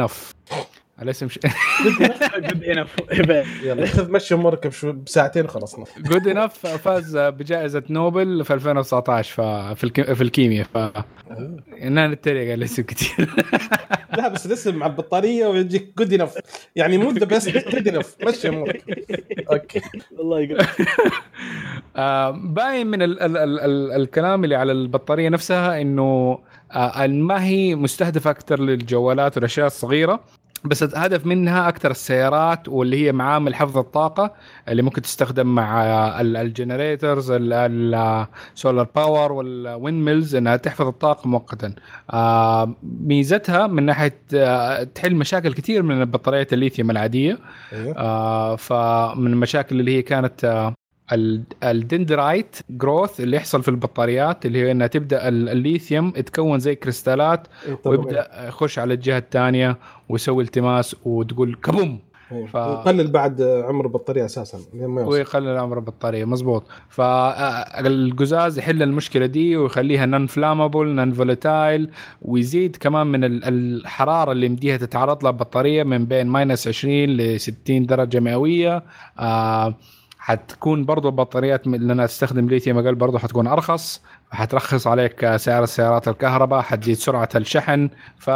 الاسم 1.02 1.28
ش... 1.28 1.38
Goodenough 2.48 2.96
يلا. 3.64 3.86
خذ 3.86 4.10
مشي 4.14 4.34
أمورك 4.34 4.84
بساعتين 4.84 5.48
خلصنا 5.48 5.84
Goodenough 5.98 6.66
فاز 6.66 7.16
بجائزة 7.16 7.82
نوبل 7.90 8.44
في 8.44 8.54
2019 8.54 9.34
ف... 9.34 9.40
في. 9.78 10.14
في 10.14 10.22
الكيمياء. 10.22 10.66
ف 10.74 10.78
أنا 11.82 12.08
نتريق 12.08 12.42
على 12.42 12.54
الاسم 12.54 12.82
كثير 12.82 13.28
لا 14.16 14.28
بس 14.28 14.46
الاسم 14.46 14.76
مع 14.76 14.86
البطارية 14.86 15.46
ويجيك 15.46 15.92
good 15.98 16.12
enough 16.12 16.34
يعني 16.76 16.98
مو 16.98 17.10
the 17.10 17.26
best 17.26 17.68
good 17.68 17.88
enough 17.88 18.16
مشي 18.26 18.48
أمورك. 18.48 18.82
okay. 19.52 19.80
والله 20.18 20.40
يقول 20.40 20.58
آه، 21.96 22.30
باين 22.30 22.86
من 22.86 23.02
ال 23.02 23.20
ال 23.22 23.36
ال 23.36 23.60
ال 23.60 23.92
الكلام 23.92 24.44
اللي 24.44 24.54
على 24.56 24.72
البطارية 24.72 25.28
نفسها 25.28 25.80
إنه 25.80 26.38
آه، 26.72 27.06
ما 27.06 27.44
هي 27.44 27.74
مستهدفة 27.74 28.30
أكثر 28.30 28.60
للجوالات 28.60 29.36
والأشياء 29.36 29.66
الصغيرة. 29.66 30.20
بس 30.64 30.82
الهدف 30.82 31.26
منها 31.26 31.68
أكثر 31.68 31.90
السيارات 31.90 32.68
واللي 32.68 33.06
هي 33.06 33.12
معامل 33.12 33.54
حفظ 33.54 33.78
الطاقة 33.78 34.34
اللي 34.68 34.82
ممكن 34.82 35.02
تستخدم 35.02 35.54
مع 35.54 35.84
ال 36.20 36.30
generators 36.30 37.32
ال 37.40 37.65
solar 37.65 38.88
power 38.96 39.22
وال 39.22 39.32
windmills 39.32 40.34
إنها 40.34 40.56
تحفظ 40.56 40.86
الطاقة 40.86 41.28
مؤقتا. 41.28 41.74
آه، 42.10 42.74
ميزتها 42.82 43.66
من 43.66 43.82
ناحية 43.82 44.20
آه، 44.34 44.82
تحل 44.82 45.14
مشاكل 45.14 45.52
كثير 45.52 45.82
من 45.82 46.00
البطاريات 46.00 46.52
الليثيوم 46.52 46.90
العادية. 46.90 47.38
أيوه. 47.72 47.94
آه 47.98 48.56
فمن 48.56 49.26
المشاكل 49.32 49.80
اللي 49.80 49.96
هي 49.96 50.02
كانت 50.02 50.72
ال 51.64 51.74
dendrite 51.74 52.56
growth 52.70 53.20
اللي 53.20 53.36
يحصل 53.36 53.62
في 53.62 53.68
البطاريات 53.68 54.46
اللي 54.46 54.58
هي 54.62 54.70
إنها 54.70 54.86
تبدأ 54.86 55.28
ال- 55.28 55.48
الليثيوم 55.48 56.12
يتكون 56.16 56.58
زي 56.58 56.74
كريستالات 56.74 57.48
ويبدأ 57.84 58.48
يخش 58.48 58.78
على 58.78 58.94
الجهة 58.94 59.18
الثانية 59.18 59.78
ويسوي 60.08 60.42
التماس 60.44 60.96
وتقول 61.04 61.54
كبوم. 61.54 61.98
ف- 62.52 62.56
ويقلل 62.56 63.10
بعد 63.10 63.42
عمر 63.42 63.84
البطارية 63.86 64.24
أساسا 64.24 64.58
ما 64.74 65.02
ويقلل 65.06 65.58
عمر 65.58 65.78
البطارية 65.78 66.24
مزبوط. 66.24 66.64
فالقزاز 66.88 68.58
يحل 68.58 68.82
المشكلة 68.82 69.26
دي 69.26 69.56
ويخليها 69.56 70.06
non-flammable 70.06 70.86
non-volatile 70.88 71.90
ويزيد 72.22 72.76
كمان 72.76 73.06
من 73.06 73.24
ال- 73.24 73.44
الحرارة 73.44 74.32
اللي 74.32 74.48
مديها 74.48 74.76
تتعرض 74.76 75.22
لها 75.22 75.30
البطارية 75.32 75.82
من 75.82 76.04
بين 76.04 76.26
minus 76.26 76.68
20 76.68 77.08
ل 77.08 77.40
60 77.40 77.86
درجة 77.86 78.20
مئوية. 78.20 78.82
آه 79.18 79.74
حتكون 80.28 80.84
برضو 80.84 81.08
البطاريات 81.08 81.66
من- 81.68 81.80
لانها 81.88 82.06
تستخدم 82.06 82.48
ليثيوم 82.48 82.78
أقل 82.78 82.94
برضو 82.94 83.18
حتكون 83.18 83.46
أرخص 83.46 84.02
حترخص 84.30 84.86
عليك 84.86 85.36
سعر 85.36 85.62
السيارات 85.62 86.08
الكهرباء 86.08 86.60
حتزيد 86.60 86.96
سرعة 86.96 87.28
الشحن 87.36 87.88
ف 88.18 88.30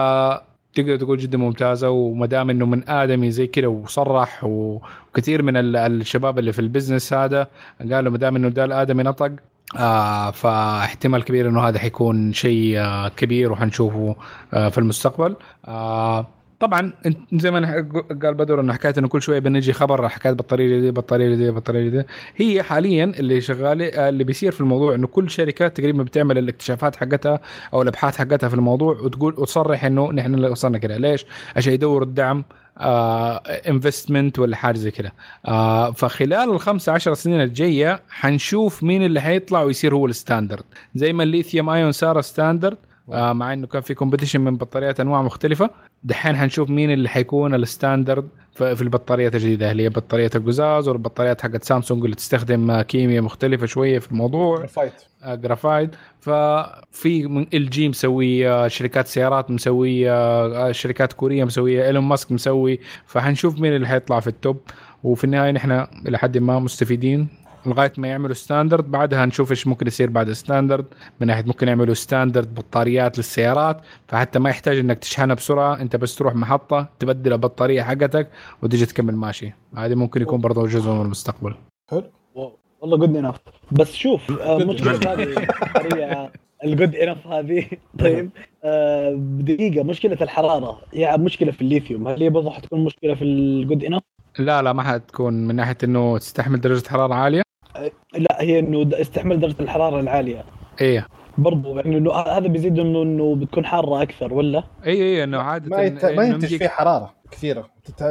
تقدر 0.74 0.96
تقول 0.96 1.18
جدا 1.18 1.38
ممتازة 1.38 1.90
وما 1.90 2.26
دام 2.26 2.50
إنه 2.50 2.66
من 2.66 2.88
آدمي 2.88 3.30
زي 3.30 3.46
كذا 3.46 3.66
وصرح 3.66 4.40
وكثير 4.44 5.42
من 5.42 5.56
ال- 5.56 5.76
الشباب 5.76 6.38
اللي 6.38 6.52
في 6.52 6.58
البزنس 6.58 7.12
هذا 7.12 7.46
قالوا 7.92 8.12
ما 8.12 8.18
دام 8.18 8.36
إنه 8.36 8.48
ده 8.48 8.64
الآدمي 8.64 9.02
نطق 9.02 9.32
آه 9.76 10.30
فاحتمال 10.30 11.24
كبير 11.24 11.48
إنه 11.48 11.60
هذا 11.60 11.78
حيكون 11.78 12.32
شيء 12.32 12.78
آه 12.78 13.08
كبير 13.08 13.52
وحنشوفه 13.52 14.16
آه 14.54 14.68
في 14.68 14.78
المستقبل. 14.78 15.36
آه 15.68 16.26
طبعا 16.62 16.92
زي 17.32 17.50
ما 17.50 17.86
قال 18.22 18.34
بدر 18.34 18.60
انه 18.60 18.72
حكاية 18.72 18.94
إنه 18.98 19.08
كل 19.08 19.22
شوية 19.22 19.38
بنجي 19.38 19.72
خبر 19.72 20.08
حكاية 20.08 20.32
بطارية 20.32 20.80
دي 20.80 20.90
بطارية 20.90 21.34
دي 21.34 21.50
بطارية 21.50 21.88
دي 21.88 22.02
هي 22.36 22.62
حاليا 22.62 23.04
اللي 23.04 23.40
شغالة 23.40 23.86
آه، 23.86 24.08
اللي 24.08 24.24
بيصير 24.24 24.52
في 24.52 24.60
الموضوع 24.60 24.94
إنه 24.94 25.06
كل 25.06 25.30
شركات 25.30 25.76
تقريبا 25.76 26.02
بتعمل 26.02 26.38
الاكتشافات 26.38 26.96
حقتها 26.96 27.40
أو 27.74 27.82
الأبحاث 27.82 28.18
حقتها 28.18 28.48
في 28.48 28.54
الموضوع 28.54 29.00
وتقول 29.00 29.34
وتصرح 29.38 29.84
إنه 29.84 30.12
نحن 30.12 30.34
اللي 30.34 30.48
وصلنا 30.48 30.78
كده. 30.78 30.96
ليش؟ 30.96 31.26
عشان 31.56 31.72
يدوروا 31.72 32.06
الدعم 32.06 32.44
investment 33.68 34.38
ولا 34.38 34.56
حاجة 34.56 34.76
زي 34.76 34.90
كده. 34.90 35.12
آه 35.46 35.90
فخلال 35.90 36.50
الخمسة 36.50 36.92
عشر 36.92 37.14
سنين 37.14 37.40
الجاية 37.40 38.02
حنشوف 38.10 38.82
مين 38.82 39.04
اللي 39.04 39.20
حيطلع 39.20 39.62
ويصير 39.62 39.94
هو 39.94 40.06
ال 40.06 40.12
standard. 40.12 40.64
زي 40.94 41.12
ما 41.12 41.22
ال 41.22 41.28
lithium 41.28 41.70
ion 41.70 41.92
صار 41.92 42.20
standard 42.20 42.76
آه 43.12 43.32
مع 43.32 43.52
إنه 43.52 43.66
كان 43.66 43.82
في 43.82 43.94
competition 43.94 44.40
من 44.40 44.56
بطاريات 44.56 45.00
أنواع 45.00 45.22
مختلفة. 45.22 45.70
دحين 46.04 46.36
حنشوف 46.36 46.70
مين 46.70 46.90
اللي 46.90 47.08
حيكون 47.08 47.54
ال 47.54 47.62
standard 47.62 48.28
في 48.52 48.82
البطاريات 48.82 49.34
الجديدة. 49.34 49.70
اللي 49.70 49.82
هي 49.82 49.88
بطاريه 49.88 50.30
القزاز 50.34 50.88
والبطاريات 50.88 51.42
حقت 51.42 51.64
سامسونج 51.64 52.04
اللي 52.04 52.16
تستخدم 52.16 52.70
آه، 52.70 52.82
كيمياء 52.82 53.22
مختلفة 53.22 53.66
شوية 53.66 53.98
في 53.98 54.12
الموضوع؟ 54.12 54.66
فايت 54.66 54.92
آه، 55.22 55.34
جرافايد 55.34 55.94
ففي 56.20 57.26
من 57.26 57.46
LG 57.54 57.88
مسوي 57.88 58.48
آه، 58.48 58.68
شركات 58.68 59.06
سيارات 59.06 59.50
مسوي 59.50 60.10
آه، 60.10 60.68
آه، 60.68 60.72
شركات 60.72 61.12
كورية 61.12 61.44
مسويه 61.44 61.86
ايلون 61.86 62.04
ماسك 62.04 62.32
مسوي. 62.32 62.80
فحنشوف 63.06 63.60
مين 63.60 63.76
اللي 63.76 63.88
حيطلع 63.88 64.20
في 64.20 64.26
ال 64.26 64.35
top 64.35 64.60
وفي 65.04 65.24
النهاية 65.24 65.50
نحن 65.50 65.86
إلى 66.08 66.18
حد 66.18 66.38
ما 66.38 66.58
مستفيدين. 66.58 67.28
لغاية 67.66 67.92
ما 67.98 68.08
يعملوا 68.08 68.34
standard 68.34 68.90
بعدها 68.90 69.26
نشوف 69.26 69.50
إيش 69.50 69.66
ممكن 69.66 69.86
يصير 69.86 70.10
بعد 70.10 70.32
standard 70.32 70.86
من 71.20 71.26
ناحية 71.26 71.44
ممكن 71.46 71.68
يعملوا 71.68 71.94
standard 71.94 72.54
بطاريات 72.54 73.18
للسيارات 73.18 73.80
فحتى 74.08 74.38
ما 74.38 74.50
يحتاج 74.50 74.78
إنك 74.78 74.98
تشحنها 74.98 75.34
بسرعة 75.34 75.80
أنت 75.80 75.96
بس 75.96 76.14
تروح 76.14 76.34
محطة 76.34 76.88
تبدل 76.98 77.32
البطارية 77.32 77.82
حقتك 77.82 78.28
وتجي 78.62 78.86
تكمل 78.86 79.16
ماشي. 79.16 79.52
هذه 79.76 79.94
ممكن 79.94 80.22
يكون 80.22 80.40
برضه 80.40 80.66
جزء 80.66 80.90
من 80.90 81.02
المستقبل. 81.02 81.54
wow، 82.34 82.58
والله 82.80 82.96
good 82.96 83.16
enough 83.16 83.36
بس 83.72 83.94
شوف 83.94 84.40
آه، 84.40 84.58
مشكله 84.58 85.00
enough. 85.00 85.06
هذه 85.06 85.22
البطارية، 85.22 86.32
ال 86.64 86.70
good 86.70 86.94
enough 86.94 87.26
هذه. 87.26 87.66
طيب 87.98 88.30
آه، 88.64 89.14
دقيقة 89.18 89.84
مشكلة 89.84 90.18
الحرارة. 90.20 90.80
يعني 90.92 91.22
مشكلة 91.22 91.52
في 91.52 91.62
الليثيوم. 91.62 92.08
هل 92.08 92.22
هي 92.22 92.30
برضه 92.30 92.50
حتكون 92.50 92.84
مشكلة 92.84 93.14
في 93.14 93.24
ال 93.24 93.36
good 93.36 93.84
enough؟ 93.84 94.02
لا 94.38 94.62
لا 94.62 94.72
ما 94.72 94.82
حتكون. 94.82 95.34
من 95.46 95.54
ناحية 95.56 95.76
إنه 95.84 96.18
تستحمل 96.18 96.60
درجة 96.60 96.88
حرارة 96.88 97.14
عالية. 97.14 97.42
لا 98.18 98.40
هي 98.42 98.58
إنه 98.58 98.90
استحمل 99.00 99.40
درجة 99.40 99.56
الحرارة 99.60 100.00
العالية 100.00 100.44
إيه 100.80 101.06
برضه 101.38 101.76
يعني 101.76 101.98
إنه 101.98 102.12
هذا 102.12 102.48
بيزيد 102.48 102.78
إنه 102.78 103.02
إنه 103.02 103.34
بتكون 103.34 103.64
حارة 103.64 104.02
أكثر 104.02 104.34
ولا؟ 104.34 104.62
اي 104.86 104.92
اي 105.02 105.24
إنه 105.24 105.38
عادة 105.38 105.68
ما 105.68 105.82
يت... 105.82 106.04
ما 106.04 106.24
ينتج 106.24 106.56
فيه 106.56 106.68
حرارة 106.68 107.14
كثيرة 107.30 107.70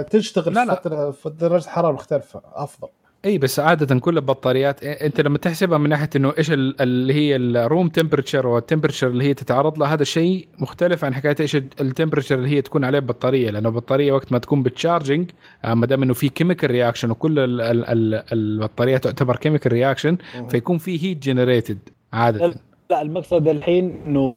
تشتغل 0.10 0.54
لا، 0.54 0.62
في 0.62 0.68
لا. 0.68 0.76
فتره 0.76 1.12
في 1.12 1.30
درجة 1.30 1.68
حرارة 1.70 1.92
مختلفة 1.94 2.42
أفضل 2.54 2.88
اي 3.26 3.38
بس 3.38 3.60
عادة 3.60 4.00
كل 4.00 4.18
البطاريات 4.18 4.80
إيه- 4.80 5.04
أنت 5.04 5.22
لما 5.22 5.38
تحسبها 5.38 5.78
من 5.78 5.90
ناحية 5.90 6.10
إنه 6.16 6.34
إيش 6.38 6.52
ال- 6.52 6.82
اللي 6.82 7.14
هي 7.14 7.36
ال 7.36 7.47
room 7.47 7.90
temperature 7.90 8.48
وال 8.48 8.57
temperature 8.57 9.08
اللي 9.08 9.24
هي 9.24 9.34
تتعرض 9.34 9.80
لها 9.80 9.94
هذا 9.94 10.04
شيء 10.04 10.48
مختلف 10.60 11.06
عن 11.06 11.14
حكاية 11.14 11.36
إيش 11.40 11.56
ال 11.56 11.62
temperature 11.62 12.36
اللي 12.36 12.50
هي 12.50 12.62
تكون 12.62 12.84
عليه 12.84 13.00
البطارية. 13.00 13.50
لأنه 13.52 13.70
البطارية 13.70 14.12
وقت 14.12 14.32
ما 14.32 14.38
تكون 14.38 14.64
ب 14.64 14.71
charging 14.71 15.32
آه، 15.66 15.74
ما 15.74 15.86
دام 15.86 16.04
إنه 16.04 16.14
في 16.14 16.30
chemical 16.30 16.72
reaction 16.72 17.12
وكل 17.12 17.40
ال- 17.40 17.62
ال- 17.62 17.86
ال- 17.86 18.24
البطارية 18.34 18.98
تعتبر 18.98 19.36
chemical 19.36 19.72
reaction 19.74 20.18
فيكون 20.50 20.78
في 20.78 21.04
heat 21.04 21.18
generated 21.24 21.78
عادة. 22.14 22.54
لا 22.90 23.02
المقصد 23.02 23.48
الحين 23.48 24.02
إنه 24.06 24.36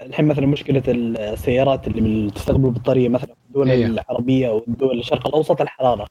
الحين 0.00 0.24
مثلا 0.28 0.46
مشكلة 0.46 0.82
السيارات 0.88 1.86
اللي 1.88 2.30
تستخدم 2.30 2.64
البطارية 2.66 3.08
مثلا 3.08 3.26
في 3.26 3.46
الدول 3.48 3.70
إيه. 3.70 3.86
العربية 3.86 4.48
والدول 4.50 4.98
الشرق 4.98 5.26
الأوسط 5.26 5.60
الحرارة. 5.60 6.06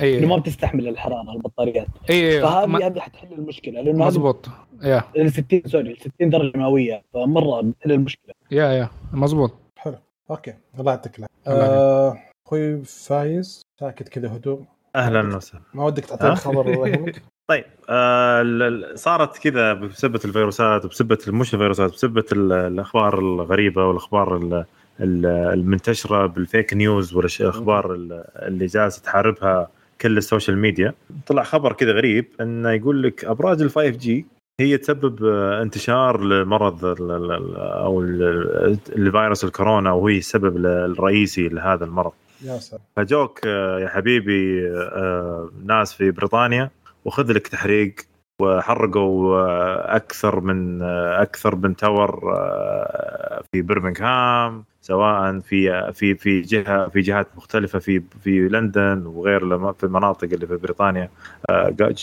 اي 0.00 0.18
إنه 0.18 0.26
ما 0.26 0.36
بتستحمل 0.36 0.88
الحرارة 0.88 1.32
البطاريات. 1.32 1.86
اي 2.10 2.40
فهذه 2.40 2.86
هذه 2.86 3.00
حتحل 3.00 3.28
المشكلة 3.38 3.80
لأنه 3.80 4.02
هذه 4.04 4.06
مزبوط 4.08 4.48
yeah. 4.82 5.02
ال 5.16 5.32
60 5.32 5.62
sorry 5.66 5.96
60 5.96 6.30
درجة 6.30 6.58
مئوية 6.58 7.02
فمرة 7.14 7.60
بتحل 7.60 7.92
المشكلة. 7.92 8.34
yeah 8.50 8.66
yeah. 8.72 8.88
مزبوط 9.12 9.52
حلو. 9.76 9.94
okay. 10.30 10.54
الله 10.80 10.92
يعطيك 10.92 11.18
العافية. 11.18 11.36
آه، 11.46 12.18
أخوي 12.46 12.84
فايز. 12.84 13.62
ساكت 13.80 14.08
كذا 14.08 14.36
هدوء. 14.36 14.62
أهلا 14.96 15.36
وسهلا. 15.36 15.62
ما 15.74 15.84
ودك 15.84 16.04
تعطينا 16.04 16.30
ها؟ 16.30 16.34
خبر 16.34 16.66
طيب 17.48 17.64
آه 17.88 18.40
ال- 18.42 18.62
ال- 18.62 18.98
صارت 18.98 19.38
كذا 19.38 19.72
بسبة 19.72 20.20
الفيروسات 20.24 20.84
وبسبة 20.84 21.18
مش 21.28 21.54
الفيروسات 21.54 21.90
بسبة 21.92 22.24
ال- 22.32 22.52
الأخبار 22.52 23.18
الغريبة 23.18 23.84
والأخبار 23.84 24.36
ال- 24.36 24.64
ال- 25.00 25.26
المنتشرة 25.26 26.26
بال 26.26 26.42
fake 26.42 26.74
news 26.74 27.14
والاخبار 27.14 27.94
اللي 28.36 28.66
جالسه 28.66 29.02
تحاربها 29.02 29.68
كل 30.00 30.16
ال 30.18 30.24
social 30.24 30.58
media 30.58 30.94
طلع 31.26 31.42
خبر 31.42 31.72
كذا 31.72 31.92
غريب 31.92 32.24
إنه 32.40 32.70
يقول 32.70 33.02
لك 33.02 33.24
أبراج 33.24 33.62
ال 33.62 33.70
5G 33.70 34.26
هي 34.60 34.76
تسبب 34.78 35.24
انتشار 35.62 36.20
لمرض 36.24 36.84
أو 36.84 38.00
ال- 38.02 38.78
الفيروس 38.96 39.44
الكورونا 39.44 39.92
وهي 39.92 40.18
السبب 40.18 40.56
الرئيسي 40.66 41.48
لهذا 41.48 41.84
المرض. 41.84 42.12
يا 42.44 42.58
سلام. 42.58 42.82
فجوك 42.96 43.46
يا 43.46 43.88
حبيبي 43.88 44.68
آه، 44.72 45.50
ناس 45.64 45.92
في 45.94 46.10
بريطانيا 46.10 46.70
وخذ 47.04 47.32
لك 47.32 47.46
تحريق 47.48 47.94
وحرقوا 48.42 49.38
آه، 49.40 49.96
أكثر 49.96 50.40
من 50.40 50.82
آه، 50.82 51.22
أكثر 51.22 51.56
من 51.56 51.76
tower 51.76 52.34
آه، 52.36 53.42
في 53.52 53.62
برمنغهام 53.62 54.64
سواء 54.80 55.38
في 55.40 55.92
في 55.92 56.14
في 56.14 56.40
جهة 56.40 56.88
في 56.88 57.00
جهات 57.00 57.26
مختلفة 57.36 57.78
في 57.78 58.02
في 58.22 58.48
لندن 58.48 59.06
وغير 59.06 59.72
في 59.72 59.84
المناطق 59.84 60.28
اللي 60.32 60.46
في 60.46 60.56
بريطانيا. 60.56 61.10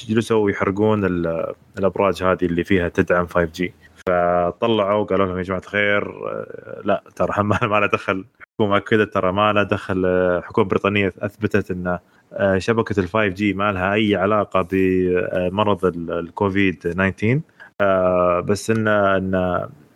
جلسوا 0.09 0.51
يحرقون 0.51 1.05
ال- 1.05 1.53
الأبراج 1.79 2.23
هذه 2.23 2.45
اللي 2.45 2.63
فيها 2.63 2.89
تدعم 2.89 3.27
5G 3.27 3.73
فطلعوا 4.07 5.03
قالوا 5.05 5.25
لهم 5.25 5.37
يا 5.37 5.43
جماعة 5.43 5.59
الخير 5.61 6.13
لا 6.85 7.03
ترى 7.15 7.43
ما 7.43 7.59
ما 7.61 7.79
له 7.79 7.87
دخل. 7.87 8.25
حكومة 8.59 8.79
كذا 8.79 9.05
ترى 9.05 9.31
ما 9.31 9.53
له 9.53 9.63
دخل 9.63 10.03
آه، 10.05 10.41
حكومة 10.41 10.67
بريطانية 10.67 11.13
أثبتت 11.19 11.71
إن 11.71 11.99
شبكة 12.57 12.99
ال 12.99 13.07
5G 13.09 13.53
ما 13.53 13.71
لها 13.71 13.93
أي 13.93 14.15
علاقة 14.15 14.67
بمرض 14.71 15.85
ال- 15.85 16.11
الكوفيد 16.11 16.75
19 16.79 17.39
آه، 17.81 18.39
بس 18.39 18.69
ان 18.69 18.87
ان 18.87 19.35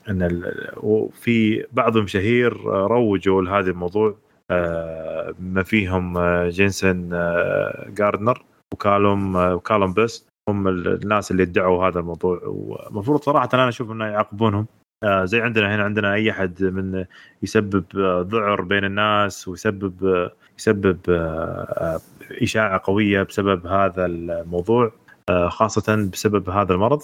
إن 0.09 0.43
وفي 0.77 1.65
بعض 1.73 1.97
المشاهير 1.97 2.53
آه، 2.73 2.88
روجوا 2.88 3.41
لهذا 3.41 3.71
الموضوع. 3.71 4.15
آه، 4.51 5.33
ما 5.39 5.63
فيهم 5.63 6.17
آه، 6.17 6.49
جينسون 6.49 7.09
آه، 7.13 7.85
جاردنر 7.97 8.43
وكالوم 8.73 9.38
آه، 9.38 9.55
وكالوم 9.55 9.93
بيست 9.93 10.27
هم 10.49 10.67
ال- 10.67 11.03
الناس 11.03 11.31
اللي 11.31 11.43
ادعوا 11.43 11.88
هذا 11.88 11.99
الموضوع. 11.99 12.41
ومفروض 12.45 13.21
صراحة 13.21 13.49
أنا 13.53 13.69
أشوف 13.69 13.91
إنه 13.91 14.05
يعاقبونهم. 14.05 14.65
آه، 15.03 15.25
زي 15.25 15.41
عندنا 15.41 15.75
هنا 15.75 15.83
عندنا 15.83 16.13
أي 16.13 16.31
أحد 16.31 16.63
من 16.63 17.05
يسبب 17.43 17.83
آه، 17.97 18.27
ذعر 18.31 18.61
بين 18.61 18.83
الناس 18.85 19.47
ويسبب 19.47 20.05
آه، 20.05 20.31
يسبب 20.57 20.97
آه، 21.09 21.13
آه، 21.13 21.99
إشاعة 22.43 22.81
قوية 22.83 23.23
بسبب 23.23 23.67
هذا 23.67 24.05
الموضوع 24.05 24.91
آه، 25.29 25.49
خاصة 25.49 26.09
بسبب 26.13 26.49
هذا 26.49 26.73
المرض. 26.73 27.01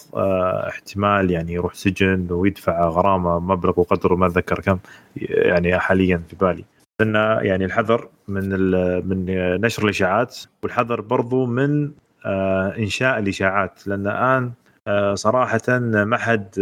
احتمال 0.67 1.31
يعني 1.31 1.53
يروح 1.53 1.73
سجن 1.73 2.27
ويدفع 2.31 2.87
غرامة 2.87 3.39
مبلغ 3.39 3.79
وقدره 3.79 4.15
ما 4.15 4.27
أتذكر 4.27 4.59
كم 4.59 4.79
يعني 5.15 5.79
حاليا 5.79 6.21
في 6.29 6.35
بالي. 6.35 6.65
انه 7.01 7.19
يعني 7.19 7.65
الحذر 7.65 8.09
من 8.27 8.49
من 9.07 9.25
نشر 9.61 9.83
الإشاعات 9.83 10.37
والحذر 10.63 11.01
برضو 11.01 11.45
من 11.45 11.91
إنشاء 12.77 13.19
الإشاعات. 13.19 13.87
لأن 13.87 14.07
الآن 14.07 14.51
صراحة 15.15 15.79
ما 15.79 16.17
حد 16.17 16.59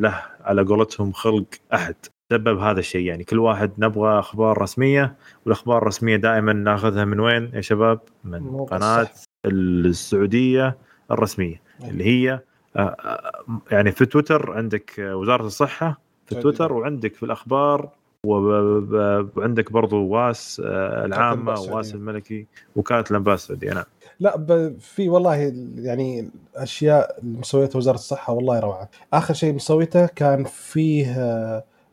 له 0.00 0.22
على 0.44 0.62
قولتهم 0.62 1.12
خلق 1.12 1.46
أحد. 1.74 1.96
سبب 2.32 2.58
هذا 2.58 2.78
الشيء 2.80 3.06
يعني 3.06 3.24
كل 3.24 3.38
واحد 3.38 3.72
نبغى 3.78 4.18
أخبار 4.18 4.62
رسمية 4.62 5.16
والأخبار 5.44 5.78
الرسمية 5.78 6.16
دائما 6.16 6.52
ناخذها 6.52 7.04
من 7.04 7.20
وين 7.20 7.50
يا 7.54 7.60
شباب؟ 7.60 8.00
من 8.24 8.64
قناة 8.64 9.00
الصح. 9.02 9.24
السعودية 9.46 10.76
الرسمية 11.10 11.62
اللي 11.84 12.04
هي 12.04 12.40
آه، 12.76 12.80
آه، 12.80 13.42
يعني 13.70 13.92
في 13.92 14.06
تويتر 14.06 14.52
عندك 14.52 14.92
وزارة 14.98 15.46
الصحة 15.46 16.00
في. 16.26 16.34
تويتر 16.34 16.72
وعندك 16.72 17.14
في 17.14 17.22
الأخبار 17.22 17.90
وعندك 18.24 19.72
برضو 19.72 20.06
واس 20.06 20.62
آه، 20.64 21.04
الأنباء 21.04 21.60
واس. 21.60 21.94
الملكي 21.94 22.46
وكالة 22.76 23.04
الأنباء 23.10 23.34
السعودية 23.34 23.72
نعم 23.72 23.84
لا 24.20 24.36
ب... 24.36 24.78
في 24.80 25.08
والله 25.08 25.52
يعني 25.76 26.30
اشياء 26.54 27.18
مسويتها 27.22 27.78
وزارة 27.78 27.94
الصحة 27.94 28.32
والله 28.32 28.60
روعة 28.60 28.90
آخر 29.12 29.34
شيء 29.34 29.54
مسويته 29.54 30.06
كان 30.06 30.44
فيه 30.44 31.06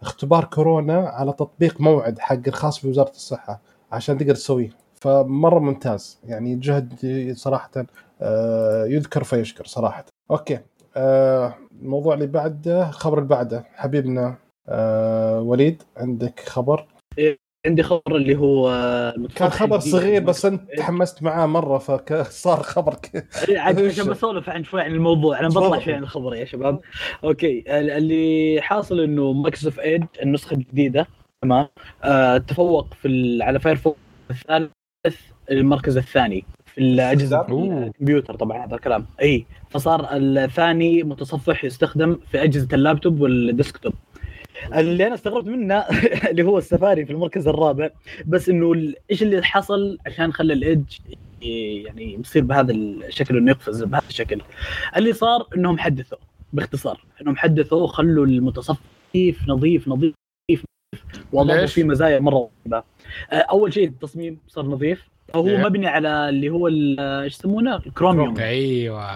اختبار 0.03 0.43
كورونا 0.43 0.97
على 0.97 1.33
تطبيق 1.33 1.81
موعد 1.81 2.19
حق 2.19 2.39
الخاص 2.47 2.85
بوزارة 2.85 3.09
الصحة 3.09 3.61
عشان 3.91 4.17
تقدر 4.17 4.35
تسويه. 4.35 4.69
فمرة 4.95 5.59
ممتاز. 5.59 6.19
يعني 6.23 6.55
جهد 6.55 7.33
صراحة 7.37 7.71
آه، 8.21 8.85
يذكر 8.85 9.23
فيشكر 9.23 9.65
صراحة. 9.65 10.05
okay. 10.31 10.59
آه، 10.95 11.53
الموضوع 11.81 12.13
اللي 12.13 12.27
بعده 12.27 12.89
الخبر 12.89 13.17
اللي 13.17 13.29
بعده. 13.29 13.65
حبيبنا 13.75 14.35
آه، 14.69 15.41
وليد 15.41 15.83
عندك 15.97 16.39
خبر؟ 16.39 16.87
عندي 17.65 17.83
خبر 17.83 18.15
اللي 18.15 18.35
هو 18.35 18.69
كان 19.35 19.49
خبر 19.49 19.79
صغير 19.79 20.21
بس 20.23 20.45
أنت 20.45 20.61
تحمست 20.77 21.23
معاه 21.23 21.45
مرة 21.45 21.77
فصار 21.77 22.63
خبر. 22.63 22.95
عاد 23.57 23.79
عشان 23.85 24.05
بسولف 24.05 24.49
عن 24.49 24.63
شوي 24.63 24.81
عن 24.81 24.91
الموضوع. 24.91 25.39
أنا 25.39 25.47
بطلع 25.47 25.79
شوي 25.79 25.93
عن 25.93 26.03
الخبر 26.03 26.35
يا 26.35 26.45
شباب. 26.45 26.79
okay 27.23 27.59
ال- 27.67 27.89
اللي 27.89 28.61
حاصل 28.61 28.99
إنه 28.99 29.33
Microsoft 29.33 29.79
Edge 29.79 30.05
النسخة 30.21 30.53
الجديدة 30.53 31.07
تمام؟ 31.41 31.67
آه 32.03 32.37
تفوق 32.37 32.93
في 32.93 33.37
على 33.41 33.59
Firefox 33.59 33.97
الثالث 34.31 34.71
المركز 35.51 35.97
الثاني 35.97 36.45
في 36.65 36.81
الأجهزة. 36.81 37.41
الكمبيوتر 37.41 38.35
طبعا 38.35 38.65
هذا 38.65 38.75
الكلام. 38.75 39.05
إي 39.21 39.45
فصار 39.69 40.07
الثاني 40.11 41.03
متصفح 41.03 41.63
يستخدم 41.65 42.19
في 42.31 42.43
أجهزة 42.43 42.67
اللابتوب 42.73 43.21
والديسكتوب. 43.21 43.93
اللي 44.75 45.07
أنا 45.07 45.15
استغربت 45.15 45.47
منه 45.47 45.75
اللي 46.29 46.43
هو 46.43 46.57
السفاري 46.57 47.05
في 47.05 47.11
المركز 47.13 47.47
الرابع 47.47 47.89
بس 48.25 48.49
إنه 48.49 48.71
ال- 48.73 48.95
إيش 49.11 49.23
اللي 49.23 49.43
حصل 49.43 49.97
عشان 50.05 50.33
خلى 50.33 50.53
الإيدج 50.53 50.97
يعني 51.41 52.13
يصير 52.13 52.43
بهذا 52.43 52.71
الشكل 52.71 53.37
إنه 53.37 53.51
يقفز 53.51 53.83
بهذا 53.83 54.07
الشكل؟ 54.09 54.41
اللي 54.97 55.13
صار 55.13 55.47
إنهم 55.55 55.77
حدثوا 55.77 56.17
باختصار 56.53 57.01
إنهم 57.21 57.35
حدثوا 57.35 57.81
وخلوا 57.81 58.25
المتصفح 58.25 58.79
نظيف 59.15 59.47
نظيف 59.47 59.87
نظيف 59.87 60.63
ليش؟ 61.33 61.73
فيه 61.73 61.83
مزايا 61.83 62.19
مرة 62.19 62.49
رهيبة. 62.65 62.83
آه، 63.31 63.35
أول 63.35 63.73
شيء 63.73 63.87
التصميم 63.87 64.37
صار 64.47 64.65
نظيف 64.65 65.07
هو 65.35 65.47
إيه. 65.47 65.57
مبني 65.57 65.87
على 65.87 66.29
اللي 66.29 66.49
هو 66.49 66.67
إيش 66.67 67.33
يسمونه؟ 67.33 67.75
الكروميوم. 67.75 68.37
أيوه. 68.37 69.11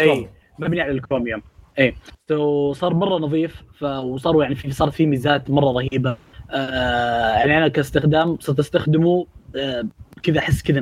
اي 0.00 0.28
مبني 0.58 0.80
على 0.80 0.92
الكروميوم. 0.92 1.42
اي 1.78 1.94
so 2.28 2.72
صار 2.72 2.94
مرة 2.94 3.18
نظيف 3.18 3.62
ف... 3.78 3.84
وصاروا 3.84 4.42
يعني 4.42 4.54
في 4.54 4.70
صار 4.70 4.90
في 4.90 5.06
ميزات 5.06 5.50
مرة 5.50 5.72
رهيبة. 5.72 6.16
آه 6.50 7.34
يعني 7.34 7.58
أنا 7.58 7.68
كاستخدام 7.68 8.38
صرت 8.40 8.58
أستخدمه 8.58 9.26
آه 9.56 9.84
كذا 10.22 10.38
أحس 10.38 10.62
كذا 10.62 10.80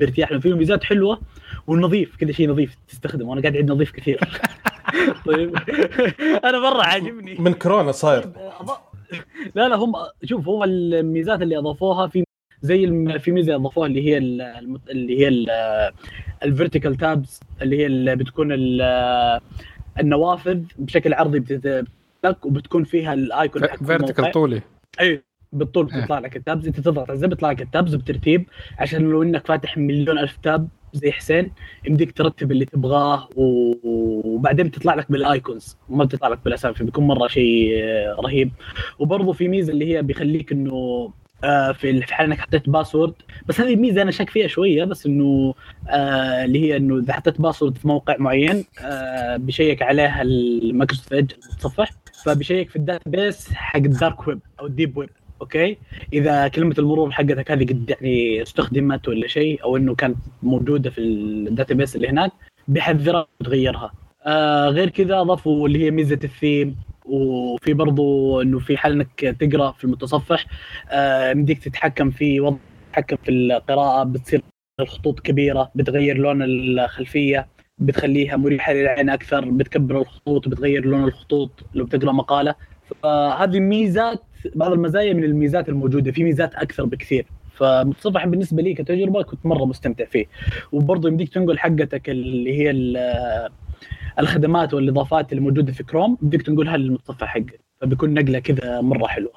بارتياح. 0.00 0.30
لأنه 0.30 0.42
فيه 0.42 0.54
ميزات 0.54 0.84
حلوة 0.84 1.20
ونظيف 1.66 2.16
كذا 2.16 2.32
شيء 2.32 2.50
نظيف 2.50 2.76
تستخدمه. 2.88 3.30
وأنا 3.30 3.40
قاعد 3.40 3.54
اعيد 3.54 3.70
نظيف 3.70 3.90
كثير. 3.92 4.20
طيب. 5.26 5.56
أنا 6.44 6.58
مرة 6.58 6.82
عاجبني. 6.82 7.34
من 7.38 7.52
كورونا 7.52 7.92
صاير. 7.92 8.30
لا 9.54 9.68
لا 9.68 9.76
هم 9.76 9.92
شوف 10.24 10.48
هو 10.48 10.64
الميزات 10.64 11.42
اللي 11.42 11.58
أضافوها 11.58 12.06
في 12.06 12.24
زي 12.62 12.84
الم... 12.84 13.18
في 13.18 13.32
ميزة 13.32 13.54
أضافوها 13.54 13.86
اللي 13.86 14.06
هي. 14.08 14.18
اللي 14.90 15.20
هي 15.20 15.28
ال 16.42 16.48
vertical 16.48 16.94
tabs 16.96 17.40
اللي 17.62 17.78
هي 17.78 17.86
اللي 17.86 18.16
بتكون 18.16 18.48
ال- 18.52 19.40
النوافذ 20.00 20.62
بشكل 20.78 21.14
عرضي 21.14 21.40
بتت... 21.40 21.84
لك 22.24 22.46
وبتكون 22.46 22.84
فيها 22.84 23.14
ال 23.14 23.24
icon 23.24 23.62
vertical. 23.86 24.30
طولي 24.30 24.62
اي 25.00 25.22
بالطول 25.52 25.90
إيه. 25.92 26.00
بتطلع 26.00 26.18
لك 26.18 26.36
ال 26.36 26.42
tabs 26.42 26.66
إنت 26.66 26.80
تضغط 26.80 26.98
على 26.98 27.12
الزر 27.12 27.26
بيطلع 27.26 27.50
لك 27.50 27.62
ال 27.62 27.68
tabs 27.68 27.94
بترتيب 27.94 28.46
عشان 28.78 29.02
لو 29.02 29.22
إنك 29.22 29.46
فاتح 29.46 29.78
مليون 29.78 30.18
ألف 30.18 30.36
tab 30.36 30.68
زي 30.92 31.12
حسين 31.12 31.52
يمديك 31.86 32.12
ترتب 32.12 32.52
اللي 32.52 32.64
تبغاه. 32.64 33.28
وبعدين 33.36 34.66
بتطلع 34.66 34.94
لك 34.94 35.12
بال 35.12 35.30
icons 35.30 35.76
ما 35.88 36.04
بتطلع 36.04 36.28
لك 36.28 36.38
بالأسامي 36.44 36.74
فبيكون 36.74 37.06
مرة 37.06 37.26
شيء 37.26 37.70
آه، 37.74 38.16
رهيب 38.20 38.52
وبرضه 38.98 39.32
في 39.32 39.48
ميزة 39.48 39.72
اللي 39.72 39.94
هي 39.94 40.02
بيخليك 40.02 40.52
إنه 40.52 41.12
في 41.72 42.02
في 42.02 42.14
حال 42.14 42.26
إنك 42.26 42.38
حطيت 42.40 42.68
password 42.68 43.14
بس 43.46 43.60
هذه 43.60 43.76
ميزة 43.76 44.02
أنا 44.02 44.10
شاك 44.10 44.30
فيها 44.30 44.46
شوية 44.46 44.84
بس 44.84 45.06
إنه 45.06 45.54
آه 45.88 46.44
اللي 46.44 46.60
هي 46.62 46.76
إنه 46.76 46.98
إذا 46.98 47.12
حطيت 47.12 47.40
password 47.40 47.78
في 47.78 47.88
موقع 47.88 48.16
معين 48.18 48.64
آه 48.80 49.36
بيشيك 49.36 49.82
عليها 49.82 50.22
ال 50.22 50.31
Microsoft 50.31 51.12
Edge 51.12 51.32
المتصفح 51.32 51.90
فبيشيك 52.24 52.70
في 52.70 52.76
ال 52.76 53.10
database 53.10 53.52
حق 53.52 53.76
ال 53.76 53.86
dark 53.86 54.28
web 54.28 54.40
أو 54.60 54.66
ال 54.66 54.72
deep 54.72 54.96
web 54.96 55.10
okay؟ 55.40 55.78
إذا 56.12 56.48
كلمة 56.48 56.74
المرور 56.78 57.10
حقتك 57.10 57.50
هذه 57.50 57.64
قد 57.64 57.90
يعني 57.90 58.42
استخدمت 58.42 59.08
ولا 59.08 59.28
شيء 59.28 59.62
أو 59.64 59.76
إنه 59.76 59.94
كانت 59.94 60.16
موجودة 60.42 60.90
في 60.90 61.00
ال 61.00 61.74
database 61.74 61.96
اللي 61.96 62.08
هناك 62.08 62.32
بيحذرها 62.68 63.26
وتغيرها. 63.40 63.92
آه 64.26 64.68
غير 64.68 64.88
كذا 64.90 65.20
أضافوا 65.20 65.68
اللي 65.68 65.84
هي 65.84 65.90
ميزة 65.90 66.18
الثيم. 66.24 66.76
وفي 67.06 67.74
برضو 67.74 68.40
إنه 68.42 68.58
في 68.58 68.76
حال 68.76 68.92
إنك 68.92 69.36
تقرأ 69.40 69.72
في 69.72 69.84
المتصفح 69.84 70.46
آه 70.90 71.30
يمديك 71.30 71.58
تتحكم 71.64 72.10
في 72.10 72.40
وضع 72.40 72.56
تتحكم 72.92 73.16
في 73.16 73.30
القراءة 73.30 74.04
بتصير 74.04 74.42
الخطوط 74.80 75.20
كبيرة 75.20 75.70
بتغير 75.74 76.18
لون 76.18 76.42
الخلفية 76.42 77.46
بتخليها 77.78 78.36
مريحة 78.36 78.72
للعين 78.72 79.10
أكثر 79.10 79.50
بتكبر 79.50 80.00
الخطوط 80.00 80.48
بتغير 80.48 80.84
لون 80.84 81.04
الخطوط 81.04 81.50
لو 81.74 81.84
بتقرأ 81.84 82.12
مقالة. 82.12 82.54
فهذه 83.02 83.60
ميزات 83.60 84.22
بعض 84.54 84.72
المزايا 84.72 85.12
من 85.12 85.24
الميزات 85.24 85.68
الموجودة 85.68 86.12
في 86.12 86.24
ميزات 86.24 86.54
أكثر 86.54 86.84
بكثير. 86.84 87.26
فبصراحه 87.54 88.26
بالنسبة 88.28 88.62
لي 88.62 88.74
كتجربة 88.74 89.22
كنت 89.22 89.46
مرة 89.46 89.64
مستمتع 89.64 90.04
فيه. 90.04 90.26
وبرضه 90.72 91.08
يمديك 91.08 91.34
تنقل 91.34 91.58
حقتك 91.58 92.10
اللي 92.10 92.58
هي 92.58 92.70
الخدمات 94.18 94.74
والإضافات 94.74 95.32
اللي 95.32 95.42
موجوده 95.42 95.72
في 95.72 95.82
كروم 95.82 96.18
بدك 96.22 96.42
تنقلها 96.42 96.76
للمتصفح 96.76 97.26
حقك. 97.26 97.60
فبيكون 97.80 98.14
نقلة 98.14 98.38
كذا 98.38 98.80
مرة 98.80 99.06
حلوة. 99.06 99.32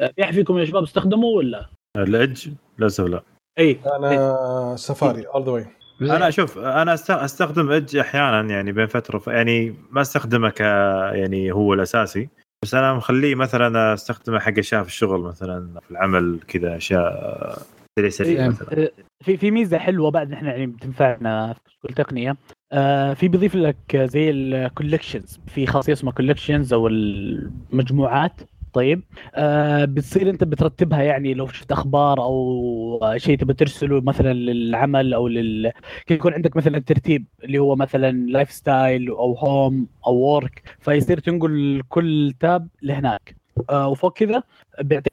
آه، 0.00 0.12
في 0.16 0.24
أحد 0.24 0.34
فيكم 0.34 0.58
يا 0.58 0.64
شباب 0.64 0.82
استخدموا 0.82 1.36
ولا؟ 1.36 1.66
ال 1.96 2.06
Edge 2.06 2.48
للأسف 2.78 3.04
لا. 3.04 3.22
اي 3.58 3.78
أنا 3.96 4.76
Safari 4.76 5.26
all 5.26 5.44
the 5.44 5.50
way 5.50 5.66
أنا 6.00 6.28
أشوف 6.28 6.58
أنا 6.58 6.94
أستخدم 6.94 7.70
Edge 7.70 7.96
أحيانا 7.96 8.54
يعني 8.54 8.72
بين 8.72 8.86
فترة 8.86 9.22
يعني 9.32 9.74
ما 9.90 10.00
أستخدمه 10.00 10.50
ك 10.50 10.60
يعني 10.60 11.52
هو 11.52 11.74
الأساسي. 11.74 12.28
بس 12.64 12.74
أنا 12.74 12.94
مخليه 12.94 13.34
مثلا 13.34 13.94
أستخدمه 13.94 14.38
حق 14.38 14.58
أشياء 14.58 14.82
في 14.82 14.88
الشغل 14.88 15.20
مثلا 15.20 15.80
في 15.80 15.90
العمل 15.90 16.40
كذا 16.48 16.76
أشياء 16.76 17.58
سريع 17.98 18.10
سريع 18.10 18.42
إيه. 18.42 18.48
مثلا. 18.48 18.82
آه، 18.82 18.90
في 19.24 19.36
في 19.36 19.50
ميزة 19.50 19.78
حلوة 19.78 20.10
بعد 20.10 20.32
إحنا 20.32 20.50
يعني 20.50 20.66
بتنفعنا 20.66 21.52
في 21.52 21.78
كل 21.82 21.94
تقنية. 21.94 22.36
آه 22.72 23.14
في 23.14 23.28
بيضيف 23.28 23.54
لك 23.54 23.96
زي 23.96 24.30
ال 24.30 24.39
collections 24.39 25.40
في 25.46 25.66
خاصية 25.66 25.92
اسمها 25.92 26.12
collections 26.12 26.72
أو 26.72 26.86
المجموعات. 26.86 28.40
طيب 28.72 29.02
آه 29.34 29.84
بتصير 29.84 30.30
أنت 30.30 30.44
بترتبها 30.44 31.02
يعني 31.02 31.34
لو 31.34 31.46
شفت 31.46 31.72
أخبار 31.72 32.22
أو 32.22 33.14
شيء 33.16 33.38
تبي 33.38 33.54
ترسله 33.54 34.00
مثلا 34.00 34.32
للعمل 34.32 35.14
أو 35.14 35.28
لل 35.28 35.72
يكون 36.10 36.32
عندك 36.34 36.56
مثلا 36.56 36.78
ترتيب 36.78 37.24
اللي 37.44 37.58
هو 37.58 37.76
مثلا 37.76 38.12
lifestyle 38.12 39.08
أو 39.08 39.34
home 39.34 39.86
أو 40.06 40.14
work 40.14 40.62
فيصير 40.80 41.18
تنقل 41.20 41.82
كل 41.88 42.34
tab 42.40 42.68
لهناك. 42.82 43.36
آه 43.70 43.88
وفوق 43.88 44.12
كذا 44.12 44.42
بيعطيك 44.80 45.12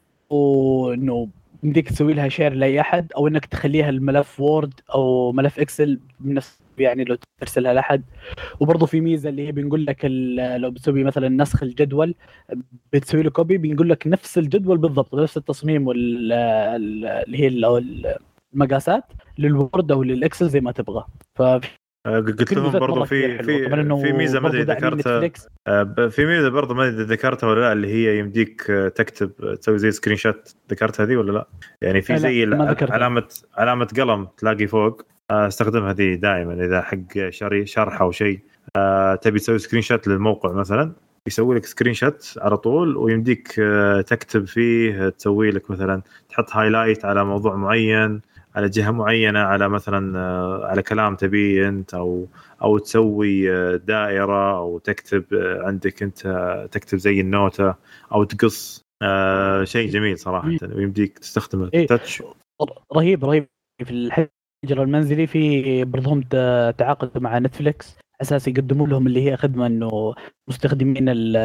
انه 0.93 1.29
يمديك 1.63 1.89
تسوي 1.89 2.13
لها 2.13 2.29
share 2.29 2.53
لأي 2.53 2.81
أحد 2.81 3.11
أو 3.17 3.27
إنك 3.27 3.45
تخليها 3.45 3.89
الملف 3.89 4.39
Word 4.39 4.73
أو 4.93 5.31
ملف 5.31 5.59
Excel 5.59 5.99
بنفس 6.19 6.59
يعني 6.77 7.03
لو 7.03 7.17
ترسلها 7.41 7.73
لأحد. 7.73 8.03
وبرضه 8.59 8.85
في 8.85 9.01
ميزة 9.01 9.29
اللي 9.29 9.47
هي 9.47 9.51
بنقول 9.51 9.85
لك 9.85 10.05
لو 10.57 10.71
بتسوي 10.71 11.03
مثلا 11.03 11.29
نسخ 11.29 11.63
الجدول 11.63 12.15
بتسوي 12.93 13.23
له 13.23 13.29
copy 13.29 13.57
بنقول 13.57 13.89
لك 13.89 14.07
نفس 14.07 14.37
الجدول 14.37 14.77
بالضبط 14.77 15.15
بنفس 15.15 15.37
التصميم 15.37 15.89
اللي 15.91 16.35
هي 17.37 17.47
ال- 17.47 18.15
المقاسات 18.53 19.03
لل 19.37 19.55
Word 19.55 19.91
أو 19.91 20.03
لل 20.03 20.16
Excel 20.16 20.49
زي 20.49 20.59
ما 20.61 20.71
تبغى. 20.71 21.05
ففي 21.35 21.69
قلت 22.05 22.53
لهم 22.53 22.79
برضو 22.79 23.05
في. 23.05 23.43
في 23.43 23.69
في 24.01 24.13
ميزة 24.13 24.39
ما 24.39 24.47
أدري 24.47 24.61
ذكرتها. 24.63 25.31
آه، 25.67 26.07
في 26.09 26.25
ميزة 26.25 26.49
برضو 26.49 26.73
ما 26.73 26.87
أدري 26.87 27.03
ذكرتها 27.03 27.47
ولا 27.49 27.59
لا 27.59 27.71
اللي 27.71 27.87
هي 27.87 28.19
يمديك 28.19 28.69
آه، 28.69 28.87
تكتب 28.87 29.31
تسوي 29.61 29.77
زي 29.77 29.91
screenshot 29.91 30.55
ذكرت 30.71 31.01
هذه 31.01 31.15
ولا 31.15 31.31
لا؟ 31.31 31.47
يعني 31.81 32.01
في 32.01 32.17
زي 32.17 32.45
ذكرتها. 32.45 32.93
علامة 32.93 33.27
علامة 33.57 33.85
قلم 33.85 34.27
تلاقي 34.37 34.67
فوق 34.67 35.01
آه، 35.31 35.47
أستخدمها 35.47 35.93
ذي 35.93 36.15
دائما 36.15 36.53
إذا 36.65 36.81
حق 36.81 37.29
شري 37.29 37.65
شرح 37.65 38.01
أو 38.01 38.11
شيء 38.11 38.39
آه، 38.75 39.15
تبي 39.15 39.39
تسوي 39.39 39.59
screenshot 39.59 40.07
للموقع 40.07 40.51
مثلا 40.51 40.91
يسوي 41.27 41.55
لك 41.55 41.65
screenshot 41.65 42.33
على 42.41 42.57
طول 42.57 42.97
ويمديك 42.97 43.59
آه، 43.59 44.01
تكتب 44.01 44.47
فيه 44.47 45.09
تسوي 45.09 45.51
لك 45.51 45.71
مثلا 45.71 46.01
تحط 46.29 46.55
highlight 46.55 47.05
على 47.05 47.25
موضوع 47.25 47.55
معين 47.55 48.21
على 48.55 48.69
جهة 48.69 48.91
معينة 48.91 49.39
على 49.39 49.69
مثلا 49.69 50.19
آه، 50.19 50.65
على 50.65 50.81
كلام 50.83 51.15
تبيه 51.15 51.67
أنت 51.69 51.93
أو 51.93 52.27
أو 52.61 52.77
تسوي 52.77 53.51
آه، 53.51 53.75
دائرة 53.75 54.57
أو 54.57 54.77
تكتب 54.79 55.33
آه، 55.33 55.63
عندك 55.67 56.03
أنت 56.03 56.19
تكتب 56.71 56.97
زي 56.97 57.19
النوتة 57.21 57.75
أو 58.11 58.23
تقص 58.23 58.81
آه، 59.01 59.63
شيء 59.63 59.89
جميل 59.89 60.19
صراحة. 60.19 60.49
ويمديك 60.75 61.19
تستخدم 61.19 61.69
إيه. 61.73 61.81
ال 61.81 61.87
touch. 61.87 62.23
رهيب 62.95 63.25
رهيب 63.25 63.47
في 63.85 63.91
الحجر 63.91 64.29
المنزلي. 64.83 65.27
في 65.27 65.83
برضهم 65.83 66.21
تعاقد 66.71 67.17
مع 67.17 67.39
Netflix 67.39 67.97
أساس 68.21 68.47
يقدموا 68.47 68.87
لهم 68.87 69.07
اللي 69.07 69.31
هي 69.31 69.37
خدمة 69.37 69.65
إنه 69.67 70.13
مستخدمين 70.49 71.09
ال 71.09 71.37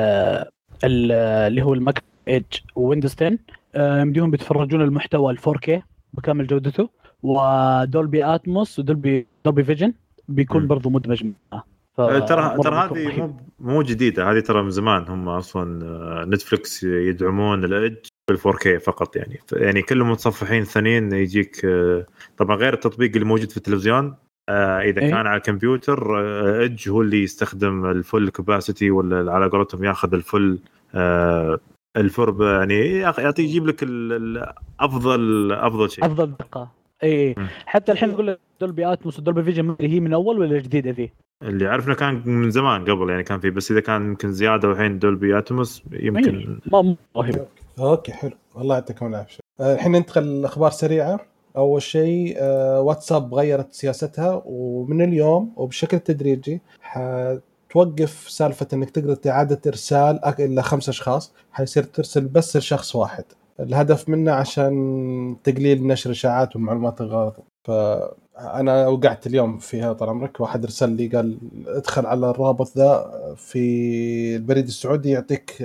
ال- 0.84 1.12
اللي 1.12 1.62
هو 1.62 1.74
ال 1.74 1.81
Mac 1.81 2.02
Edge 2.28 2.58
Windows 2.76 3.14
10 3.14 3.38
آه، 3.74 4.00
يمديهم 4.00 4.30
بيتفرجون 4.30 4.82
المحتوى 4.82 5.32
ال 5.32 5.38
4K 5.38 5.82
بكامل 6.12 6.46
جودته. 6.46 6.88
و 7.22 7.39
Dolby 7.39 8.24
Atmos 8.34 8.78
و 8.78 8.86
Dolby 8.86 9.26
Dolby 9.44 9.64
Vision 9.64 9.92
بيكون. 10.28 10.66
برضو 10.66 10.90
مدمج 10.90 11.24
معه 11.52 11.64
ف- 11.96 12.00
آه، 12.00 12.18
ترى 12.18 12.56
ترى 12.62 12.76
هذه. 12.76 13.16
مو 13.20 13.34
مو 13.60 13.82
جديدة 13.82 14.30
هذه 14.32 14.40
ترى 14.40 14.62
من 14.62 14.70
زمان 14.70 15.04
هم 15.08 15.28
أصلا 15.28 15.84
آه، 15.86 16.24
Netflix 16.24 16.82
يدعمون 16.84 17.64
ال 17.64 17.71
Edge 17.71 17.96
بال 18.30 18.38
4K 18.38 18.78
فقط 18.84 19.16
يعني 19.16 19.38
يعني 19.52 19.82
كل 19.82 20.00
المتصفحين 20.00 20.62
الثانيين 20.62 21.12
يجيك 21.12 21.64
آه، 21.64 22.06
طبعا 22.36 22.56
غير 22.56 22.74
التطبيق 22.74 23.10
اللي 23.14 23.24
موجود 23.24 23.50
في 23.50 23.56
التلفزيون 23.56 24.14
آه، 24.48 24.80
إذا 24.80 25.00
إيه. 25.02 25.10
كان 25.10 25.26
على 25.26 25.36
الكمبيوتر 25.36 26.18
آه، 26.20 26.64
Edge 26.64 26.88
هو 26.88 27.02
اللي 27.02 27.22
يستخدم 27.22 27.86
ال 27.86 27.95
full 27.95 28.28
capacity 28.30 28.90
ولا 28.90 29.32
على 29.32 29.46
قولتهم 29.48 29.84
ياخذ 29.84 30.14
ال 30.14 30.23
full 30.23 30.58
آه، 30.94 31.58
الفرب 31.96 32.40
يعني 32.42 32.88
يعطي 32.98 33.42
يجيب 33.42 33.66
لك 33.66 33.82
ال- 33.82 34.12
ال- 34.12 34.52
افضل 34.80 35.52
أفضل 35.52 35.90
شيء 35.90 36.06
أفضل 36.06 36.26
دقة 36.40 36.79
اي. 37.02 37.34
حتى 37.66 37.92
الحين 37.92 38.10
يقول 38.10 38.26
لك 38.26 38.40
Dolby 38.60 38.92
Atmos 38.92 39.18
و 39.18 39.22
Dolby 39.22 39.42
Vision 39.42 39.62
ما 39.62 39.72
أدري 39.72 39.88
هي 39.88 40.00
من 40.00 40.12
أول 40.12 40.38
ولا 40.38 40.58
جديده 40.58 40.90
ذي 40.90 41.12
اللي 41.42 41.66
عرفنا 41.66 41.94
كان 41.94 42.22
من 42.24 42.50
زمان 42.50 42.84
قبل 42.84 43.10
يعني 43.10 43.22
كان 43.22 43.40
في 43.40 43.50
بس 43.50 43.70
إذا 43.70 43.80
كان 43.80 44.02
يمكن 44.02 44.32
زيادة 44.32 44.68
والحين 44.68 44.98
دولبي 44.98 45.38
Atmos 45.38 45.82
يمكن 45.92 46.58
ما 46.72 46.82
مو 46.82 46.96
رهيب 47.16 47.46
okay 47.78 48.12
حلو. 48.12 48.32
الله 48.56 48.74
يعطيكم 48.74 49.06
العافية. 49.06 49.38
آه، 49.60 49.74
الحين 49.74 49.92
ننتقل 49.92 50.42
لأخبار 50.42 50.70
سريعة. 50.70 51.20
أول 51.56 51.82
شيء 51.82 52.34
آه، 52.38 52.80
واتساب 52.80 53.34
غيرت 53.34 53.72
سياستها 53.72 54.42
ومن 54.46 55.02
اليوم 55.02 55.52
وبشكل 55.56 55.98
تدريجي 55.98 56.60
حتوقف 56.80 58.26
سالفة 58.28 58.66
إنك 58.72 58.90
تقدر 58.90 59.30
إعادة 59.30 59.60
إرسال 59.66 60.20
الا 60.40 60.62
خمس 60.62 60.88
أشخاص. 60.88 61.34
حيصير 61.52 61.82
ترسل 61.82 62.28
بس 62.28 62.56
لشخص 62.56 62.96
واحد. 62.96 63.24
الهدف 63.60 64.08
منه 64.08 64.32
عشان 64.32 65.36
تقليل 65.44 65.86
نشر 65.86 66.10
اشاعات 66.10 66.56
والمعلومات 66.56 67.00
الغلط. 67.00 67.36
فانا 67.64 68.88
وقعت 68.88 69.26
اليوم 69.26 69.58
فيها 69.58 69.92
طال 69.92 70.08
عمرك 70.08 70.40
واحد 70.40 70.64
ارسل 70.64 70.90
لي 70.90 71.08
قال 71.08 71.38
ادخل 71.66 72.06
على 72.06 72.30
الرابط 72.30 72.78
ذا 72.78 73.10
في 73.36 74.36
البريد 74.36 74.66
السعودي 74.66 75.10
يعطيك 75.10 75.56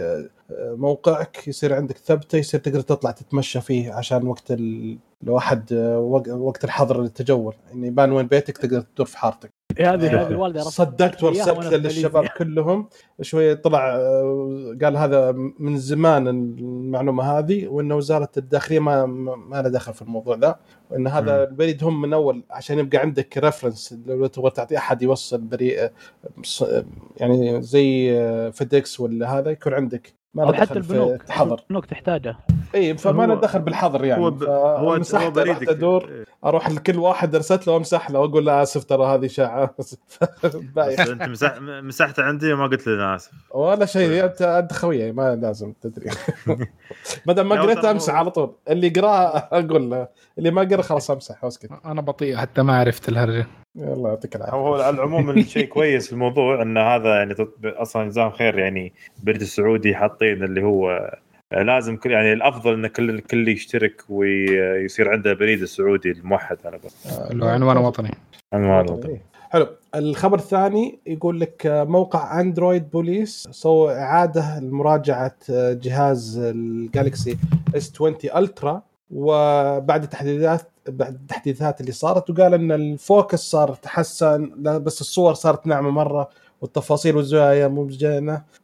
موقعك 0.59 1.47
يصير 1.47 1.73
عندك 1.73 1.97
ثبتة 1.97 2.37
يصير 2.37 2.59
تقدر 2.59 2.81
تطلع 2.81 3.11
تتمشى 3.11 3.61
فيه 3.61 3.93
عشان 3.93 4.27
وقت 4.27 4.51
ال... 4.51 4.97
لو 5.23 5.37
أحد 5.37 5.73
وق- 5.97 6.29
وقت 6.33 6.63
الحظر 6.63 7.01
للتجول 7.01 7.53
يعني 7.67 7.87
يبان 7.87 8.11
وين 8.11 8.27
بيتك 8.27 8.57
تقدر 8.57 8.81
تدور 8.81 9.05
في 9.07 9.17
حارتك 9.17 9.49
هذه 9.79 10.21
هذه 10.21 10.27
الوالده 10.27 10.59
رفضت 10.61 10.71
صدقت 10.73 11.23
وارسلت 11.23 11.73
للشباب. 11.73 12.25
كلهم 12.37 12.87
شوية 13.21 13.53
طلع 13.53 13.95
آه، 13.95 14.77
قال 14.83 14.97
هذا 14.97 15.31
من 15.59 15.77
زمان 15.77 16.27
المعلومة 16.27 17.23
هذه 17.39 17.67
وان 17.67 17.91
وزارة 17.91 18.29
الداخلية 18.37 18.79
ما 18.79 19.05
ما 19.05 19.61
لها 19.61 19.69
دخل 19.69 19.93
في 19.93 20.01
الموضوع 20.01 20.35
ذا 20.37 20.55
وإن 20.91 21.07
هذا. 21.07 21.43
البريد 21.43 21.83
هم 21.83 22.01
من 22.01 22.13
أول 22.13 22.43
عشان 22.49 22.79
يبقى 22.79 22.97
عندك 22.97 23.37
reference 23.37 23.95
لو 24.05 24.25
تبغى 24.27 24.49
تعطي 24.51 24.77
أحد 24.77 25.01
يوصل 25.01 25.41
بريد 25.41 25.89
يعني 27.17 27.61
زي 27.61 28.19
آه، 28.19 28.49
FedEx 28.49 28.99
ولا 28.99 29.37
هذا 29.39 29.51
يكون 29.51 29.73
عندك 29.73 30.13
ما 30.35 30.43
أو 30.43 30.51
له 30.51 30.57
حتى 30.57 30.73
البنوك 30.73 31.21
الحظر. 31.25 31.59
البنوك 31.59 31.85
تحتاجه. 31.85 32.37
إي 32.75 32.97
فما 32.97 33.25
له 33.25 33.35
دخل 33.35 33.59
بالحظر 33.59 34.05
يعني 34.05 34.23
هو 34.23 34.31
ب... 34.31 34.43
هو 34.43 34.93
رحت 34.93 35.15
بريدك. 35.15 35.69
أدور 35.69 36.25
أروح 36.45 36.69
لكل 36.69 36.99
واحد 36.99 37.35
أرسلت 37.35 37.67
له 37.67 37.77
أمسح 37.77 38.11
له 38.11 38.19
واقول 38.19 38.45
له 38.45 38.61
آسف 38.63 38.83
ترى 38.83 39.05
هذه 39.05 39.25
إشاعة. 39.25 39.75
أنت 40.77 41.23
مسح... 41.23 41.57
مسحت 41.61 42.19
عندي 42.19 42.53
وما 42.53 42.67
قلت 42.67 42.87
لي 42.87 42.93
أنا 42.93 43.15
آسف. 43.15 43.31
ولا 43.51 43.85
شيء 43.85 44.25
انت 44.25 44.41
أنت 44.41 44.73
خويي 44.73 45.11
ما 45.11 45.35
لازم 45.35 45.73
تدري. 45.81 46.09
ما 47.25 47.33
دام 47.33 47.49
ما 47.49 47.55
لا، 47.55 47.61
قريت 47.61 47.85
أمسح 47.85 48.13
على 48.13 48.31
طول. 48.31 48.55
اللي 48.69 48.87
يقراه 48.87 49.37
أقول 49.51 49.89
له 49.89 50.07
اللي 50.37 50.51
ما 50.51 50.61
قرا 50.61 50.81
خلاص 50.81 51.11
أمسح 51.11 51.43
واسكت 51.43 51.69
أنا 51.85 52.01
بطيء 52.01 52.37
حتى 52.37 52.61
ما 52.61 52.79
عرفت 52.79 53.09
الهرجة. 53.09 53.47
الله 53.77 54.09
يعطيك 54.09 54.35
العافية 54.35 54.57
هو 54.57 54.75
على 54.75 54.95
العموم 54.95 55.29
الشيء 55.29 55.65
كويس 55.65 56.07
في 56.07 56.13
الموضوع 56.13 56.61
إن 56.61 56.77
هذا 56.77 57.15
يعني 57.15 57.35
أصلا 57.63 58.05
نظام 58.05 58.31
خير 58.31 58.59
يعني 58.59 58.93
بريد 59.23 59.41
السعودي 59.41 59.95
حاطين 59.95 60.43
اللي 60.43 60.63
هو 60.63 61.11
لازم 61.51 61.97
كل 61.97 62.11
يعني 62.11 62.33
الأفضل 62.33 62.73
إن 62.73 62.87
كل 62.87 63.09
الكل 63.09 63.47
يشترك 63.47 64.01
ويصير 64.09 65.09
عنده 65.09 65.33
بريد 65.33 65.61
السعودي 65.61 66.11
الموحد 66.11 66.57
على 66.65 66.77
قولتهم 66.77 67.31
اللي 67.31 67.45
هو 67.45 67.49
عنوان 67.49 67.77
وطني 67.77 68.11
عنوان. 68.53 69.03
إيه. 69.05 69.21
حلو 69.49 69.67
الخبر 69.95 70.37
الثاني 70.37 70.99
يقول 71.07 71.39
لك 71.39 71.61
موقع 71.65 72.41
Android 72.41 72.89
Police 72.89 73.47
سوى 73.51 73.93
إعادة 73.93 74.59
لمراجعة 74.59 75.35
جهاز 75.49 76.37
ال 76.37 76.51
Galaxy 76.51 77.37
S 77.75 77.91
20 77.95 78.15
Ultra 78.35 78.81
وبعد 79.11 80.03
التحديثات 80.03 80.61
بعد 80.87 81.13
التحديثات 81.13 81.81
اللي 81.81 81.91
صارت 81.91 82.29
وقال 82.29 82.53
إن 82.53 82.71
ال 82.71 82.82
focus 82.82 83.39
صار 83.39 83.73
تحسن 83.73 84.51
لا 84.61 84.77
بس 84.77 85.01
الصور 85.01 85.33
صارت 85.33 85.67
ناعمة 85.67 85.89
مرة 85.89 86.29
والتفاصيل 86.61 87.15
والزوايا 87.15 87.67
مو 87.67 87.89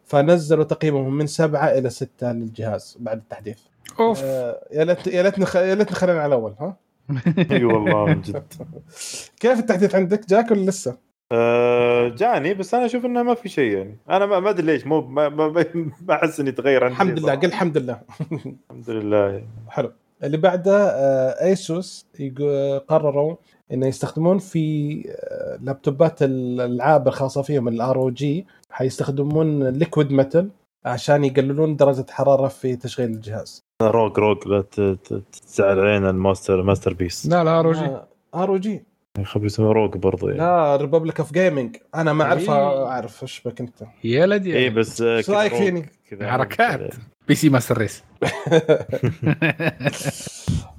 فنزلوا 0.06 0.64
تقييمهم 0.64 1.14
من 1.18 1.28
سبعة 1.28 1.66
إلى 1.68 1.89
ستة 1.89 2.32
للجهاز 2.32 2.98
بعد 3.00 3.18
التحديث. 3.18 3.58
أوف. 4.00 4.22
آه، 4.24 4.68
يا 4.72 4.84
ليت 4.84 5.08
يا 5.08 5.24
ليتنا 5.24 5.46
خ- 5.46 5.56
يا 5.56 5.76
ليتنا 5.76 5.96
خلينا 5.96 6.20
على 6.22 6.28
الأول 6.36 6.54
ها؟ 6.60 6.78
أي 7.52 7.64
والله 7.66 8.06
من 8.06 8.22
جد. 8.22 8.54
كيف 9.42 9.60
التحديث 9.60 9.96
عندك؟ 9.96 10.30
جاك 10.30 10.52
ولا 10.52 10.70
لسه؟ 10.70 10.98
آه، 11.32 12.08
جاني 12.08 12.54
بس 12.54 12.74
أنا 12.74 12.86
أشوف 12.86 13.06
إنه 13.06 13.24
ما 13.24 13.34
في 13.34 13.50
شيء 13.50 13.78
يعني. 13.78 13.98
أنا 14.10 14.26
ما 14.26 14.39
ما 14.39 14.50
أدري 14.50 14.66
ليش 14.66 14.88
مو 14.88 15.02
ما 15.02 15.30
ما 15.30 15.48
ما- 15.48 15.66
ما 16.08 16.14
أحس 16.16 16.39
إني 16.39 16.52
تغير 16.52 16.84
عندي 16.84 16.94
الحمد 16.96 17.20
لله. 17.20 17.36
قل 17.36 17.46
الحمد 17.48 17.78
لله. 17.78 18.02
الحمد 18.72 18.89
لله. 18.89 19.44
حلو. 19.70 19.92
اللي 20.24 20.38
بعده 20.38 20.89
آه، 20.89 21.45
ASUS 21.45 22.06
يقو- 22.19 22.78
قرروا 22.88 23.36
إنه 23.74 23.88
يستخدمون 23.88 24.38
في 24.38 25.03
آه، 25.09 25.59
لابتوبات 25.61 26.24
الألعاب 26.24 27.07
الخاصة 27.07 27.41
فيهم 27.41 27.67
ال 27.68 27.95
ROG 27.97 28.45
حيستخدمون 28.69 29.67
liquid 29.68 30.12
metal 30.12 30.49
عشان 30.86 31.24
يقللون 31.26 31.76
درجة 31.76 32.01
الحراره 32.01 32.47
في 32.47 32.76
تشغيل 32.76 33.09
الجهاز. 33.09 33.63
ROG 33.82 34.20
ROG 34.20 34.47
لا 34.47 34.61
ت- 34.61 34.82
ت- 34.82 35.24
تزعل 35.47 35.80
علينا 35.80 36.09
ال 36.10 36.17
master 36.17 36.62
master 36.64 36.93
race. 36.93 37.26
لا 37.28 37.43
لا 37.43 37.61
ROG 37.62 37.86
ROG 38.36 38.84
خبر 39.24 39.45
اسمه 39.45 39.72
ROG 39.72 39.97
برضو 39.97 40.28
يعني. 40.28 40.39
لا 40.39 40.76
Republic 40.76 41.20
of 41.20 41.34
Gaming 41.34 41.78
أنا 41.95 42.13
ما 42.13 42.24
أعرف 42.24 42.49
إيه. 42.49 42.86
أعرف 42.88 43.24
إيش 43.24 43.41
بك 43.45 43.61
أنت. 43.61 43.84
يا 44.03 44.26
لدي. 44.26 44.57
اي 44.57 44.69
بس 44.69 45.01
آه، 45.01 45.24
رأيك 45.30 45.51
ROG 45.52 45.62
فيني؟ 45.61 45.89
كذا. 46.09 46.32
حركات. 46.32 46.93
PC 47.32 47.49
master 47.49 47.78
race 47.78 48.04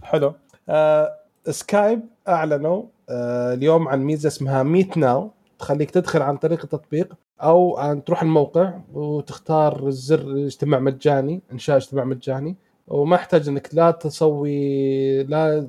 حلو. 0.02 0.34
آه 0.68 1.16
Skype 1.50 2.00
أعلنوا 2.28 2.82
آه 3.10 3.54
اليوم 3.54 3.88
عن 3.88 4.02
ميزة 4.02 4.26
اسمها 4.26 4.62
Meet 4.62 4.96
Now. 4.96 5.30
تخليك 5.58 5.90
تدخل 5.90 6.22
عن 6.22 6.36
طريق 6.36 6.60
التطبيق 6.62 7.14
أو 7.42 7.78
عن 7.78 8.04
تروح 8.04 8.22
الموقع 8.22 8.72
وتختار 8.92 9.86
الزر 9.88 10.32
اجتماع 10.46 10.80
مجاني 10.80 11.42
إنشاء 11.52 11.76
اجتماع 11.76 12.04
مجاني. 12.04 12.56
وما 12.88 13.16
يحتاج 13.16 13.48
إنك 13.48 13.68
لا 13.72 13.90
تسوي 13.90 15.22
لا 15.22 15.68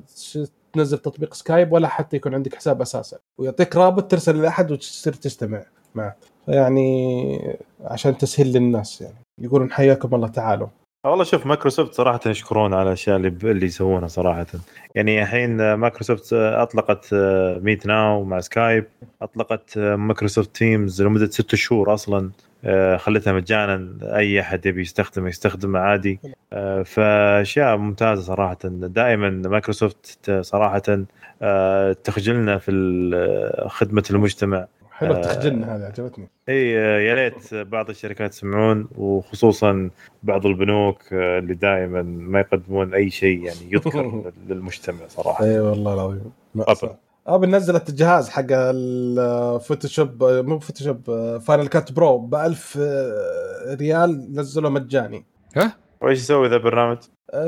تنزل 0.72 0.98
تطبيق 0.98 1.34
Skype 1.34 1.72
ولا 1.72 1.88
حتى 1.88 2.16
يكون 2.16 2.34
عندك 2.34 2.54
حساب 2.54 2.80
أساسا 2.80 3.18
ويعطيك 3.38 3.76
رابط 3.76 4.10
ترسل 4.10 4.42
لأحد 4.42 4.72
وتصير 4.72 5.12
تجتمع 5.12 5.62
معه 5.94 6.16
فيعني 6.46 7.58
عشان 7.84 8.18
تسهيل 8.18 8.52
للناس 8.52 9.00
يعني. 9.00 9.23
يقولون 9.40 9.72
حياكم 9.72 10.14
الله 10.14 10.28
تعالوا. 10.28 10.68
والله 11.06 11.24
شوف 11.24 11.46
مايكروسوفت 11.46 11.94
صراحة 11.94 12.20
يشكرون 12.26 12.74
على 12.74 12.82
الأشياء 12.82 13.16
اللي 13.16 13.28
اللي 13.42 13.66
يسوونها 13.66 14.08
صراحة. 14.08 14.46
يعني 14.94 15.22
الحين 15.22 15.74
مايكروسوفت 15.74 16.32
أطلقت 16.32 17.08
Meet 17.62 17.86
Now 17.86 18.24
مع 18.24 18.40
Skype 18.40 18.84
أطلقت 19.22 19.78
Microsoft 19.78 20.56
Teams 20.56 21.02
لمدة 21.02 21.26
ست 21.26 21.54
شهور 21.54 21.94
أصلا 21.94 22.30
آه، 22.64 22.96
خلتها 22.96 23.32
مجانا 23.32 23.98
أي 24.02 24.40
أحد 24.40 24.66
يبي 24.66 24.80
يستخدم 24.80 25.26
يستخدمه 25.26 25.78
عادي. 25.78 26.20
آه، 26.52 26.82
فأشياء 26.82 27.76
ممتازة 27.76 28.22
صراحة. 28.22 28.58
دائما 28.64 29.30
مايكروسوفت 29.30 30.30
صراحة 30.40 30.82
آه، 31.42 31.92
تخجلنا 31.92 32.58
في 32.58 32.70
خدمة 33.68 34.04
المجتمع. 34.10 34.66
حلو 34.94 35.14
آه. 35.14 35.20
تخجلنا 35.22 35.76
هذه 35.76 35.82
عجبتني 35.82 36.28
إي 36.48 36.78
آه، 36.78 37.00
يا 37.00 37.14
ريت 37.14 37.54
بعض 37.54 37.90
الشركات 37.90 38.32
يسمعون 38.34 38.88
وخصوصا 38.96 39.90
بعض 40.22 40.46
البنوك 40.46 41.12
آه، 41.12 41.38
اللي 41.38 41.54
دائما 41.54 42.02
ما 42.02 42.40
يقدمون 42.40 42.94
أي 42.94 43.10
شيء 43.10 43.42
يعني 43.44 43.58
يذكر 43.72 44.32
للمجتمع 44.48 44.98
صراحة 45.08 45.44
إي 45.44 45.60
والله 45.60 45.94
العظيم 45.94 46.32
مأساة. 46.54 46.98
Apple 47.26 47.50
نزلت 47.50 47.88
الجهاز 47.88 48.28
حق 48.28 48.46
ال 48.50 48.67
Photoshop 48.67 50.24
مو 50.24 50.58
Photoshop 50.58 51.10
Final 51.38 51.66
Cut 51.66 51.92
Pro 51.92 52.18
ب 52.18 52.34
1000 52.34 52.78
ريال 53.80 54.34
نزله 54.34 54.68
مجاني 54.68 55.24
ها 55.56 55.76
وإيش 56.00 56.18
يسوي 56.18 56.48
ذا 56.48 56.56
البرنامج؟ 56.56 56.98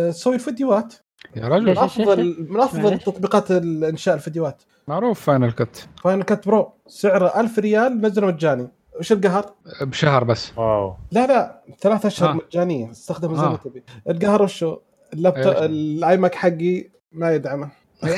تسوي 0.09 0.35
الفيديوهات 0.35 0.95
يا 1.37 1.49
رجل 1.49 1.67
من 1.67 1.79
افضل 1.79 2.47
من 2.49 2.61
أفضل. 2.61 2.99
تطبيقات 2.99 3.51
انشاء 3.51 4.15
الفيديوهات 4.15 4.63
معروف 4.89 5.21
Final 5.21 5.53
Cut 5.53 5.89
Final 6.03 6.23
Cut 6.23 6.47
Pro 6.49 6.73
سعره 6.87 7.41
1000 7.41 7.59
ريال 7.59 8.01
نزله 8.01 8.27
مجاني 8.27 8.69
وش 9.01 9.13
القهر؟ 9.13 9.53
بشهر 9.81 10.25
بس 10.25 10.59
wow 10.59 10.95
لا 11.13 11.27
لا 11.27 11.63
ثلاثة 11.81 12.07
أشهر 12.07 12.31
آه. 12.31 12.33
مجانية 12.35 12.91
استخدمه 12.91 13.35
زي 13.37 13.43
ما 13.43 13.53
آه. 13.53 13.57
تبي 13.57 13.83
القهر 14.11 14.43
وشو؟ 14.43 14.77
اللابتوب؟ 15.13 15.53
ال 15.57 16.17
iMac 16.17 16.35
حقي 16.35 16.89
ما 17.13 17.35
يدعمه 17.35 17.69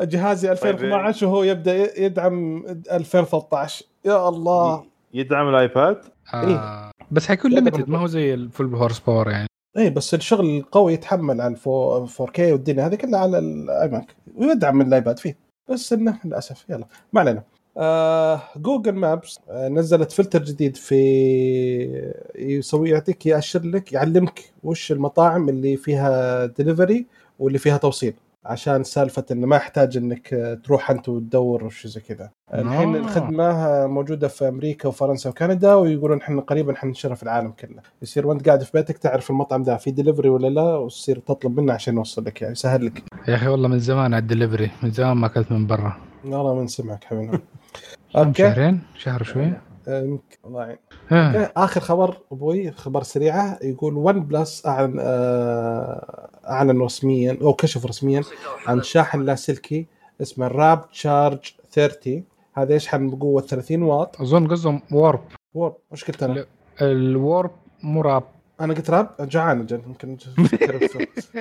جهازي 0.00 0.52
2012 0.52 1.26
وهو 1.26 1.42
يبدأ 1.42 2.00
يدعم 2.00 2.64
2013 2.92 3.84
يا 4.04 4.28
الله 4.28 4.84
يدعم 5.14 5.48
ال 5.48 5.57
iPad؟ 5.57 6.00
آه. 6.34 6.90
بس 7.10 7.26
حيكون 7.28 7.50
limited. 7.50 7.88
ما 7.88 7.98
هو 7.98 8.06
زي 8.06 8.34
ال 8.34 8.42
full 8.42 8.74
horse 8.74 8.98
power 8.98 9.30
يعني 9.30 9.48
اي 9.78 9.90
بس 9.90 10.14
الشغل 10.14 10.56
القوي 10.58 10.92
يتحمل 10.92 11.40
على 11.40 11.52
الفو 11.52 12.06
4K 12.06 12.38
والدنيا 12.38 12.86
هذه 12.86 12.94
كلها 12.94 13.20
على 13.20 13.38
ال 13.38 13.88
iMac 13.88 14.16
ويدعم 14.36 14.76
من 14.76 14.86
ال 14.86 14.92
iPad 14.92 15.18
فيه. 15.18 15.36
بس 15.70 15.92
إنه 15.92 16.18
للأسف 16.24 16.64
يلا. 16.70 16.86
ما 17.12 17.20
علينا. 17.20 17.42
آه 17.76 18.42
Google 18.56 18.92
Maps 18.92 19.38
آه 19.50 19.68
نزلت 19.68 20.12
فلتر 20.12 20.42
جديد 20.44 20.76
في 20.76 20.94
يسوي 22.38 22.90
يعطيك 22.90 23.26
يأشر 23.26 23.62
لك 23.66 23.92
يعلمك 23.92 24.52
وش 24.64 24.92
المطاعم 24.92 25.48
اللي 25.48 25.76
فيها 25.76 26.46
دليفري 26.46 27.06
واللي 27.38 27.58
فيها 27.58 27.76
توصيل. 27.76 28.14
عشان 28.46 28.84
سالفة 28.84 29.24
إنه 29.30 29.46
ما 29.46 29.56
يحتاج 29.56 29.96
إنك 29.96 30.34
آه، 30.34 30.54
تروح 30.54 30.90
أنت 30.90 31.08
وتدور 31.08 31.64
وش 31.64 31.86
زي 31.86 32.00
كذا. 32.00 32.30
الحين 32.54 32.94
آه. 32.96 32.98
الخدمة 32.98 33.86
موجودة 33.86 34.28
في 34.28 34.48
أمريكا 34.48 34.88
وفرنسا 34.88 35.30
وكندا 35.30 35.74
ويقولون 35.74 36.20
إحنا 36.20 36.40
قريبا 36.40 36.74
حننشرها 36.74 37.14
في 37.14 37.22
العالم 37.22 37.50
كله. 37.50 37.82
يصير 38.02 38.26
وأنت 38.26 38.46
قاعد 38.46 38.62
في 38.62 38.70
بيتك 38.74 38.98
تعرف 38.98 39.30
المطعم 39.30 39.62
ده 39.62 39.76
في 39.76 39.90
دليفري 39.90 40.28
ولا 40.28 40.46
لا 40.48 40.62
وتصير 40.76 41.18
تطلب 41.18 41.60
منه 41.60 41.72
عشان 41.72 41.96
يوصل 41.96 42.24
لك 42.24 42.42
يعني 42.42 42.52
يسهل 42.52 42.86
لك. 42.86 43.02
يا 43.28 43.34
أخي 43.34 43.46
والله 43.48 43.68
من 43.68 43.78
زمان 43.78 44.14
على 44.14 44.22
الدليفري 44.22 44.70
من 44.82 44.90
زمان 44.90 45.16
ما 45.16 45.26
أكلت 45.26 45.52
من 45.52 45.66
برا. 45.66 45.96
والله 46.24 46.54
من 46.54 46.66
سمعك 46.66 47.04
حبيبي. 47.04 47.38
أوكي. 48.16 48.32
شهرين 48.42 48.80
شهر 48.98 49.22
شوي 49.22 49.44
آه، 49.44 49.60
يمكن 49.88 50.36
الله 50.44 50.62
يعين. 50.66 50.78
آخر 51.56 51.80
خبر 51.80 52.16
أبوي 52.32 52.70
خبر 52.70 53.02
سريعة 53.02 53.58
يقول 53.62 53.94
OnePlus 53.96 54.66
أعلن 54.66 54.96
آه، 55.00 56.28
أعلن 56.48 56.80
رسميا 56.82 57.38
أو 57.42 57.52
كشف 57.54 57.86
رسميا 57.86 58.22
عن 58.66 58.82
شاحن 58.82 59.20
لاسلكي 59.22 59.86
اسمه 60.22 60.46
Warp 60.48 60.90
Charge 60.90 61.38
30 61.72 62.24
هذا 62.54 62.74
يشحن 62.74 63.10
بقوة؟ 63.10 63.42
30 63.42 63.82
واط. 63.82 64.20
أظن 64.20 64.48
قصدهم 64.48 64.82
Warp 64.92 65.20
Warp 65.54 65.74
وش 65.92 66.04
قلت 66.04 66.22
أنا؟ 66.22 66.32
لا. 66.32 66.46
ال 66.80 66.94
Warp 66.94 67.50
مو 67.82 68.00
راب. 68.00 68.22
أنا 68.60 68.74
قلت 68.74 68.90
راب؟ 68.90 69.08
جعان 69.20 69.60
أجل 69.60 69.80
يمكن 69.86 70.16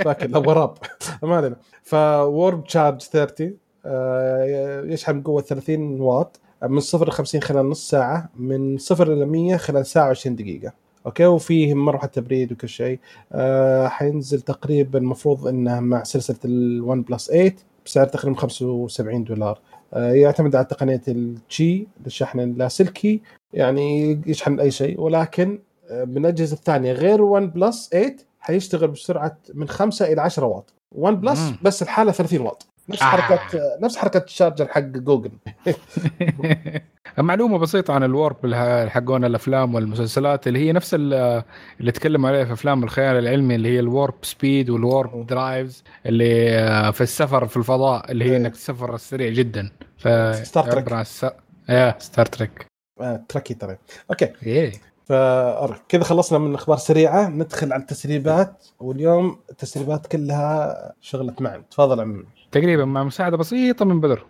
فاكر 0.03 0.27
لا 0.33 0.39
راب 0.39 0.77
ما 1.23 1.35
علينا. 1.35 1.55
ف 1.83 1.99
Warp 1.99 2.63
Charge 2.63 3.01
30 3.01 3.57
آه، 3.85 4.81
يشحن 4.85 5.21
بقوة؟ 5.21 5.41
30 5.41 6.01
واط. 6.01 6.39
من 6.63 6.79
0 6.79 7.07
ل 7.07 7.11
50 7.11 7.41
خلال 7.41 7.69
نص 7.69 7.89
ساعة 7.89 8.29
من 8.35 8.77
0 8.77 9.13
إلى 9.13 9.25
100 9.25 9.57
خلال 9.57 9.85
ساعة 9.85 10.09
20 10.09 10.35
دقيقة. 10.35 10.73
أوكي؟ 11.05 11.25
وفيه 11.25 11.73
مروحه 11.73 12.07
تبريد 12.07 12.51
وكل 12.51 12.69
شيء. 12.69 12.99
آه، 13.31 13.87
حينزل 13.87 14.41
تقريبا 14.41 14.99
المفروض 14.99 15.47
إنه 15.47 15.79
مع 15.79 16.03
سلسلة 16.03 16.37
ال 16.45 17.01
OnePlus 17.01 17.27
8 17.27 17.55
بسعر 17.85 18.05
تقريبا 18.05 18.39
75 18.39 19.23
دولار. 19.23 19.59
آه، 19.93 20.11
يعتمد 20.11 20.55
على 20.55 20.65
تقنية 20.65 21.01
الجي 21.07 21.87
للشحن 22.05 22.39
اللاسلكي 22.39 23.21
يعني 23.53 24.21
يشحن 24.27 24.59
أي 24.59 24.71
شيء. 24.71 25.01
ولكن 25.01 25.59
بالاجهزه 25.91 26.53
الثانية 26.53 26.91
غير 26.91 27.21
OnePlus 27.21 27.89
8 27.89 28.15
حيشتغل 28.39 28.87
بسرعة 28.87 29.37
من 29.53 29.67
5 29.67 30.05
إلى 30.05 30.21
10 30.21 30.45
واط. 30.45 30.73
OnePlus. 30.95 31.39
بس 31.61 31.81
الحالة 31.81 32.11
30 32.11 32.41
واط. 32.41 32.67
نفس 32.89 33.01
آه. 33.01 33.05
حركه 33.05 33.49
نفس 33.81 33.97
حركة 33.97 34.23
ال 34.23 34.29
charger 34.29 34.67
حق 34.67 34.79
جوجل. 34.81 35.31
معلومة 37.17 37.57
بسيطة 37.57 37.93
عن 37.93 38.03
ال 38.03 38.13
Warp 38.13 38.53
حقون 38.89 39.25
الأفلام 39.25 39.75
والمسلسلات 39.75 40.47
اللي 40.47 40.59
هي 40.59 40.71
نفس 40.71 40.93
ال- 40.93 41.43
اللي 41.79 41.91
تكلم 41.91 42.25
عليها 42.25 42.45
في 42.45 42.53
أفلام 42.53 42.83
الخيال 42.83 43.15
العلمي 43.15 43.55
اللي 43.55 43.69
هي 43.69 43.79
ال 43.79 43.86
warp 43.86 44.15
speed 44.21 44.69
وال 44.69 44.88
warp 44.88 45.27
drives 45.27 45.83
اللي 46.05 46.49
آه، 46.59 46.91
في 46.91 47.01
السفر 47.01 47.47
في 47.47 47.57
الفضاء 47.57 48.11
اللي 48.11 48.25
هي 48.25 48.31
إيه. 48.31 48.37
إنك 48.37 48.51
تسافر 48.53 48.97
سريع 48.97 49.29
جدا. 49.29 49.71
ف 49.97 50.07
Star 50.35 50.63
Trek. 50.71 50.91
عن 50.93 51.01
الس... 51.01 51.25
يا 51.69 51.95
Star 51.99 52.25
Trek 52.25 52.65
آه 53.01 53.23
تركي 53.29 53.53
ترى 53.53 53.77
أوكي. 54.11 54.29
إيه. 54.45 54.71
فكذا 55.05 56.03
خلصنا 56.03 56.39
من 56.39 56.53
أخبار 56.55 56.77
سريعة. 56.77 57.27
ندخل 57.29 57.73
على 57.73 57.81
التسريبات. 57.81 58.65
واليوم 58.79 59.39
التسريبات 59.49 60.07
كلها 60.07 60.93
شغلت 61.01 61.41
معا 61.41 61.63
تفضل 61.71 61.99
عم 62.01 62.25
تقريبا 62.51 62.85
مع 62.85 63.03
مساعدة 63.03 63.37
بسيطة 63.37 63.85
من 63.85 63.99
بدر. 64.01 64.25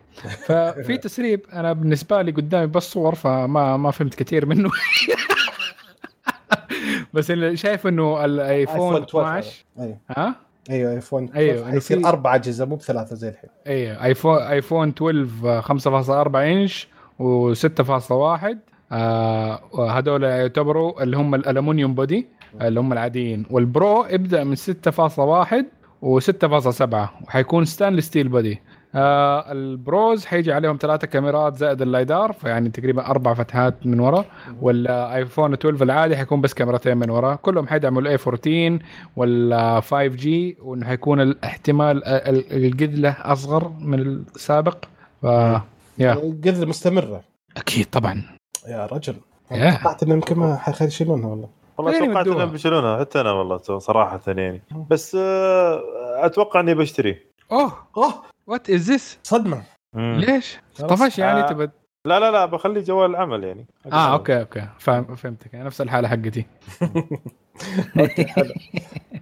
ففي 0.46 0.98
تسريب 0.98 1.46
أنا 1.54 1.74
بالنسبة 1.74 2.22
لي 2.22 2.32
قدامي 2.32 2.68
بس 2.68 2.84
صور 2.92 3.16
فما 3.16 3.78
ما 3.78 3.92
فهمت 3.92 4.16
كثير 4.16 4.46
منه. 4.46 4.70
بس 7.14 7.32
اللي 7.32 7.58
شايف 7.58 7.88
إنه 7.88 8.26
ال 8.26 8.37
iPhone 8.37 9.04
12 9.04 9.66
أيوه. 9.80 9.98
ها؟ 10.18 10.36
أيوه 10.70 10.92
iPhone 10.94 11.30
حيصير 11.34 12.00
في- 12.00 12.06
أربع 12.08 12.36
اجهزه 12.36 12.66
مو 12.66 12.76
بثلاثة 12.76 13.16
زي 13.16 13.30
الحين. 13.30 13.50
أيوه 13.68 14.04
iPhone 14.04 14.38
iPhone 14.38 14.89
12 14.90 15.62
5.4 15.62 16.36
إنش 16.36 16.88
و6.1 17.20 18.12
آه 18.12 18.58
هذول 19.89 20.24
يعتبروا 20.24 21.04
اللي 21.04 21.18
هم 21.18 21.36
ال 21.36 21.42
aluminum 21.42 21.94
body 21.96 22.28
اللي 22.62 22.80
هم 22.80 22.94
العاديين. 22.94 23.46
وال 23.52 23.73
Pro 23.73 24.06
يبدأ 24.10 24.44
من 24.44 24.56
6.1 24.56 25.66
و6.7 26.04 26.96
وحيكون 27.28 27.66
ستانلس 27.66 28.06
ستيل 28.06 28.28
بودي. 28.28 28.62
آه 28.96 29.52
البروز 29.52 30.26
حيجي 30.26 30.54
عليهم 30.54 30.78
ثلاثة 30.82 31.08
كاميرات 31.08 31.56
زائد 31.58 31.82
اللايدار 31.82 32.34
فيعني 32.34 32.70
تقريبا 32.70 33.06
أربع 33.08 33.34
فتحات 33.34 33.86
من 33.88 34.00
ورا. 34.00 34.26
والايفون 34.62 35.54
12 35.54 35.84
العادي 35.84 36.18
حيكون 36.18 36.41
بس 36.41 36.54
كاميرتين 36.54 36.98
من 36.98 37.10
ورا. 37.10 37.36
كلهم 37.36 37.68
حيدعموا 37.68 38.02
الاي 38.02 38.18
14 38.28 38.80
وال 39.16 39.84
5 39.84 40.06
جي 40.08 40.58
وإنه 40.62 40.86
حيكون 40.86 41.22
الاحتمال 41.22 42.06
ال- 42.06 42.66
القذله 42.66 43.16
أصغر 43.20 43.72
من 43.80 44.00
السابق. 44.00 44.78
ف 45.22 45.26
يا 45.98 46.14
قدر 46.14 46.68
مستمرة. 46.68 47.22
أكيد 47.58 47.86
طبعا. 47.86 48.24
يا 48.68 48.86
رجل. 48.86 49.16
توقعت 49.49 50.03
انهم 50.03 50.16
يمكن 50.16 50.39
ما 50.39 50.57
حيخلي 50.57 50.88
يشيلونها 50.88 51.30
والله. 51.30 51.49
والله 51.78 52.05
توقعت. 52.05 52.28
إنهم 52.28 52.51
بيشيلونها. 52.51 52.99
حتى 52.99 53.22
أنا 53.22 53.32
والله 53.32 53.57
صراحة 53.57 54.22
يعني. 54.28 54.61
بس 54.89 55.16
آه، 55.16 55.82
أتوقع 56.26 56.59
إني 56.59 56.76
بشتري. 56.76 57.20
أوه. 57.51 57.74
أوه. 57.97 58.14
وات 58.47 58.70
از 58.70 58.91
ذس 58.91 59.20
صدمة. 59.24 59.64
ليش؟ 59.95 60.59
طفش 60.80 61.20
يعني 61.20 61.39
آه. 61.39 61.47
تبى 61.47 61.70
لا 62.05 62.20
لا 62.20 62.32
لا 62.32 62.45
بخلي 62.45 62.82
جوال 62.82 63.09
العمل 63.09 63.43
يعني. 63.43 63.66
آه 63.93 64.14
أوكي 64.14 64.39
أوكي. 64.39 64.68
فاهم 64.80 65.16
فهمتك. 65.16 65.53
يعني 65.53 65.66
نفس 65.66 65.82
الحالة 65.82 66.07
حقتي. 66.07 66.45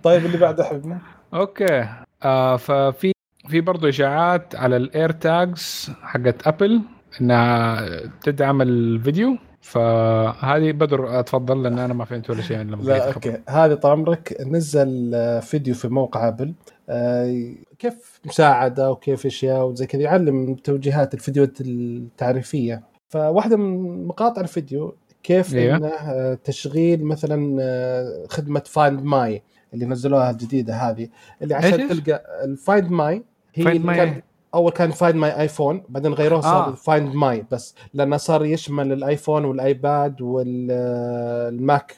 طيب 0.04 0.26
اللي 0.26 0.38
بعده 0.38 0.64
حبيبنا. 0.64 1.00
أوكي. 1.34 1.88
آه 2.24 2.58
ففي 2.58 3.12
في 3.48 3.62
برضه 3.62 3.90
إشاعات 3.90 4.56
على 4.56 4.78
الاير 4.78 5.12
تاجز 5.12 5.92
حقت 6.02 6.48
ابل 6.48 6.82
إنها 7.22 7.86
تدعم 8.24 8.62
الفيديو 8.62 9.38
فهذه 9.62 10.72
بدر 10.72 11.20
أتفضل 11.20 11.64
لأن 11.64 11.80
أنا 11.80 11.94
ما 11.94 12.06
فهمت 12.06 12.30
ولا 12.30 12.42
شيء 12.42 12.58
لما 12.58 12.84
لا. 12.84 13.14
أوكي. 13.14 13.38
هذا 13.50 13.76
طال 13.76 13.92
عمرك 13.92 14.38
نزل 14.42 15.12
فيديو 15.42 15.76
في 15.76 15.88
موقع 15.88 16.28
أبل. 16.28 16.54
آه، 16.90 17.54
كيف 17.80 18.20
مساعدة 18.26 18.92
وكيف 18.92 19.26
أشياء 19.26 19.68
وزي 19.68 19.86
كذا؟ 19.86 20.02
يعلم 20.02 20.56
توجيهات 20.56 21.14
الفيديوهات 21.14 21.62
التعريفية. 21.62 22.84
فواحدة 23.10 23.58
من 23.58 24.06
مقاطع 24.08 24.42
الفيديو 24.42 24.96
كيف 25.24 25.56
أيوة. 25.56 25.78
إنه 25.78 25.88
آه، 25.88 26.34
تشغيل 26.44 27.06
مثلا 27.06 27.58
آه، 27.62 28.26
خدمة 28.30 28.64
فايند 28.66 29.04
ماي 29.04 29.44
اللي 29.74 29.86
نزلوها 29.86 30.32
الجديدة 30.32 30.74
هذه. 30.74 31.10
اللي 31.42 31.56
عشان 31.56 31.80
إيش؟ 31.82 32.00
تلقى 32.00 32.24
الفايند 32.44 32.92
ماي 32.92 33.24
هي 33.56 33.64
Find 33.64 33.68
اللي 33.68 33.94
My. 33.94 33.96
كان 33.96 34.22
أول 34.56 34.72
كان 34.72 34.92
فايند 34.92 35.16
ماي 35.16 35.42
ايفون 35.42 35.84
بعدين 35.90 36.14
غيروه 36.14 36.42
صار 36.42 36.68
آه. 36.68 36.72
فايند 36.72 37.16
ماي 37.16 37.46
بس 37.52 37.76
لأنه 37.94 38.18
صار 38.18 38.46
يشمل 38.46 38.92
الآيفون 38.92 39.46
والآيباد 39.46 40.22
والماك 40.22 41.96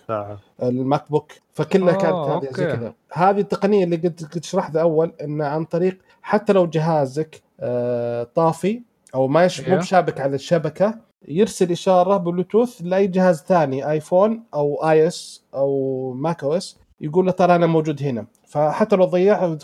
الماك 0.63 1.11
بوك 1.11 1.31
فكلها 1.53 1.93
آه، 1.93 1.97
كانت 1.97 2.15
هذه 2.15 2.53
زي. 2.53 2.65
كذا 2.65 2.93
هذه 3.13 3.39
التقنية 3.39 3.83
اللي 3.83 3.95
قد 3.95 4.29
قد 4.33 4.43
شرحتها 4.43 4.81
أول 4.81 5.13
انه 5.21 5.45
عن 5.45 5.65
طريق 5.65 5.97
حتى 6.21 6.53
لو 6.53 6.65
جهازك 6.65 7.41
آه، 7.59 8.27
طافي 8.35 8.81
أو 9.15 9.27
ما 9.27 9.45
يش... 9.45 9.61
مو 9.61 9.67
أيوه. 9.67 9.79
بشابك 9.79 10.21
على 10.21 10.35
الشبكة 10.35 10.95
يرسل 11.27 11.71
إشارة 11.71 12.17
بلوتوث 12.17 12.81
لأي 12.81 13.07
جهاز 13.07 13.43
ثاني 13.47 13.91
آيفون 13.91 14.43
أو 14.53 14.89
آي 14.89 15.07
إس 15.07 15.43
أو 15.53 16.13
ماك 16.13 16.43
أو 16.43 16.53
إس 16.53 16.77
يقول 17.01 17.25
له 17.25 17.31
ترى 17.31 17.55
أنا 17.55 17.67
موجود 17.67 18.03
هنا. 18.03 18.25
فحتى 18.47 18.95
لو 18.95 19.05
ضيع. 19.05 19.57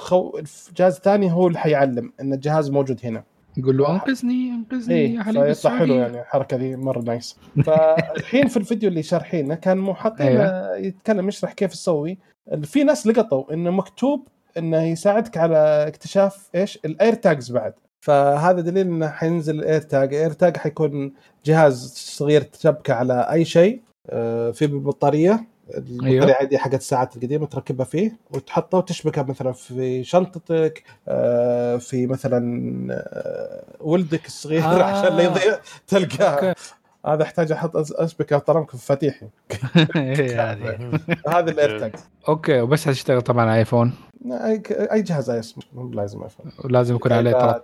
جهاز 0.78 1.00
ثاني 1.00 1.32
هو 1.32 1.48
اللي 1.48 1.60
حيعلم 1.60 2.14
إن 2.22 2.34
الجهاز 2.34 2.70
موجود 2.70 3.00
هنا. 3.04 3.24
يقول 3.58 3.78
له 3.78 3.92
أنقذني 3.92 4.50
أنقذني 4.50 4.96
إيه 4.96 5.16
يا 5.16 5.24
حبيبي 5.24 5.54
فيطلع 5.54 5.78
حلو 5.78 5.96
يعني 5.96 6.22
الحركه 6.22 6.58
دي 6.58 6.76
مرة 6.76 7.02
نايس 7.02 7.38
فالحين 7.66 8.48
في 8.48 8.58
الفيديو 8.58 8.90
اللي 8.90 9.04
شارحينه 9.04 9.56
كان 9.56 9.78
مو 9.78 9.94
حاطين 9.94 10.28
أيوة. 10.28 10.78
يتكلم 10.78 11.28
يشرح 11.28 11.54
كيف 11.54 11.72
تسوي 11.72 12.18
في 12.64 12.84
ناس 12.84 13.08
لقطوا 13.08 13.54
إنه 13.54 13.72
مكتوب 13.72 14.28
إنه 14.58 14.84
يساعدك 14.84 15.38
على 15.38 15.86
اكتشاف 15.88 16.50
إيش؟ 16.56 16.80
الاير 16.86 17.14
تاجز 17.14 17.52
بعد. 17.52 17.74
فهذا 18.06 18.62
دليل 18.62 18.88
إنه 18.88 19.08
حينزل 19.08 19.60
الاير 19.60 19.82
تاج 19.82 20.14
الاير 20.14 20.32
تاج 20.32 20.58
حيكون 20.58 21.14
جهاز 21.46 21.94
صغير 21.96 22.42
تشبكه 22.42 22.94
على 22.94 23.28
أي 23.32 23.46
شيء 23.46 23.82
آه، 24.10 24.52
في 24.52 24.68
بطاريه 24.68 25.48
البطاريه 25.78 26.24
أيوة. 26.24 26.34
عادي 26.34 26.58
حقت 26.58 26.74
الساعات 26.74 27.16
القديمة 27.18 27.46
تركبها 27.46 27.86
فيه 27.86 28.12
وتحطها 28.32 28.78
وتشبكها 28.78 29.24
مثلا 29.24 29.52
في 29.52 30.04
شنطتك 30.04 30.84
آه، 31.08 31.78
في 31.78 32.08
مثلا 32.08 32.88
آه، 32.94 33.64
ولدك 33.80 34.26
الصغير 34.26 34.64
آه. 34.64 34.84
عشان 34.84 35.18
لا 35.18 35.24
يضيع 35.24 35.60
تلقاه 35.88 36.26
أوكي 36.26 36.54
هذا 37.06 37.24
احتاج 37.24 37.52
أحط 37.52 37.76
أشبكة 37.76 38.40
في 38.40 38.52
مفاتيحي 38.74 39.26
إيه 39.96 40.52
هذه. 40.52 41.00
هذا 41.36 41.52
الاير 41.52 41.80
تاج 41.80 41.92
أوكي 42.28 42.62
وبس 42.62 42.88
هتشتغل 42.88 43.22
طبعا 43.22 43.46
على 43.46 43.60
ايفون 43.60 43.94
أي 44.32 45.02
جهاز 45.02 45.30
أي 45.30 45.40
اس 45.40 45.56
مو 45.74 45.90
لازم 45.90 46.24
ايفون 46.24 46.52
ولازم 46.64 46.96
يكون 46.96 47.12
عليه 47.14 47.30
إيباد. 47.38 47.62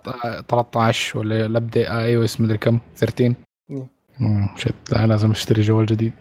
13 0.48 1.18
ولا 1.18 1.46
الابديت 1.46 1.86
آي 1.86 2.16
أو 2.16 2.24
إس 2.24 2.40
مدري 2.40 2.58
كم 2.58 2.78
13 2.96 3.34
مم. 3.68 3.86
مم، 4.20 4.48
شت 4.56 4.74
لا 4.92 5.06
لازم 5.06 5.30
أشتري 5.30 5.62
جوال 5.62 5.86
جديد. 5.86 6.12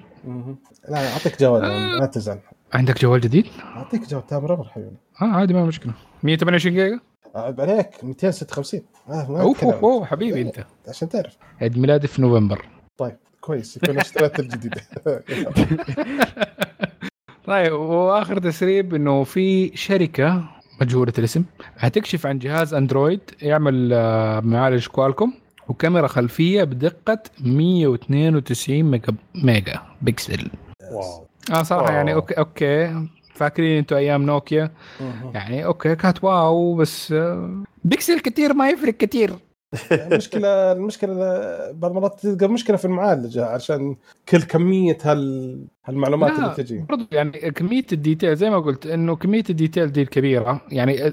لا 0.89 1.13
أعطيك 1.13 1.39
جوال 1.41 1.61
لا 1.99 2.05
تزعل. 2.05 2.39
عندك 2.73 3.01
جوال 3.01 3.21
جديد؟ 3.21 3.45
أعطيك 3.75 4.07
جوال 4.09 4.27
تام 4.27 4.45
ربر 4.45 4.63
حبيبي 4.63 4.95
آه 5.21 5.25
عادي 5.25 5.53
ما 5.53 5.65
مشكلة. 5.65 5.93
128 6.23 6.75
جيجا؟ 6.75 6.99
عيب 7.35 7.61
عليك 7.61 8.03
256 8.03 8.81
آه 9.09 9.31
ما 9.31 9.41
أوف. 9.41 9.63
أوف 9.63 9.73
أوف 9.83 10.03
حبيبي 10.07 10.41
أنت. 10.41 10.65
عشان 10.87 11.09
تعرف. 11.09 11.37
عيد 11.61 11.77
ميلادي 11.77 12.07
في 12.07 12.21
نوفمبر. 12.21 12.65
طيب 12.97 13.15
كويس 13.41 13.77
يكون 13.77 13.99
اشتريت 13.99 14.39
الجديد. 14.39 14.73
طيب 17.47 17.73
وآخر 17.73 18.39
تسريب 18.39 18.95
إنه 18.95 19.23
في 19.23 19.77
شركة 19.77 20.43
مجهولة 20.81 21.13
الاسم 21.19 21.43
هتكشف 21.77 22.25
عن 22.25 22.39
جهاز 22.39 22.73
أندرويد 22.73 23.21
يعمل 23.41 23.89
آه، 23.93 24.39
معالج 24.39 24.87
كوالكوم. 24.87 25.33
وكاميرا 25.67 26.07
خلفية 26.07 26.63
بدقة 26.63 27.19
192 27.41 28.83
ميجا 28.83 29.15
ميجا 29.35 29.81
بكسل. 30.01 30.49
واو. 30.91 31.25
آه 31.51 31.63
صراحة 31.63 31.93
يعني 31.93 32.11
واو. 32.13 32.19
أوكي 32.21 32.33
أوكي. 32.37 33.07
فاكرين 33.33 33.77
أنتم 33.77 33.95
أيام 33.95 34.23
نوكيا. 34.25 34.71
يعني 35.33 35.65
أوكي 35.65 35.95
كانت 35.95 36.23
واو 36.23 36.75
بس 36.75 37.11
آه، 37.11 37.63
بكسل 37.83 38.19
كثير 38.19 38.53
ما 38.53 38.69
يفرق 38.69 38.93
كثير 38.93 39.33
المشكلة 39.91 40.71
المشكلة 40.71 41.13
بعض 41.71 41.91
المرات 41.91 42.19
تلقى 42.19 42.47
مشكلة 42.47 42.77
في 42.77 42.85
المعالجة 42.85 43.45
عشان 43.45 43.95
كل 44.29 44.41
كمية 44.41 44.97
هال 45.03 45.65
هالمعلومات 45.85 46.31
اللي 46.39 46.53
تجي. 46.57 46.85
برضو 46.89 47.05
يعني 47.11 47.31
كمية 47.31 47.85
الديتيل 47.93 48.35
زي 48.35 48.49
ما 48.49 48.59
قلت 48.59 48.85
إنه 48.87 49.15
كمية 49.15 49.43
الديتيل 49.49 49.91
دي 49.91 50.01
الكبيره 50.01 50.61
يعني 50.69 51.09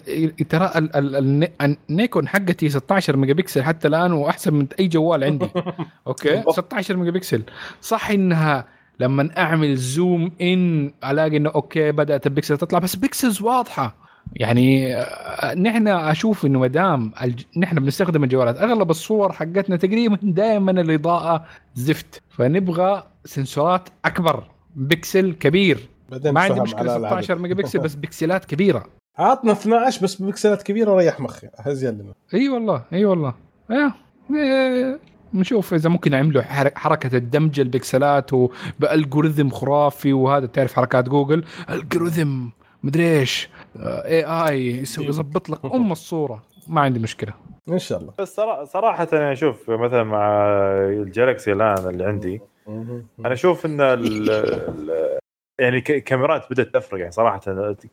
ترى 0.48 0.72
ال- 0.76 0.96
ال- 0.96 1.16
ال- 1.62 1.76
النيكون 1.90 2.28
حقتي 2.28 2.68
16 2.68 3.16
ميجا 3.16 3.32
بكسل 3.32 3.62
حتى 3.62 3.88
الآن 3.88 4.12
وأحسن 4.12 4.54
من 4.54 4.66
أي 4.80 4.88
جوال 4.88 5.24
عندي. 5.24 5.48
أوكي؟ 6.06 6.30
بالضبط. 6.34 6.50
16 6.52 6.96
ميجا 6.96 7.10
بكسل 7.10 7.42
صح 7.80 8.10
إنها 8.10 8.64
لما 9.00 9.30
أعمل 9.38 9.76
زوم 9.76 10.32
إن 10.40 10.92
ألاقي 11.04 11.36
إنه 11.36 11.50
أوكي 11.54 11.92
بدأت 11.92 12.26
البكسل 12.26 12.58
تطلع 12.58 12.78
بس 12.78 12.96
بكسلز 12.96 13.42
واضحة. 13.42 14.01
يعني 14.36 14.94
نحن 15.56 15.88
أشوف 15.88 16.46
إنه 16.46 16.58
ما 16.58 16.66
دام 16.66 17.12
الج- 17.22 17.44
نحن 17.56 17.76
بنستخدم 17.80 18.24
الجوالات 18.24 18.58
أغلب 18.58 18.90
الصور 18.90 19.32
حقتنا 19.32 19.76
تقريبا 19.76 20.18
دائما 20.22 20.70
الاضاءه 20.70 21.44
زفت 21.74 22.22
فنبغى 22.28 23.02
سنسورات 23.24 23.88
أكبر 24.04 24.44
بكسل 24.76 25.32
كبير 25.32 25.88
ما 26.24 26.40
عندي 26.40 26.60
مشكلة 26.60 26.80
على 26.80 26.90
16 27.08 27.30
العدد. 27.32 27.42
ميجا 27.42 27.54
بكسل 27.54 27.78
بس 27.78 27.94
بكسلات 28.02 28.44
كبيرة 28.44 28.84
عطنا 29.18 29.52
12 29.52 30.02
بس 30.04 30.22
ببكسلات 30.22 30.62
كبيرة 30.62 30.92
وريح 30.92 31.20
مخي 31.20 31.48
هزين 31.56 31.90
لنا 31.94 32.12
أي 32.34 32.48
والله 32.48 32.82
أي 32.92 33.04
والله 33.04 33.34
إيه. 33.70 33.92
إيه. 34.34 34.98
نشوف 35.34 35.74
إذا 35.74 35.88
ممكن 35.88 36.12
يعملوا 36.12 36.42
حر- 36.42 36.70
حركة 36.76 37.16
الدمج 37.16 37.60
البكسلات 37.60 38.30
وبالجوريثم 38.32 39.48
خرافي 39.50 40.12
وهذا 40.12 40.46
تعرف 40.46 40.74
حركات 40.74 41.08
جوجل 41.08 41.44
الجوريثم 41.70 42.46
مدري 42.82 43.18
إيش 43.20 43.48
اي 43.80 44.24
اي 44.24 44.76
يظبط 44.98 45.50
لك 45.50 45.58
أم 45.74 45.92
الصورة. 45.92 46.42
ما 46.68 46.80
عندي 46.80 46.98
مشكلة. 46.98 47.32
إن 47.68 47.78
شاء 47.78 47.98
الله. 48.00 48.12
بس 48.18 48.36
صرا- 48.36 48.64
صراحة 48.64 49.08
أنا 49.12 49.32
أشوف 49.32 49.70
مثلا 49.70 50.02
مع 50.02 50.44
الجالكسي 50.88 51.52
الآن 51.52 51.88
اللي 51.88 52.04
عندي 52.04 52.40
أنا 52.68 53.32
أشوف 53.32 53.66
إن 53.66 53.80
ال 53.80 54.30
ال 54.30 55.18
يعني 55.60 55.80
ك- 55.80 56.04
كاميرات 56.04 56.42
بدأت 56.50 56.74
تفرق. 56.74 56.98
يعني 57.00 57.10
صراحة 57.12 57.40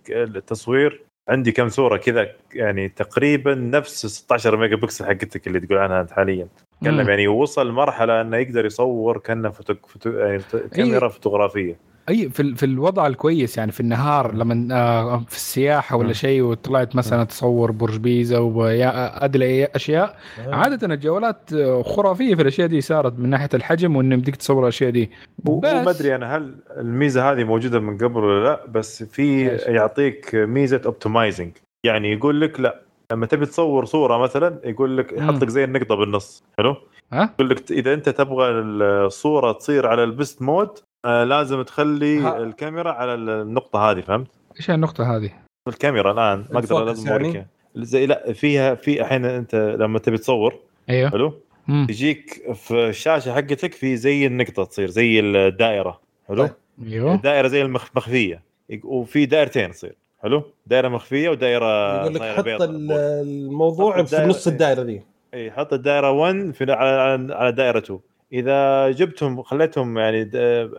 التصوير 0.10 1.04
عندي 1.30 1.52
كم 1.52 1.70
صورة 1.70 1.98
كذا 1.98 2.28
يعني 2.54 2.90
تقريبا 2.90 3.56
نفس 3.56 4.06
16 4.06 4.58
ميجا 4.58 4.76
بكسل 4.76 5.06
حقتك 5.06 5.48
اللي 5.48 5.60
تقول 5.60 5.78
عنها 5.78 6.02
أنت 6.02 6.12
حاليا. 6.12 6.48
تكلم 6.82 7.10
يعني 7.10 7.28
وصل 7.28 7.72
مرحلة 7.72 8.22
إنه 8.22 8.38
يقدر 8.38 8.66
يصور 8.66 9.18
كأنه 9.18 9.50
فوتو... 9.50 9.74
فوتو... 9.88 10.10
يعني 10.10 10.38
ت- 10.38 10.56
كاميرا 10.56 11.08
فوتوغرافية. 11.08 11.76
أي 12.10 12.30
في 12.30 12.56
في 12.56 12.66
الوضع 12.66 13.08
الكويس 13.08 13.58
يعني 13.58 13.72
في 13.72 13.80
النهار 13.80 14.36
لما 14.36 14.76
آه، 14.76 15.24
في 15.28 15.36
السياحة 15.36 15.96
ولا 15.96 16.08
مم. 16.08 16.14
شيء 16.14 16.42
وطلعت 16.42 16.96
مثلا 16.96 17.24
تصور 17.24 17.72
برج 17.72 17.98
بيزا 17.98 18.38
وادري 18.38 19.66
أشياء 19.66 20.18
عادة 20.48 20.88
الجوالات 20.94 21.50
خرافية 21.86 22.36
في 22.36 22.42
الأشياء 22.42 22.68
دي 22.68 22.82
صارت 22.82 23.20
من 23.20 23.30
ناحية 23.30 23.50
الحجم 23.54 23.96
وانه 23.96 24.16
يمديك 24.16 24.36
تصور 24.36 24.64
الأشياء 24.64 24.90
دي 24.90 25.12
وما 25.46 25.90
أدري 25.90 26.16
أنا 26.16 26.38
هل 26.38 26.56
الميزة 26.78 27.32
هذه 27.32 27.44
موجودة 27.44 27.80
من 27.80 27.98
قبل 27.98 28.24
ولا 28.24 28.44
لا 28.44 28.66
بس 28.68 29.04
في؟ 29.04 29.46
يعطيك 29.48 30.36
ميزة 30.36 30.82
اوبتمايزنج 30.86 31.52
يعني 31.84 32.14
يقول 32.14 32.42
لك 32.42 32.60
لا 32.60 32.82
لما 33.12 33.26
تبي 33.26 33.46
تصور 33.46 33.86
صورة 33.86 34.18
مثلا 34.18 34.60
يقول 34.64 34.98
لك 34.98 35.14
يحط. 35.14 35.42
لك 35.44 35.50
زي 35.50 35.64
النقطة 35.64 35.96
بالنص 35.96 36.44
حلو 36.58 36.76
ها 37.14 37.30
يقول 37.34 37.50
لك 37.50 37.72
إذا 37.72 37.94
أنت 37.94 38.10
تبغى 38.10 38.50
الصورة 38.50 39.52
تصير 39.52 39.88
على 39.88 40.04
البست 40.04 40.42
مود 40.42 40.70
آه 41.06 41.24
لازم 41.24 41.62
تخلي 41.62 42.20
ها. 42.20 42.38
الكاميرا 42.38 42.92
على 42.92 43.14
النقطة 43.14 43.92
هذه 43.92 44.02
فهمت 44.02 44.28
إيش 44.58 44.70
النقطة 44.70 45.18
هذه؟ 45.18 45.30
الكاميرا 45.68 46.12
الآن 46.12 46.46
ما 46.52 46.60
أقدر 46.60 46.84
لازم 46.84 47.08
يعني؟ 47.08 47.18
اوريك 47.24 47.36
إياها. 47.36 47.48
زي 47.76 48.06
لا 48.06 48.34
فيها 48.34 48.76
في 48.76 49.02
الحين 49.02 49.26
أنت 49.26 49.56
لما 49.80 50.00
تبي 50.00 50.18
تصور 50.18 50.60
أيوه 50.90 51.10
حلو 51.10 51.34
مم. 51.68 51.88
يجيك 51.90 52.54
في 52.54 52.90
الشاشة 52.90 53.34
حقتك 53.34 53.74
في 53.74 53.98
زي 53.98 54.26
النقطة 54.26 54.64
تصير 54.64 54.88
زي 54.90 55.20
الدائرة 55.20 56.00
حلو 56.28 56.46
طيب. 56.48 56.54
أيوه 56.88 57.16
دائره 57.16 57.48
زي 57.48 57.62
المخفيه 57.62 58.42
وفي 58.84 59.26
دائرتين 59.26 59.72
تصير 59.72 59.96
حلو 60.24 60.44
دائرة 60.68 60.88
مخفية 60.88 61.30
ودائرة 61.30 62.02
يقول 62.02 62.16
لك 62.16 62.22
حط 62.22 62.46
الموضوع 62.62 63.98
حط 63.98 64.06
في 64.08 64.16
الدائرة- 64.18 64.28
نص 64.28 64.48
الدائره 64.48 64.82
ذي 64.82 65.02
اي 65.34 65.52
حط 65.52 65.74
الدائرة 65.74 66.12
1 66.12 66.52
في 66.54 66.72
على 66.72 67.34
على 67.34 67.52
دائرة 67.52 67.78
2 67.80 68.00
إذا 68.34 68.90
جبتهم 68.92 69.44
خليتهم 69.44 69.98
يعني 69.98 70.30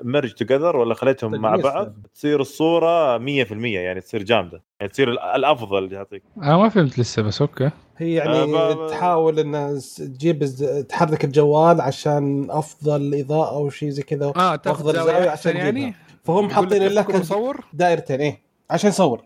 ميرج 0.05 0.33
توجذر 0.33 0.77
ولا 0.77 0.95
خليتهم 0.95 1.41
مع 1.41 1.57
بعض. 1.57 1.93
تصير 2.15 2.41
الصورة 2.41 3.19
100% 3.19 3.53
يعني 3.53 4.01
تصير 4.01 4.23
جامدة. 4.23 4.63
يعني 4.81 4.93
تصير 4.93 5.11
ال- 5.11 5.19
الأفضل 5.19 5.93
يعطيك. 5.93 6.23
أنا 6.43 6.57
ما 6.57 6.69
فهمت 6.69 6.99
لسه 6.99 7.23
بس 7.23 7.41
أوكي. 7.41 7.71
هي 7.97 8.15
يعني 8.15 8.33
آه، 8.57 8.75
ب- 8.87 8.91
تحاول 8.91 9.39
انها 9.39 9.79
تجيب 9.99 10.45
تحرك 10.89 11.25
الجوال 11.25 11.81
عشان 11.81 12.47
أفضل 12.51 13.15
إضاءة 13.15 13.51
أو 13.57 13.71
شيء 13.71 13.89
زي 13.89 14.03
كذا 14.03 14.33
آه 14.37 14.57
تأخذ 14.57 14.93
زاوية 14.95 15.31
عشان 15.31 15.57
يعني. 15.57 15.95
فهم 16.25 16.51
حاطين 16.51 16.83
لك 16.83 17.15
مصور 17.15 17.65
دائرتين 17.73 18.21
إيه 18.21 18.43
عشان 18.71 18.89
يصور. 18.91 19.23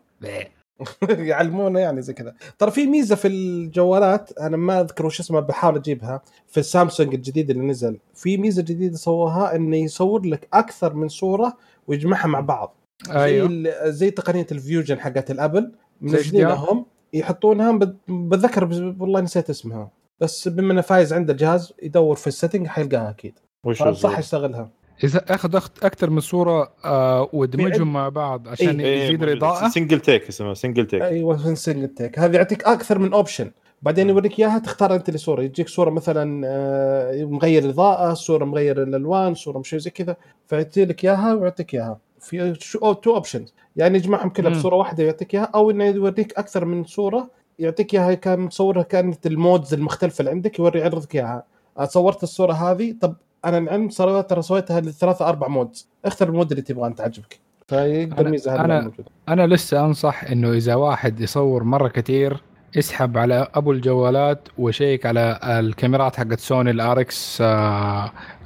يعلمونا 1.09 1.81
يعني 1.81 2.03
زي 2.03 2.13
كذا. 2.13 2.35
ترى 2.59 2.71
في 2.71 2.87
ميزة 2.87 3.15
في 3.17 3.29
الجوالات 3.29 4.39
أنا 4.39 4.57
ما 4.57 4.81
أذكر 4.81 5.07
وش 5.07 5.21
اسمها 5.21 5.41
بحاول 5.41 5.77
أجيبها 5.77 6.23
في 6.47 6.61
السامسونج 6.61 7.15
الجديد 7.15 7.51
اللي 7.51 7.63
نزل. 7.67 7.99
في 8.15 8.37
ميزة 8.37 8.63
جديدة 8.63 8.97
سووها 8.97 9.57
إنه 9.57 9.77
يصور 9.77 10.27
لك 10.27 10.49
أكثر 10.53 10.95
من 10.95 11.09
صورة 11.09 11.57
ويجمعها 11.89 12.27
مع 12.27 12.41
بعض. 12.41 12.75
أيوه. 13.11 13.49
زي 13.49 13.73
زي 13.93 14.11
تقنية 14.11 14.47
ال 14.53 14.59
fusion 14.59 15.01
حقت 15.01 15.31
الأبل 15.31 15.73
زي 16.03 16.17
منزلينها 16.17 16.55
HDR؟ 16.57 16.71
هم 16.71 16.87
يحطونها 17.13 17.73
بت- 17.73 17.97
بتذكر 18.09 18.65
والله 19.01 19.21
نسيت 19.21 19.51
اسمها. 19.51 19.91
بس 20.21 20.49
بما 20.49 20.73
إنه 20.73 20.81
فايز 20.81 21.13
عنده 21.13 21.33
الجهاز 21.33 21.73
يدور 21.83 22.17
في 22.17 22.27
ال 22.27 22.31
settings 22.31 22.67
حيلقاها 22.67 23.11
أكيد. 23.11 23.39
وش 23.65 23.83
صح 23.83 24.19
يشتغلها. 24.19 24.71
إذا 25.05 25.25
أخذ 25.35 25.61
أخت- 25.61 25.85
أكثر 25.85 26.11
من 26.11 26.21
صورة 26.21 26.73
آه 26.85 27.29
وادمجهم 27.33 27.93
مع 27.93 28.09
بعض 28.09 28.49
عشان 28.49 28.81
إيه، 28.81 29.05
يزيد 29.05 29.23
الاضاءه 29.23 29.69
single 29.69 30.01
take 30.01 30.29
اسمه 30.29 30.55
single 30.55 30.87
take 30.87 31.03
أيوه 31.03 31.55
single 31.55 31.89
take 31.89 32.19
هذا 32.19 32.37
يعطيك 32.37 32.65
أكثر 32.65 32.99
من 32.99 33.13
option 33.13 33.51
بعدين 33.83 34.09
يوريك 34.09 34.39
إياها 34.39 34.59
تختار 34.59 34.95
أنت 34.95 35.09
الصورة 35.09 35.43
يجيك 35.43 35.69
صورة 35.69 35.91
مثلا 35.91 36.43
آه، 36.47 37.25
مغير 37.25 37.65
الاضاءه 37.65 38.15
صورة 38.15 38.45
مغير 38.45 38.83
الألوان 38.83 39.35
صورة 39.35 39.59
مش 39.59 39.75
زي 39.75 39.91
كذا. 39.91 40.17
فيعطي 40.47 40.85
لك 40.85 41.05
إياها 41.05 41.35
ويعطيك 41.35 41.75
إياها. 41.75 41.99
في 42.21 42.53
two 43.03 43.15
options 43.15 43.55
يعني 43.77 43.99
يجمعهم 43.99 44.29
كلها. 44.31 44.51
بصورة 44.51 44.75
واحدة 44.77 45.05
يعطيك 45.05 45.35
إياها 45.35 45.51
أو 45.55 45.71
إنه 45.71 45.85
يوريك 45.85 46.39
أكثر 46.39 46.65
من 46.65 46.85
صورة 46.85 47.31
يعطيك 47.59 47.95
إياها 47.95 48.15
كان 48.15 48.41
مصورها 48.41 48.83
كانت 48.83 49.27
ال 49.27 49.35
modes 49.35 49.75
المختلفة 49.75 50.21
اللي 50.21 50.31
عندك 50.31 50.59
يوري 50.59 50.81
يعرضك 50.81 51.15
إياها. 51.15 51.45
آه، 51.79 51.85
صورت 51.85 52.23
الصورة 52.23 52.53
هذه 52.53 52.95
طب 53.01 53.15
أنا 53.45 53.59
العلم 53.59 53.89
صار 53.89 54.23
ترى 54.23 54.43
سويتها 54.43 54.81
لثلاثة 54.81 55.29
أربع 55.29 55.49
modes 55.49 55.89
اختر 56.05 56.29
ال 56.29 56.33
mode 56.33 56.51
اللي 56.51 56.63
تبغاه 56.63 56.87
أنت 56.87 57.01
عجبك 57.01 57.39
فيقدر 57.69 58.25
أنا- 58.25 58.29
ميزه 58.29 58.57
أنا- 58.57 58.71
موجوده 58.85 59.05
أنا 59.29 59.47
لسه 59.47 59.85
أنصح 59.85 60.25
إنه 60.25 60.53
إذا 60.53 60.75
واحد 60.75 61.21
يصور 61.21 61.65
مرة 61.65 61.89
كثير 61.89 62.43
اسحب 62.79 63.19
على 63.19 63.49
أبو 63.55 63.73
الجوالات 63.73 64.49
وشيك 64.59 65.07
على 65.07 65.39
الكاميرات 65.45 66.17
حقت 66.17 66.41
سوني 66.41 66.71
ال 66.71 67.01
RX 67.01 67.41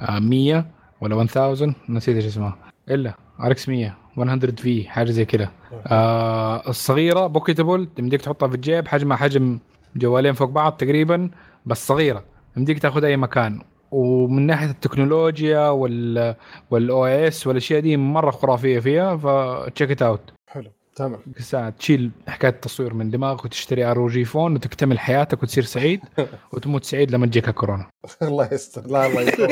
100 0.09 0.65
ولا 1.01 1.21
1000 1.21 1.37
نسيت 1.89 2.15
إيش 2.15 2.25
اسمها. 2.25 2.57
إلا 2.89 3.13
RX 3.39 3.69
100 3.69 3.97
100 4.17 4.39
في 4.55 4.89
حاجة 4.89 5.11
زي 5.11 5.25
كذا. 5.25 5.49
آه 5.87 6.69
الصغيرة 6.69 7.27
pocketable 7.27 7.87
تمديك 7.95 8.21
تحطها 8.21 8.47
في 8.47 8.55
الجيب 8.55 8.87
حجمها 8.87 9.17
حجم 9.17 9.59
جوالين 9.95 10.33
فوق 10.33 10.49
بعض 10.49 10.71
تقريبا 10.71 11.29
بس 11.65 11.87
صغيرة. 11.87 12.23
تمديك 12.55 12.79
تاخذ 12.79 13.03
أي 13.03 13.17
مكان. 13.17 13.61
ومن 13.91 14.45
ناحية 14.47 14.69
التكنولوجيا 14.69 15.69
وال 15.69 16.35
وال 16.71 17.05
OS 17.05 17.47
والأشياء 17.47 17.79
دي 17.79 17.97
مرة 17.97 18.31
خرافية 18.31 18.79
فيها 18.79 19.17
ف 19.17 19.29
check 19.29 19.91
it 19.91 20.01
out 20.01 20.21
حلو 20.47 20.71
تمام. 20.95 21.19
ساعة 21.39 21.69
تشيل 21.69 22.11
حكاية 22.27 22.51
التصوير 22.51 22.93
من 22.93 23.09
دماغك 23.09 23.45
وتشتري 23.45 23.83
ROG 23.83 24.25
Phone 24.25 24.55
وتكتمل 24.55 24.99
حياتك 24.99 25.43
وتصير 25.43 25.63
سعيد 25.63 26.01
وتموت 26.53 26.83
سعيد 26.83 27.11
لما 27.11 27.25
تجيك 27.25 27.49
كورونا 27.49 27.85
الله 28.21 28.49
يستر. 28.53 28.87
لا 28.87 29.05
الله 29.07 29.21
يستر 29.21 29.47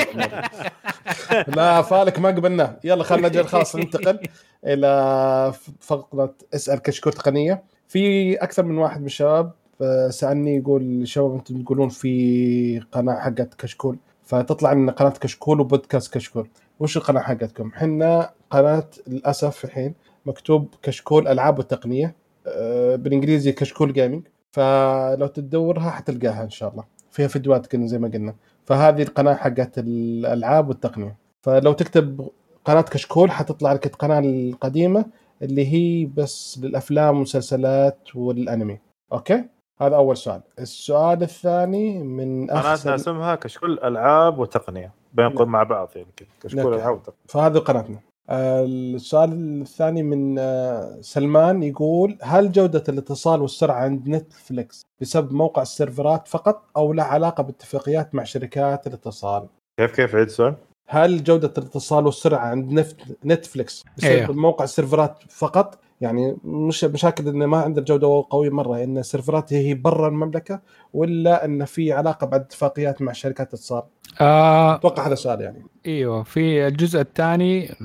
لا 1.47 1.81
فالك 1.81 2.19
ما 2.19 2.29
قبلناه 2.29 2.79
يلا 2.83 3.03
خلينا 3.03 3.27
نجي 3.27 3.43
خلاص 3.43 3.75
ننتقل 3.75 4.19
إلى 4.65 5.53
فقرة 5.79 6.33
اسأل 6.55 6.79
كشكول 6.80 7.13
تقنيه 7.13 7.63
في 7.88 8.33
أكثر 8.35 8.63
من 8.63 8.77
واحد 8.77 8.99
من 8.99 9.05
الشباب 9.05 9.51
آه، 9.81 10.09
سألني 10.09 10.55
يقول 10.57 11.07
شباب 11.07 11.33
أنتم 11.35 11.61
تقولون 11.63 11.89
في 11.89 12.79
قناة 12.91 13.19
حقت 13.19 13.53
كشكول. 13.53 13.97
فتطلع 14.28 14.73
لنا 14.73 14.91
قناة 14.91 15.09
كشكول 15.09 15.59
وبودكاست 15.59 16.13
كشكول. 16.13 16.49
وش 16.80 16.97
القناة 16.97 17.21
حقتكم؟ 17.21 17.71
إحنا 17.75 18.32
قناة 18.51 18.89
للأسف 19.07 19.65
الحين 19.65 19.93
مكتوب 20.25 20.75
كشكول 20.84 21.28
ألعاب 21.28 21.59
وتقنية 21.59 22.15
آه، 22.47 22.95
بالإنجليزي 22.95 23.51
كشكول 23.51 23.93
gaming 23.93 24.28
فلو 24.51 25.28
تدورها 25.28 25.89
حتلقاها 25.89 26.43
إن 26.43 26.49
شاء 26.49 26.71
الله. 26.71 26.84
فيها 27.11 27.28
فيديوهات 27.28 27.67
كنا 27.67 27.88
زي 27.88 27.99
ما 27.99 28.07
قلنا. 28.07 28.36
فهذه 28.65 29.01
القناة 29.01 29.34
حقت 29.34 29.78
الألعاب 29.78 30.69
والتقنية. 30.69 31.17
فلو 31.41 31.73
تكتب 31.73 32.30
قناة 32.65 32.82
كشكول 32.82 33.32
حتطلع 33.32 33.73
لك 33.73 33.86
القناة 33.86 34.19
القديمة 34.19 35.05
اللي 35.41 35.73
هي 35.73 36.05
بس 36.05 36.59
للأفلام 36.63 37.13
والمسلسلات 37.13 38.15
والأنمي. 38.15 38.80
أوكي؟ 39.13 39.43
هذا 39.82 39.95
أول 39.95 40.17
سؤال 40.17 40.41
السؤال 40.59 41.23
الثاني 41.23 42.03
من 42.03 42.47
قناتنا 42.47 42.95
اسمها 42.95 43.36
كشكول 43.36 43.80
ألعاب 43.84 44.39
وتقنية 44.39 44.91
بين 45.13 45.36
مع 45.41 45.63
بعض 45.63 45.89
يعني 45.95 46.07
كذا 46.17 46.28
كشكول 46.41 46.63
نعم. 46.63 46.73
ألعاب 46.73 46.93
وتقنية 46.95 47.17
فهذه 47.28 47.57
قناتنا 47.57 47.99
السؤال 48.30 49.61
الثاني 49.61 50.03
من 50.03 50.36
آه، 50.39 50.97
سلمان 51.01 51.63
يقول 51.63 52.17
هل 52.21 52.51
جودة 52.51 52.84
الاتصال 52.89 53.41
والسرعة 53.41 53.80
عند 53.80 54.09
نتفليكس 54.09 54.86
بسبب 55.01 55.34
موقع 55.34 55.61
ال 55.61 55.70
serverات 55.70 56.28
فقط 56.28 56.63
أو 56.78 56.93
له 56.93 57.03
علاقة 57.03 57.43
باتفاقيات 57.43 58.15
مع 58.15 58.23
شركات 58.23 58.88
الاتصال؟ 58.88 59.47
كيف 59.80 59.95
كيف 59.95 60.15
عيد 60.15 60.25
السؤال؟ 60.28 60.55
هل 60.89 61.23
جودة 61.23 61.53
الاتصال 61.57 62.05
والسرعة 62.05 62.45
عند 62.47 62.71
نفت- 62.71 63.17
نتفليكس 63.25 63.86
بسبب 63.97 64.11
أيوه. 64.11 64.32
موقع 64.32 64.63
ال 64.63 64.70
serverات 64.70 65.18
فقط؟ 65.30 65.80
يعني 66.02 66.38
مش 66.43 66.84
مشاكل 66.84 67.28
إنه 67.28 67.45
ما 67.45 67.58
عنده 67.58 67.82
جودة 67.82 68.26
قوية 68.30 68.50
مرة 68.50 68.84
إن 68.84 68.98
ال 68.97 69.05
serverات 69.05 69.53
هي 69.54 69.74
برا 69.74 70.08
المملكة 70.08 70.62
ولا 70.93 71.45
انه 71.45 71.66
في 71.66 71.93
علاقة 71.93 72.28
بعد 72.28 72.41
اتفاقيات 72.41 73.02
مع 73.02 73.12
شركات 73.12 73.48
اتصال؟ 73.48 73.84
آه 74.22 74.76
أتوقع 74.76 75.06
هذا 75.08 75.14
السؤال 75.14 75.41
يعني. 75.41 75.66
إيوه 75.86 76.24
في 76.24 76.68
الجزء 76.68 77.02
الثاني 77.02 77.76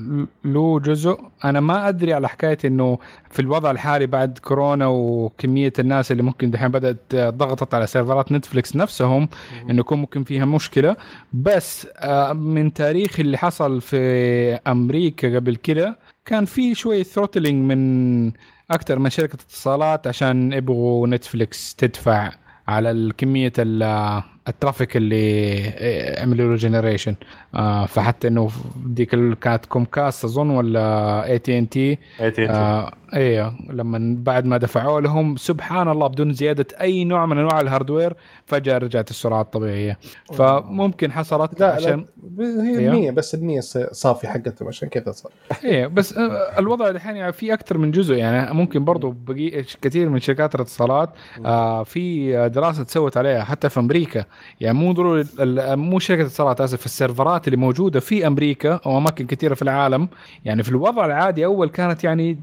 له 0.45 0.79
جزء 0.79 1.19
أنا 1.45 1.59
ما 1.59 1.89
أدري 1.89 2.13
على 2.13 2.29
حكاية 2.29 2.57
إنه 2.65 2.97
في 3.29 3.39
الوضع 3.39 3.71
الحالي 3.71 4.05
بعد 4.05 4.37
كورونا 4.37 4.87
وكمية 4.87 5.73
الناس 5.79 6.11
اللي 6.11 6.23
ممكن 6.23 6.51
دحين 6.51 6.67
بدأت 6.67 7.15
ضغطت 7.15 7.73
على 7.73 7.87
serverات 7.87 8.31
نتفليكس 8.31 8.75
نفسهم 8.75 9.29
إنه 9.69 9.79
يكون 9.79 9.97
ممكن 9.97 10.23
فيها 10.23 10.45
مشكلة 10.45 10.95
بس 11.33 11.87
آه، 11.97 12.33
من 12.33 12.73
تاريخ 12.73 13.19
اللي 13.19 13.37
حصل 13.37 13.81
في 13.81 13.97
أمريكا 14.67 15.35
قبل 15.35 15.55
كده 15.55 15.97
كان 16.25 16.45
في 16.45 16.75
شوية 16.75 17.03
throttling 17.03 17.71
من 17.71 18.31
أكثر 18.71 18.99
من 18.99 19.09
شركة 19.09 19.33
اتصالات 19.33 20.07
عشان 20.07 20.53
يبغوا 20.53 21.07
نتفليكس 21.07 21.75
تدفع 21.75 22.31
على 22.67 22.91
الكمية 22.91 23.53
ال- 23.59 24.23
ال 24.47 24.53
traffic 24.53 24.97
اللي 24.97 26.15
عملوا 26.17 26.49
له 26.49 26.55
generation 26.55 27.15
فحتى 27.87 28.27
إنه 28.27 28.49
ديك 28.85 29.15
كانت 29.39 29.65
كومكاست 29.65 30.25
أظن 30.25 30.49
ولا 30.49 31.25
اي 31.25 31.39
تي 31.39 31.57
ان 31.59 31.69
تي 31.69 31.97
اي 32.21 32.31
تي 32.31 32.49
آه 32.49 32.91
أيوه 33.13 33.53
لما 33.69 34.15
بعد 34.19 34.45
ما 34.45 34.57
دفعوا 34.57 35.01
لهم 35.01 35.35
سبحان 35.35 35.87
الله 35.87 36.07
بدون 36.07 36.33
زيادة 36.33 36.65
أي 36.81 37.03
نوع 37.03 37.25
من 37.25 37.37
أنواع 37.37 37.61
ال 37.61 37.67
hardware 37.67 38.13
فجأة 38.45 38.77
رجعت 38.77 39.09
السرعة 39.09 39.41
الطبيعية. 39.41 39.97
فممكن 40.33 41.11
حصلت 41.11 41.59
لا 41.59 41.73
عشان 41.73 42.05
لا 42.37 42.45
هي. 42.63 42.87
النيه 42.87 43.11
بس 43.11 43.35
النيه 43.35 43.59
صافي 43.91 44.27
حقتهم 44.27 44.67
عشان 44.67 44.89
كذا 44.89 45.11
صار. 45.11 45.31
إيه 45.63 45.87
بس 45.87 46.17
آه، 46.17 46.59
الوضع 46.59 46.89
الحين 46.89 47.15
يعني 47.15 47.33
في 47.33 47.53
أكثر 47.53 47.77
من 47.77 47.91
جزء. 47.91 48.15
يعني 48.15 48.53
ممكن 48.53 48.85
برضو 48.85 49.11
بقي 49.27 49.63
كثير 49.81 50.09
من 50.09 50.19
شركات 50.19 50.55
الاتصالات 50.55 51.09
آه 51.45 51.83
في 51.83 52.31
دراسة 52.49 52.83
تسوت 52.83 53.17
عليها 53.17 53.43
حتى 53.43 53.69
في 53.69 53.79
أمريكا. 53.79 54.25
يعني 54.61 54.77
مو 54.77 54.91
ضروري 54.91 55.25
ال- 55.39 55.75
مو 55.79 55.99
شركة 55.99 56.21
اتصالات 56.21 56.61
آسف 56.61 56.85
السيرفرات 56.85 57.42
اللي 57.47 57.57
موجودة 57.57 57.99
في 57.99 58.27
أمريكا 58.27 58.79
أو 58.85 58.97
أماكن 58.97 59.25
كثيرة 59.27 59.53
في 59.53 59.61
العالم. 59.61 60.09
يعني 60.45 60.63
في 60.63 60.69
الوضع 60.69 61.05
العادي 61.05 61.45
أول 61.45 61.69
كانت 61.69 62.03
يعني 62.03 62.37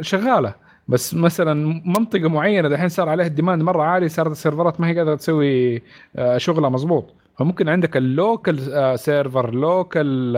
شغالة. 0.00 0.54
بس 0.88 1.14
مثلا 1.14 1.82
منطقة 1.84 2.28
معينة 2.28 2.68
دحين 2.68 2.88
صار 2.88 3.08
عليها 3.08 3.26
ال 3.26 3.31
demand 3.31 3.62
مرة 3.62 3.82
عالي 3.82 4.08
صارت 4.08 4.30
ال 4.30 4.36
serverات 4.36 4.80
ما 4.80 4.88
هي 4.88 4.98
قادرة 4.98 5.14
تسوي 5.14 5.82
آه، 6.16 6.38
شغلها 6.38 6.70
مظبوط 6.70 7.14
فممكن 7.38 7.68
عندك 7.68 7.96
ال 7.96 8.09
local 8.09 8.72
آه، 8.72 8.96
server 8.96 9.54
local 9.54 10.36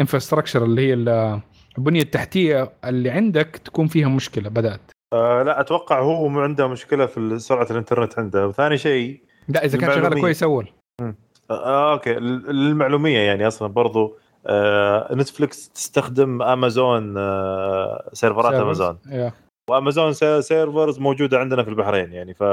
infrastructure 0.00 0.64
اللي 0.64 0.88
هي 0.88 0.94
ال- 0.94 1.40
البنية 1.78 2.02
التحتية 2.02 2.72
اللي 2.84 3.10
عندك 3.10 3.60
تكون 3.64 3.86
فيها 3.86 4.08
مشكلة 4.08 4.48
بدأت. 4.48 4.80
آه 5.12 5.42
لا 5.42 5.60
أتوقع 5.60 6.00
هو 6.02 6.40
عنده 6.40 6.66
مشكلة 6.68 7.06
في 7.06 7.38
سرعة 7.38 7.66
الإنترنت 7.70 8.18
عنده 8.18 8.48
وثاني 8.48 8.78
شيء 8.78 9.20
لا 9.48 9.64
إذا 9.64 9.78
كان 9.78 9.90
شغالة. 9.90 10.20
كويس 10.20 10.42
أول. 10.42 10.68
آه 11.00 11.14
أوكي 11.50 12.12
ل- 12.14 12.46
للمعلومية 12.56 13.18
يعني 13.18 13.46
أصلا 13.46 13.68
برضو 13.68 14.16
آه 14.46 15.14
نتفلكس 15.14 15.68
تستخدم 15.68 16.42
أمازون 16.42 17.14
آه 17.18 18.10
serverات 18.12 18.52
servers. 18.54 18.80
أمازون 18.80 18.98
يا. 19.10 19.32
وأمازون 19.70 20.12
سي- 20.12 20.42
servers 20.42 20.98
موجودة 20.98 21.38
عندنا 21.38 21.62
في 21.62 21.70
البحرين 21.70 22.12
يعني 22.12 22.34
ف 22.34 22.44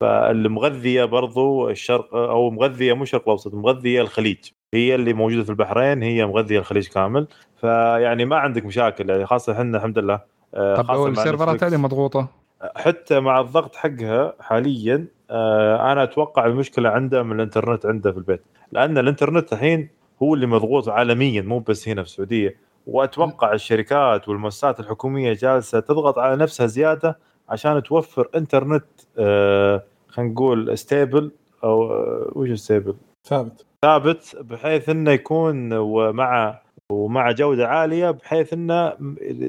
فالمغذية 0.00 1.04
برضو 1.04 1.68
الشرق 1.70 2.14
أو 2.14 2.50
مغذية 2.50 2.92
مو 2.92 3.02
الشرق 3.02 3.22
الأوسط 3.22 3.54
مغذية 3.54 4.00
الخليج 4.00 4.36
هي 4.74 4.94
اللي 4.94 5.12
موجودة 5.12 5.42
في 5.44 5.50
البحرين 5.50 6.02
هي 6.02 6.26
مغذية 6.26 6.58
الخليج 6.58 6.88
كامل 6.88 7.26
فيعني 7.60 8.24
ما 8.24 8.36
عندك 8.36 8.64
مشاكل 8.64 9.10
يعني 9.10 9.26
خاصة 9.26 9.52
إحنا 9.52 9.78
الحمد 9.78 9.98
لله 9.98 10.20
آه، 10.54 10.76
طب 10.82 11.06
ال 11.06 11.12
serverات. 11.12 11.64
هذه 11.64 11.76
مضغوطة 11.76 12.28
حتى 12.76 13.20
مع 13.20 13.40
الضغط 13.40 13.76
حقها 13.76 14.34
حاليا 14.40 15.06
آه، 15.30 15.92
أنا 15.92 16.02
أتوقع 16.02 16.46
المشكلة 16.46 16.88
عنده 16.88 17.22
من 17.22 17.32
الإنترنت 17.36 17.86
عنده 17.86 18.12
في 18.12 18.18
البيت. 18.18 18.42
لأن 18.72 18.98
الإنترنت 18.98 19.52
الحين 19.52 19.88
هو 20.22 20.34
اللي 20.34 20.46
مضغوط 20.46 20.88
عالميا 20.88 21.42
مو 21.42 21.58
بس 21.58 21.88
هنا 21.88 22.02
في 22.02 22.08
السعودية. 22.08 22.56
وأتوقع 22.86 23.52
الشركات 23.52 24.28
والمؤسسات 24.28 24.80
الحكومية 24.80 25.32
جالسة 25.32 25.80
تضغط 25.80 26.18
على 26.18 26.36
نفسها 26.36 26.66
زيادة 26.66 27.18
عشان 27.48 27.82
توفر 27.82 28.28
إنترنت 28.36 28.84
آه، 29.18 29.82
خلينا 30.08 30.32
نقول 30.32 30.78
stable 30.78 31.30
أو 31.64 31.92
آه، 31.92 32.32
وش 32.34 32.52
stable 32.52 32.94
ثابت. 33.24 33.66
ثابت 33.82 34.36
بحيث 34.40 34.88
إنه 34.88 35.10
يكون 35.10 35.72
ومع 35.72 36.60
ومع 36.92 37.30
جودة 37.30 37.68
عالية 37.68 38.10
بحيث 38.10 38.52
إنه 38.52 38.92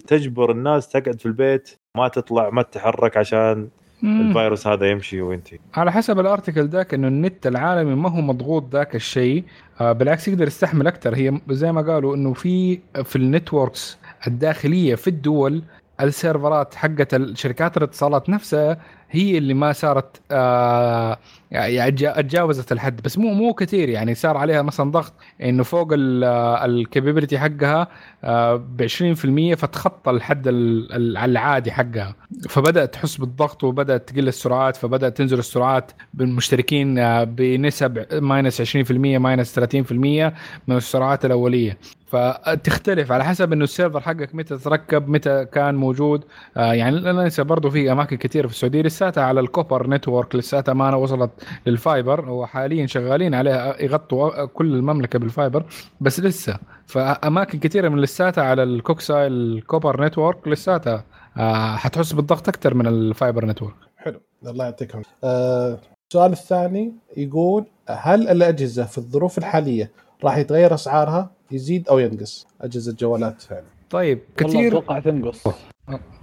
تجبر 0.07 0.51
الناس 0.51 0.89
تقعد 0.89 1.19
في 1.19 1.25
البيت 1.25 1.69
ما 1.97 2.07
تطلع 2.07 2.49
ما 2.49 2.61
تتحرك 2.61 3.17
عشان 3.17 3.67
مم. 4.01 4.29
الفيروس 4.29 4.67
هذا 4.67 4.89
يمشي 4.89 5.21
وينتهي 5.21 5.59
على 5.73 5.91
حسب 5.91 6.19
ال 6.19 6.25
article 6.25 6.67
ذاك 6.67 6.93
إنه 6.93 7.07
النت 7.07 7.47
العالمي 7.47 7.95
ما 7.95 8.09
هو 8.09 8.21
مضغوط 8.21 8.73
ذاك 8.75 8.95
الشيء 8.95 9.43
آه 9.81 9.91
بالعكس 9.91 10.27
يقدر 10.27 10.47
يستحمل 10.47 10.87
أكثر 10.87 11.15
هي 11.15 11.41
زي 11.49 11.71
ما 11.71 11.81
قالوا 11.81 12.15
إنه 12.15 12.33
في 12.33 12.79
في 13.03 13.15
ال 13.15 13.24
networks 13.24 13.97
الداخلية 14.27 14.95
في 14.95 15.07
الدول 15.07 15.63
ال 16.01 16.10
server 16.11 16.66
ات 16.66 16.75
حقت 16.75 17.13
الشركات 17.13 17.77
الاتصالات 17.77 18.29
نفسها 18.29 18.77
هي 19.11 19.37
اللي 19.37 19.53
ما 19.53 19.71
صارت 19.73 20.21
آه 20.31 21.17
يعني 21.51 21.91
جا- 21.91 22.21
تجاوزت 22.21 22.71
الحد 22.71 23.01
بس 23.01 23.17
مو 23.17 23.33
مو 23.33 23.53
كثير 23.53 23.89
يعني 23.89 24.15
صار 24.15 24.37
عليها 24.37 24.61
مثلا 24.61 24.91
ضغط 24.91 25.13
إنه 25.41 25.63
فوق 25.63 25.87
ال 25.93 26.07
capability 26.07 27.39
حقها 27.39 27.87
آه 28.23 28.55
ب 28.55 28.81
20% 28.81 29.55
فتخطى 29.55 30.11
الحد 30.11 30.47
ال- 30.47 30.93
ال- 30.93 31.17
العادي 31.17 31.71
حقها. 31.71 32.15
فبدأت 32.49 32.93
تحس 32.93 33.17
بالضغط 33.17 33.63
وبدأت 33.63 34.09
تقل 34.09 34.27
السرعات 34.27 34.75
فبدأت 34.75 35.17
تنزل 35.17 35.39
السرعات 35.39 35.91
بالمشتركين 36.13 36.99
آه، 36.99 37.23
بنسب 37.23 38.05
minus 38.23 38.61
20% 38.61 39.17
minus 39.17 39.59
30% 39.59 40.33
من 40.67 40.77
السرعات 40.77 41.25
الأولية. 41.25 41.77
فتختلف 42.09 43.11
على 43.11 43.23
حسب 43.23 43.53
إنه 43.53 43.63
ال 43.63 43.69
server 43.69 44.01
حقك 44.01 44.35
متى 44.35 44.57
تركب 44.57 45.09
متى 45.09 45.45
كان 45.45 45.75
موجود. 45.75 46.23
آه 46.57 46.73
يعني 46.73 46.99
لا 46.99 47.11
ننسى 47.11 47.43
برضه 47.43 47.69
في 47.69 47.91
أماكن 47.91 48.17
كثيره 48.17 48.47
في 48.47 48.53
السعودية 48.53 48.81
لساتها 48.81 49.23
على 49.23 49.39
ال 49.39 49.46
copper 49.46 49.89
network 49.89 50.35
لساتها 50.35 50.73
ما 50.73 50.95
وصلت 50.95 51.31
لل 51.65 51.81
fiber. 51.81 52.29
وحاليا 52.29 52.85
شغالين 52.85 53.35
عليها 53.35 53.81
يغطوا 53.83 54.45
كل 54.45 54.75
المملكة 54.75 55.19
بال 55.19 55.32
fiber 55.32 55.63
بس 56.01 56.19
لسه. 56.19 56.57
فأماكن 56.85 57.59
كثيره 57.59 57.89
من 57.89 58.01
لساتها 58.01 58.43
على 58.43 58.63
ال 58.63 58.71
coaxial 58.71 59.27
ال 59.27 59.38
copper 59.38 60.05
network 60.05 60.47
لساتها. 60.47 61.03
آه 61.37 61.75
حتحس 61.75 62.13
بالضغط 62.13 62.49
أكثر 62.49 62.73
من 62.73 62.87
ال 62.87 62.97
fiber 62.97 63.45
network. 63.45 63.75
حلو. 63.97 64.21
الله 64.47 64.65
يعطيك 64.65 64.91
العافية. 64.91 65.11
آه، 65.23 65.79
السؤال 66.09 66.31
الثاني 66.31 66.93
يقول 67.17 67.65
هل 67.89 68.29
الأجهزة 68.29 68.85
في 68.85 68.97
الظروف 68.97 69.37
الحالية 69.37 69.91
راح 70.23 70.37
يتغير 70.37 70.73
أسعارها؟ 70.73 71.38
يزيد 71.51 71.87
أو 71.89 71.99
ينقص 71.99 72.47
أجهزة 72.61 72.95
جوالات 72.99 73.43
يعني 73.51 73.65
طيب 73.89 74.19
كثير 74.37 74.67
أتوقع 74.67 74.99
تنقص. 74.99 75.43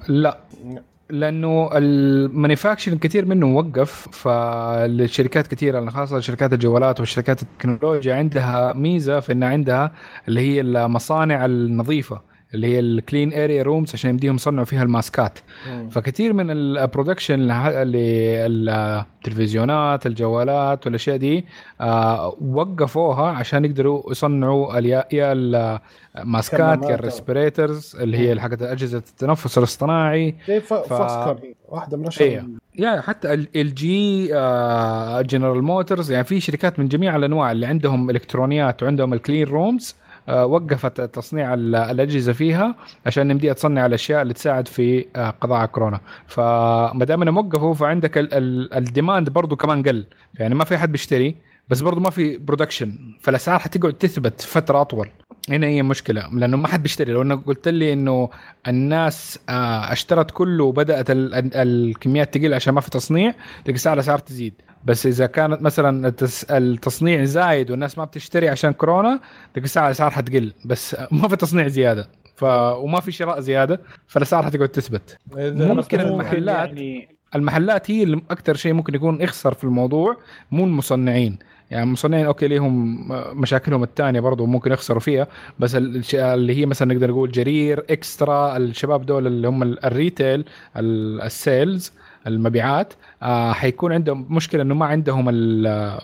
لا 0.09 0.39
لأنه 1.11 1.71
ال 1.73 1.82
manufacturing 1.82 2.99
كثير 2.99 3.25
منه 3.25 3.47
موقف 3.47 4.09
فالشركات 4.13 5.47
كثيرة 5.47 5.91
خاصة 5.91 6.21
شركات 6.21 6.53
الجوالات 6.53 7.01
وشركات 7.01 7.43
التكنولوجيا 7.43 8.15
عندها 8.15 8.73
ميزة 8.73 9.21
في 9.21 9.33
ان 9.33 9.43
عندها 9.43 9.93
اللي 10.29 10.41
هي 10.41 10.61
المصانع 10.61 11.45
النظيفة. 11.45 12.21
اللي 12.55 12.67
هي 12.67 12.81
ال 12.81 12.90
clean 12.90 13.33
area 13.33 13.63
rooms 13.63 13.95
عشان 13.95 14.11
يمديهم 14.11 14.35
يصنعوا 14.35 14.65
فيها 14.65 14.83
ال 14.83 14.91
mask 14.91 15.23
ات. 15.23 15.39
فكثير 15.91 16.33
من 16.33 16.51
ال 16.51 16.59
production 16.59 17.41
للتلفزيونات 18.47 20.07
الجوالات 20.07 20.87
والأشياء 20.87 21.17
دي 21.17 21.45
آه، 21.81 22.37
وقفوها 22.41 23.31
عشان 23.31 23.65
يقدروا 23.65 24.11
يصنعوا 24.11 24.79
يا 25.13 25.33
ال 25.33 25.58
mask 25.58 26.58
ات 26.58 26.83
يا 26.83 26.95
ال 26.95 27.03
respirators 27.03 27.97
اللي 28.01 28.19
هي 28.19 28.41
حقت 28.41 28.63
أجهزة 28.63 28.99
التنفس 28.99 29.59
الاصطناعي. 29.59 30.35
ف... 30.61 30.73
واحدة 31.69 31.97
من 31.97 32.03
إيه. 32.03 32.09
أشهر. 32.09 32.45
yeah 32.79 33.01
حتى 33.01 33.35
ال 33.35 33.75
G 33.75 34.27
General 35.23 35.63
Motors 35.63 36.13
يعني 36.13 36.25
في 36.25 36.41
شركات 36.41 36.79
من 36.79 36.89
جميع 36.89 37.17
الأنواع 37.17 37.53
اللي 37.53 37.67
عندهم 37.67 38.11
إلكترونيات 38.11 38.83
وعندهم 38.83 39.13
ال 39.13 39.19
clean 39.19 39.47
rooms 39.47 39.97
وقفت 40.29 41.01
تصنيع 41.01 41.55
ال- 41.55 41.75
الأجهزة 41.77 42.33
فيها 42.33 42.75
عشان 43.07 43.27
يمديها 43.27 43.53
تصنع 43.53 43.87
الأشياء 43.87 44.23
اللي 44.23 44.35
تساعد 44.35 44.69
في 44.69 45.07
آه، 45.17 45.31
قضاء 45.31 45.67
كورونا. 45.67 46.01
فما 46.27 47.05
دام 47.05 47.23
إنهم 47.23 47.37
وقفوا 47.37 47.75
فعندك 47.75 48.19
ال- 48.19 48.35
ال- 48.35 48.75
ال 48.75 48.83
demand 48.83 49.31
برضو 49.31 49.57
كمان 49.57 49.83
قل. 49.83 50.07
يعني 50.35 50.55
ما 50.55 50.65
في 50.65 50.79
حد 50.79 50.93
بيشتري 50.93 51.35
بس 51.69 51.81
برضو 51.81 52.01
ما 52.01 52.11
في 52.11 52.37
production 52.39 52.93
فالأسعار 53.21 53.59
حتقعد 53.59 53.93
تثبت 53.93 54.41
فترة 54.41 54.81
أطول. 54.81 55.09
هنا 55.51 55.67
هي 55.67 55.83
مشكلة 55.83 56.29
لأنه 56.33 56.57
ما 56.57 56.69
حد 56.69 56.83
بيشتري. 56.83 57.13
لو 57.13 57.23
انك 57.23 57.45
قلت 57.47 57.69
لي 57.69 57.93
إنه 57.93 58.29
الناس 58.69 59.39
آه، 59.49 59.93
اشترت 59.93 60.31
كله 60.31 60.65
وبدأت 60.65 61.11
ال- 61.11 61.35
ال- 61.35 61.55
الكميات 61.55 62.35
تقل 62.39 62.55
عشان 62.55 62.75
ما 62.75 62.81
في 62.81 62.91
تصنيع 62.91 63.35
تلقى 63.65 63.79
سعر 63.79 63.95
الأسعار 63.95 64.19
تزيد. 64.19 64.55
بس 64.87 65.07
إذا 65.07 65.27
كانت 65.27 65.63
مثلا 65.63 66.13
التصنيع 66.51 67.25
زايد 67.25 67.71
والناس 67.71 67.99
ما 67.99 68.05
بتشتري 68.05 68.49
عشان 68.49 68.73
كورونا 68.73 69.21
تلقى 69.55 69.69
سعر 69.69 69.87
الاسعار 69.87 70.11
حتقل 70.11 70.53
بس 70.65 70.97
ما 71.13 71.29
في 71.29 71.37
تصنيع 71.37 71.69
زيادة. 71.69 72.09
ف 72.37 72.43
وما 72.77 73.01
في 73.01 73.13
شراء 73.13 73.41
زيادة 73.41 73.81
فالأسعار 74.07 74.45
حتقعد 74.45 74.69
تثبت. 74.69 75.19
ممكن 75.37 76.01
المحلات 76.01 76.69
يعني 76.69 77.17
المحلات 77.35 77.91
هي 77.91 78.03
اللي 78.03 78.23
أكثر 78.31 78.55
شيء 78.57 78.73
ممكن 78.73 78.95
يكون 78.95 79.21
يخسر 79.23 79.55
في 79.55 79.65
الموضوع 79.65 80.17
مو 80.51 80.65
المصنعين. 80.65 81.39
يعني 81.71 81.85
المصنعين 81.85 82.27
okay 82.27 82.49
ليهم 82.49 83.09
مشاكلهم 83.41 83.83
الثانية 83.83 84.21
برضو 84.21 84.47
ممكن 84.47 84.73
يخسروا 84.73 85.01
فيها 85.01 85.27
بس 85.59 85.75
اللي 86.15 86.57
هي 86.57 86.67
مثلا 86.67 86.95
نقدر 86.95 87.11
نقول 87.11 87.31
جرير 87.33 87.85
إكسترا 87.91 88.57
الشباب 88.57 89.07
دول 89.07 89.27
اللي 89.27 89.49
هم 89.49 89.63
ال- 89.63 89.85
ال 89.85 89.94
retail 89.94 90.45
ال- 90.77 91.21
ال 91.23 91.35
sales 91.35 91.93
المبيعات 92.27 92.93
آه 93.23 93.53
حيكون 93.53 93.93
عندهم 93.93 94.27
مشكلة 94.31 94.63
إنه 94.63 94.75
ما 94.75 94.87
عندهم 94.87 95.29
ال- 95.29 95.99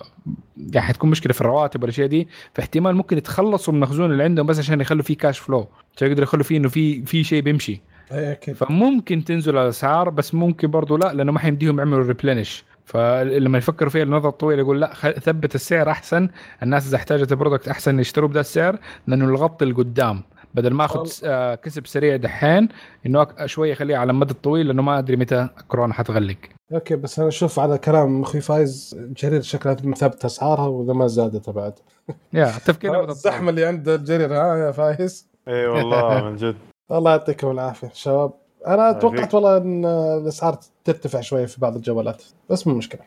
يعني 0.56 0.86
حتكون 0.86 1.10
مشكلة 1.10 1.32
في 1.32 1.40
الرواتب 1.40 1.82
والاشياء 1.82 2.06
دي. 2.06 2.28
فاحتمال 2.54 2.96
ممكن 2.96 3.18
يتخلصوا 3.18 3.74
من 3.74 3.82
المخزون 3.82 4.12
اللي 4.12 4.24
عندهم 4.24 4.46
بس 4.46 4.58
عشان 4.58 4.80
يخلوا 4.80 5.02
فيه 5.02 5.16
cash 5.16 5.38
flow 5.38 5.68
عشان 5.96 6.08
يقدروا 6.08 6.24
يخلوا 6.24 6.44
فيه 6.44 6.56
إنه 6.56 6.68
في 6.68 7.02
في 7.06 7.24
شيء 7.24 7.42
بيمشي. 7.42 7.80
إيه 8.12 8.32
أكيد. 8.32 8.54
فممكن 8.54 9.24
تنزل 9.24 9.58
الأسعار 9.58 10.10
بس 10.10 10.34
ممكن 10.34 10.70
برضو 10.70 10.96
لا 10.96 11.12
لأنه 11.12 11.32
ما 11.32 11.38
حيمديهم 11.38 11.78
يعملوا 11.78 12.04
replenish 12.06 12.64
فلما 12.84 13.58
يفكروا 13.58 13.90
فيها 13.90 14.02
النظره 14.02 14.28
الطويله 14.28 14.62
يقول 14.62 14.80
لا 14.80 14.92
ثبت 15.18 15.54
السعر 15.54 15.90
أحسن. 15.90 16.28
الناس 16.62 16.86
إذا 16.88 16.96
احتاجت 16.96 17.32
ال 17.32 17.37
product 17.37 17.68
أحسن 17.68 18.00
يشتروا 18.00 18.28
بذا 18.28 18.40
السعر 18.40 18.78
لأنه 19.06 19.24
الضغط 19.24 19.62
لقدام 19.62 20.22
بدل 20.54 20.74
ما 20.74 20.84
أخذ 20.84 21.10
آه 21.24 21.54
كسب 21.54 21.86
سريع 21.86 22.16
دحين 22.16 22.68
إنه 23.06 23.24
أك- 23.24 23.44
شوية 23.44 23.72
اخليه 23.72 23.96
على 23.96 24.10
المدى 24.12 24.30
الطويل 24.32 24.66
لأنه 24.66 24.82
ما 24.82 24.98
أدري 24.98 25.16
متى 25.16 25.48
كورونا 25.68 25.94
حتغلق. 25.94 26.36
okay 26.72 26.96
بس 26.96 27.18
أنا 27.18 27.28
أشوف 27.28 27.58
على 27.58 27.78
كلام 27.78 28.22
أخوي 28.22 28.40
فايز 28.40 28.96
جرير 29.16 29.40
شكلها 29.42 29.76
مثبت 29.84 30.24
أسعارها 30.24 30.66
وإذا 30.66 30.92
ما 30.92 31.06
زادت 31.06 31.50
بعد. 31.50 31.72
yeah 32.32 32.44
تفكير. 32.66 33.04
الزحمة 33.10 33.50
اللي 33.50 33.64
عند 33.64 33.88
الجرير 33.88 34.34
ها 34.34 34.56
يا 34.56 34.70
فايز؟ 34.72 35.28
إي 35.48 35.66
والله 35.66 36.22
من 36.30 36.36
جد. 36.36 36.56
الله 36.90 37.10
يعطيكم 37.10 37.50
العافية 37.50 37.90
شباب. 37.94 38.32
أنا. 38.66 38.92
توقعت 38.92 39.34
والله 39.34 39.56
إن 39.56 39.84
الأسعار 39.84 40.58
ترتفع 40.84 41.20
شوية 41.20 41.46
في 41.46 41.60
بعض 41.60 41.76
الجوالات 41.76 42.22
بس 42.50 42.66
مو 42.66 42.74
مشكلة. 42.74 43.00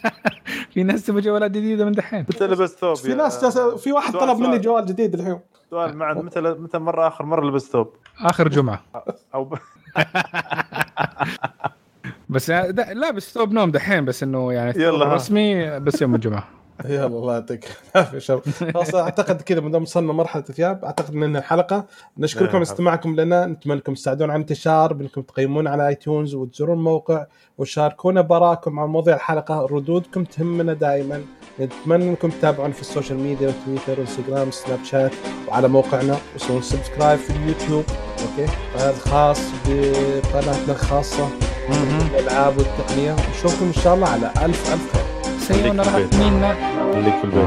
في 0.72 0.82
ناس 0.82 1.06
تبغى 1.06 1.20
جوالات 1.20 1.50
جديدة 1.50 1.84
من 1.84 1.92
دحين. 1.92 2.20
متى 2.20 2.46
لبست 2.46 2.78
ثوب 2.78 2.96
في 2.96 3.14
ناس 3.14 3.44
جالسة- 3.44 3.76
في 3.76 3.92
واحد 3.92 4.12
طلب 4.12 4.38
مني. 4.38 4.58
جوال 4.58 4.84
جديد 4.86 5.14
الحين. 5.14 5.38
سؤال 5.70 5.96
معا 5.96 6.14
متى 6.14 6.40
متى 6.40 6.78
مرة 6.78 7.06
آخر 7.08 7.24
مرة 7.26 7.46
لبست 7.46 7.72
ثوب 7.72 7.92
آخر 8.20 8.48
جمعة. 8.48 8.82
أو 9.34 9.44
ب... 9.44 9.54
بس 12.28 12.50
ده 12.50 12.92
لابس 12.92 13.34
ثوب 13.34 13.52
نوم 13.52 13.70
دحين 13.70 14.04
بس 14.04 14.22
إنه 14.22 14.52
يعني 14.52 14.82
يلا. 14.82 15.04
الرسمي 15.06 15.80
بس 15.80 16.02
يوم 16.02 16.14
الجمعة. 16.14 16.48
يلا 16.84 17.06
الله 17.06 17.34
يعطيك 17.34 17.68
العافية 17.94 18.18
شباب. 18.18 18.42
خلاص 18.74 18.94
أعتقد 18.94 19.42
كذا 19.42 19.60
ما 19.60 19.70
دام 19.70 19.82
وصلنا 19.82 20.12
مرحلة 20.12 20.44
الثياب 20.50 20.84
أعتقد 20.84 21.14
ان 21.14 21.36
الحلقة. 21.36 21.84
نشكركم 22.18 22.52
نعم. 22.52 22.62
استماعكم 22.62 23.20
لنا. 23.20 23.46
نتمنى 23.46 23.74
انكم 23.76 23.94
تساعدون 23.94 24.30
على 24.30 24.36
الانتشار 24.36 24.92
بأنكم 24.92 25.22
تقيمون 25.22 25.66
على 25.66 25.88
iTunes 25.88 26.34
وتزورون 26.34 26.78
الموقع 26.78 27.26
وتشاركونا 27.58 28.20
براءكم 28.20 28.80
عن 28.80 28.88
مواضيع 28.88 29.14
الحلقة. 29.14 29.66
ردودكم 29.66 30.24
تهمنا 30.24 30.72
دائما. 30.72 31.22
نتمنى 31.60 32.08
إنكم 32.08 32.28
تتابعونا 32.28 32.72
في 32.72 32.80
السوشيال 32.80 33.18
ميديا 33.18 33.52
تويتر 33.64 34.00
وانستغرام 34.00 34.50
سناب 34.50 34.84
شات 34.84 35.12
وعلى 35.48 35.68
موقعنا. 35.68 36.16
وسوون 36.36 36.62
سبسكرايب 36.62 37.18
في 37.18 37.30
اليوتيوب. 37.30 37.84
أوكي؟ 38.22 38.52
هذا 38.74 38.92
خاص 38.92 39.40
بقناتنا 39.68 40.72
الخاصة. 40.72 41.28
الألعاب 42.10 42.58
والتقنية. 42.58 43.16
نشوفكم 43.30 43.66
إن 43.66 43.72
شاء 43.72 43.94
الله 43.94 44.08
على 44.08 44.26
ألف 44.26 44.72
ألف 44.72 44.92
خير. 44.92 45.11
300 45.52 45.84
minne. 46.18 46.56
Lyckelby. 47.04 47.42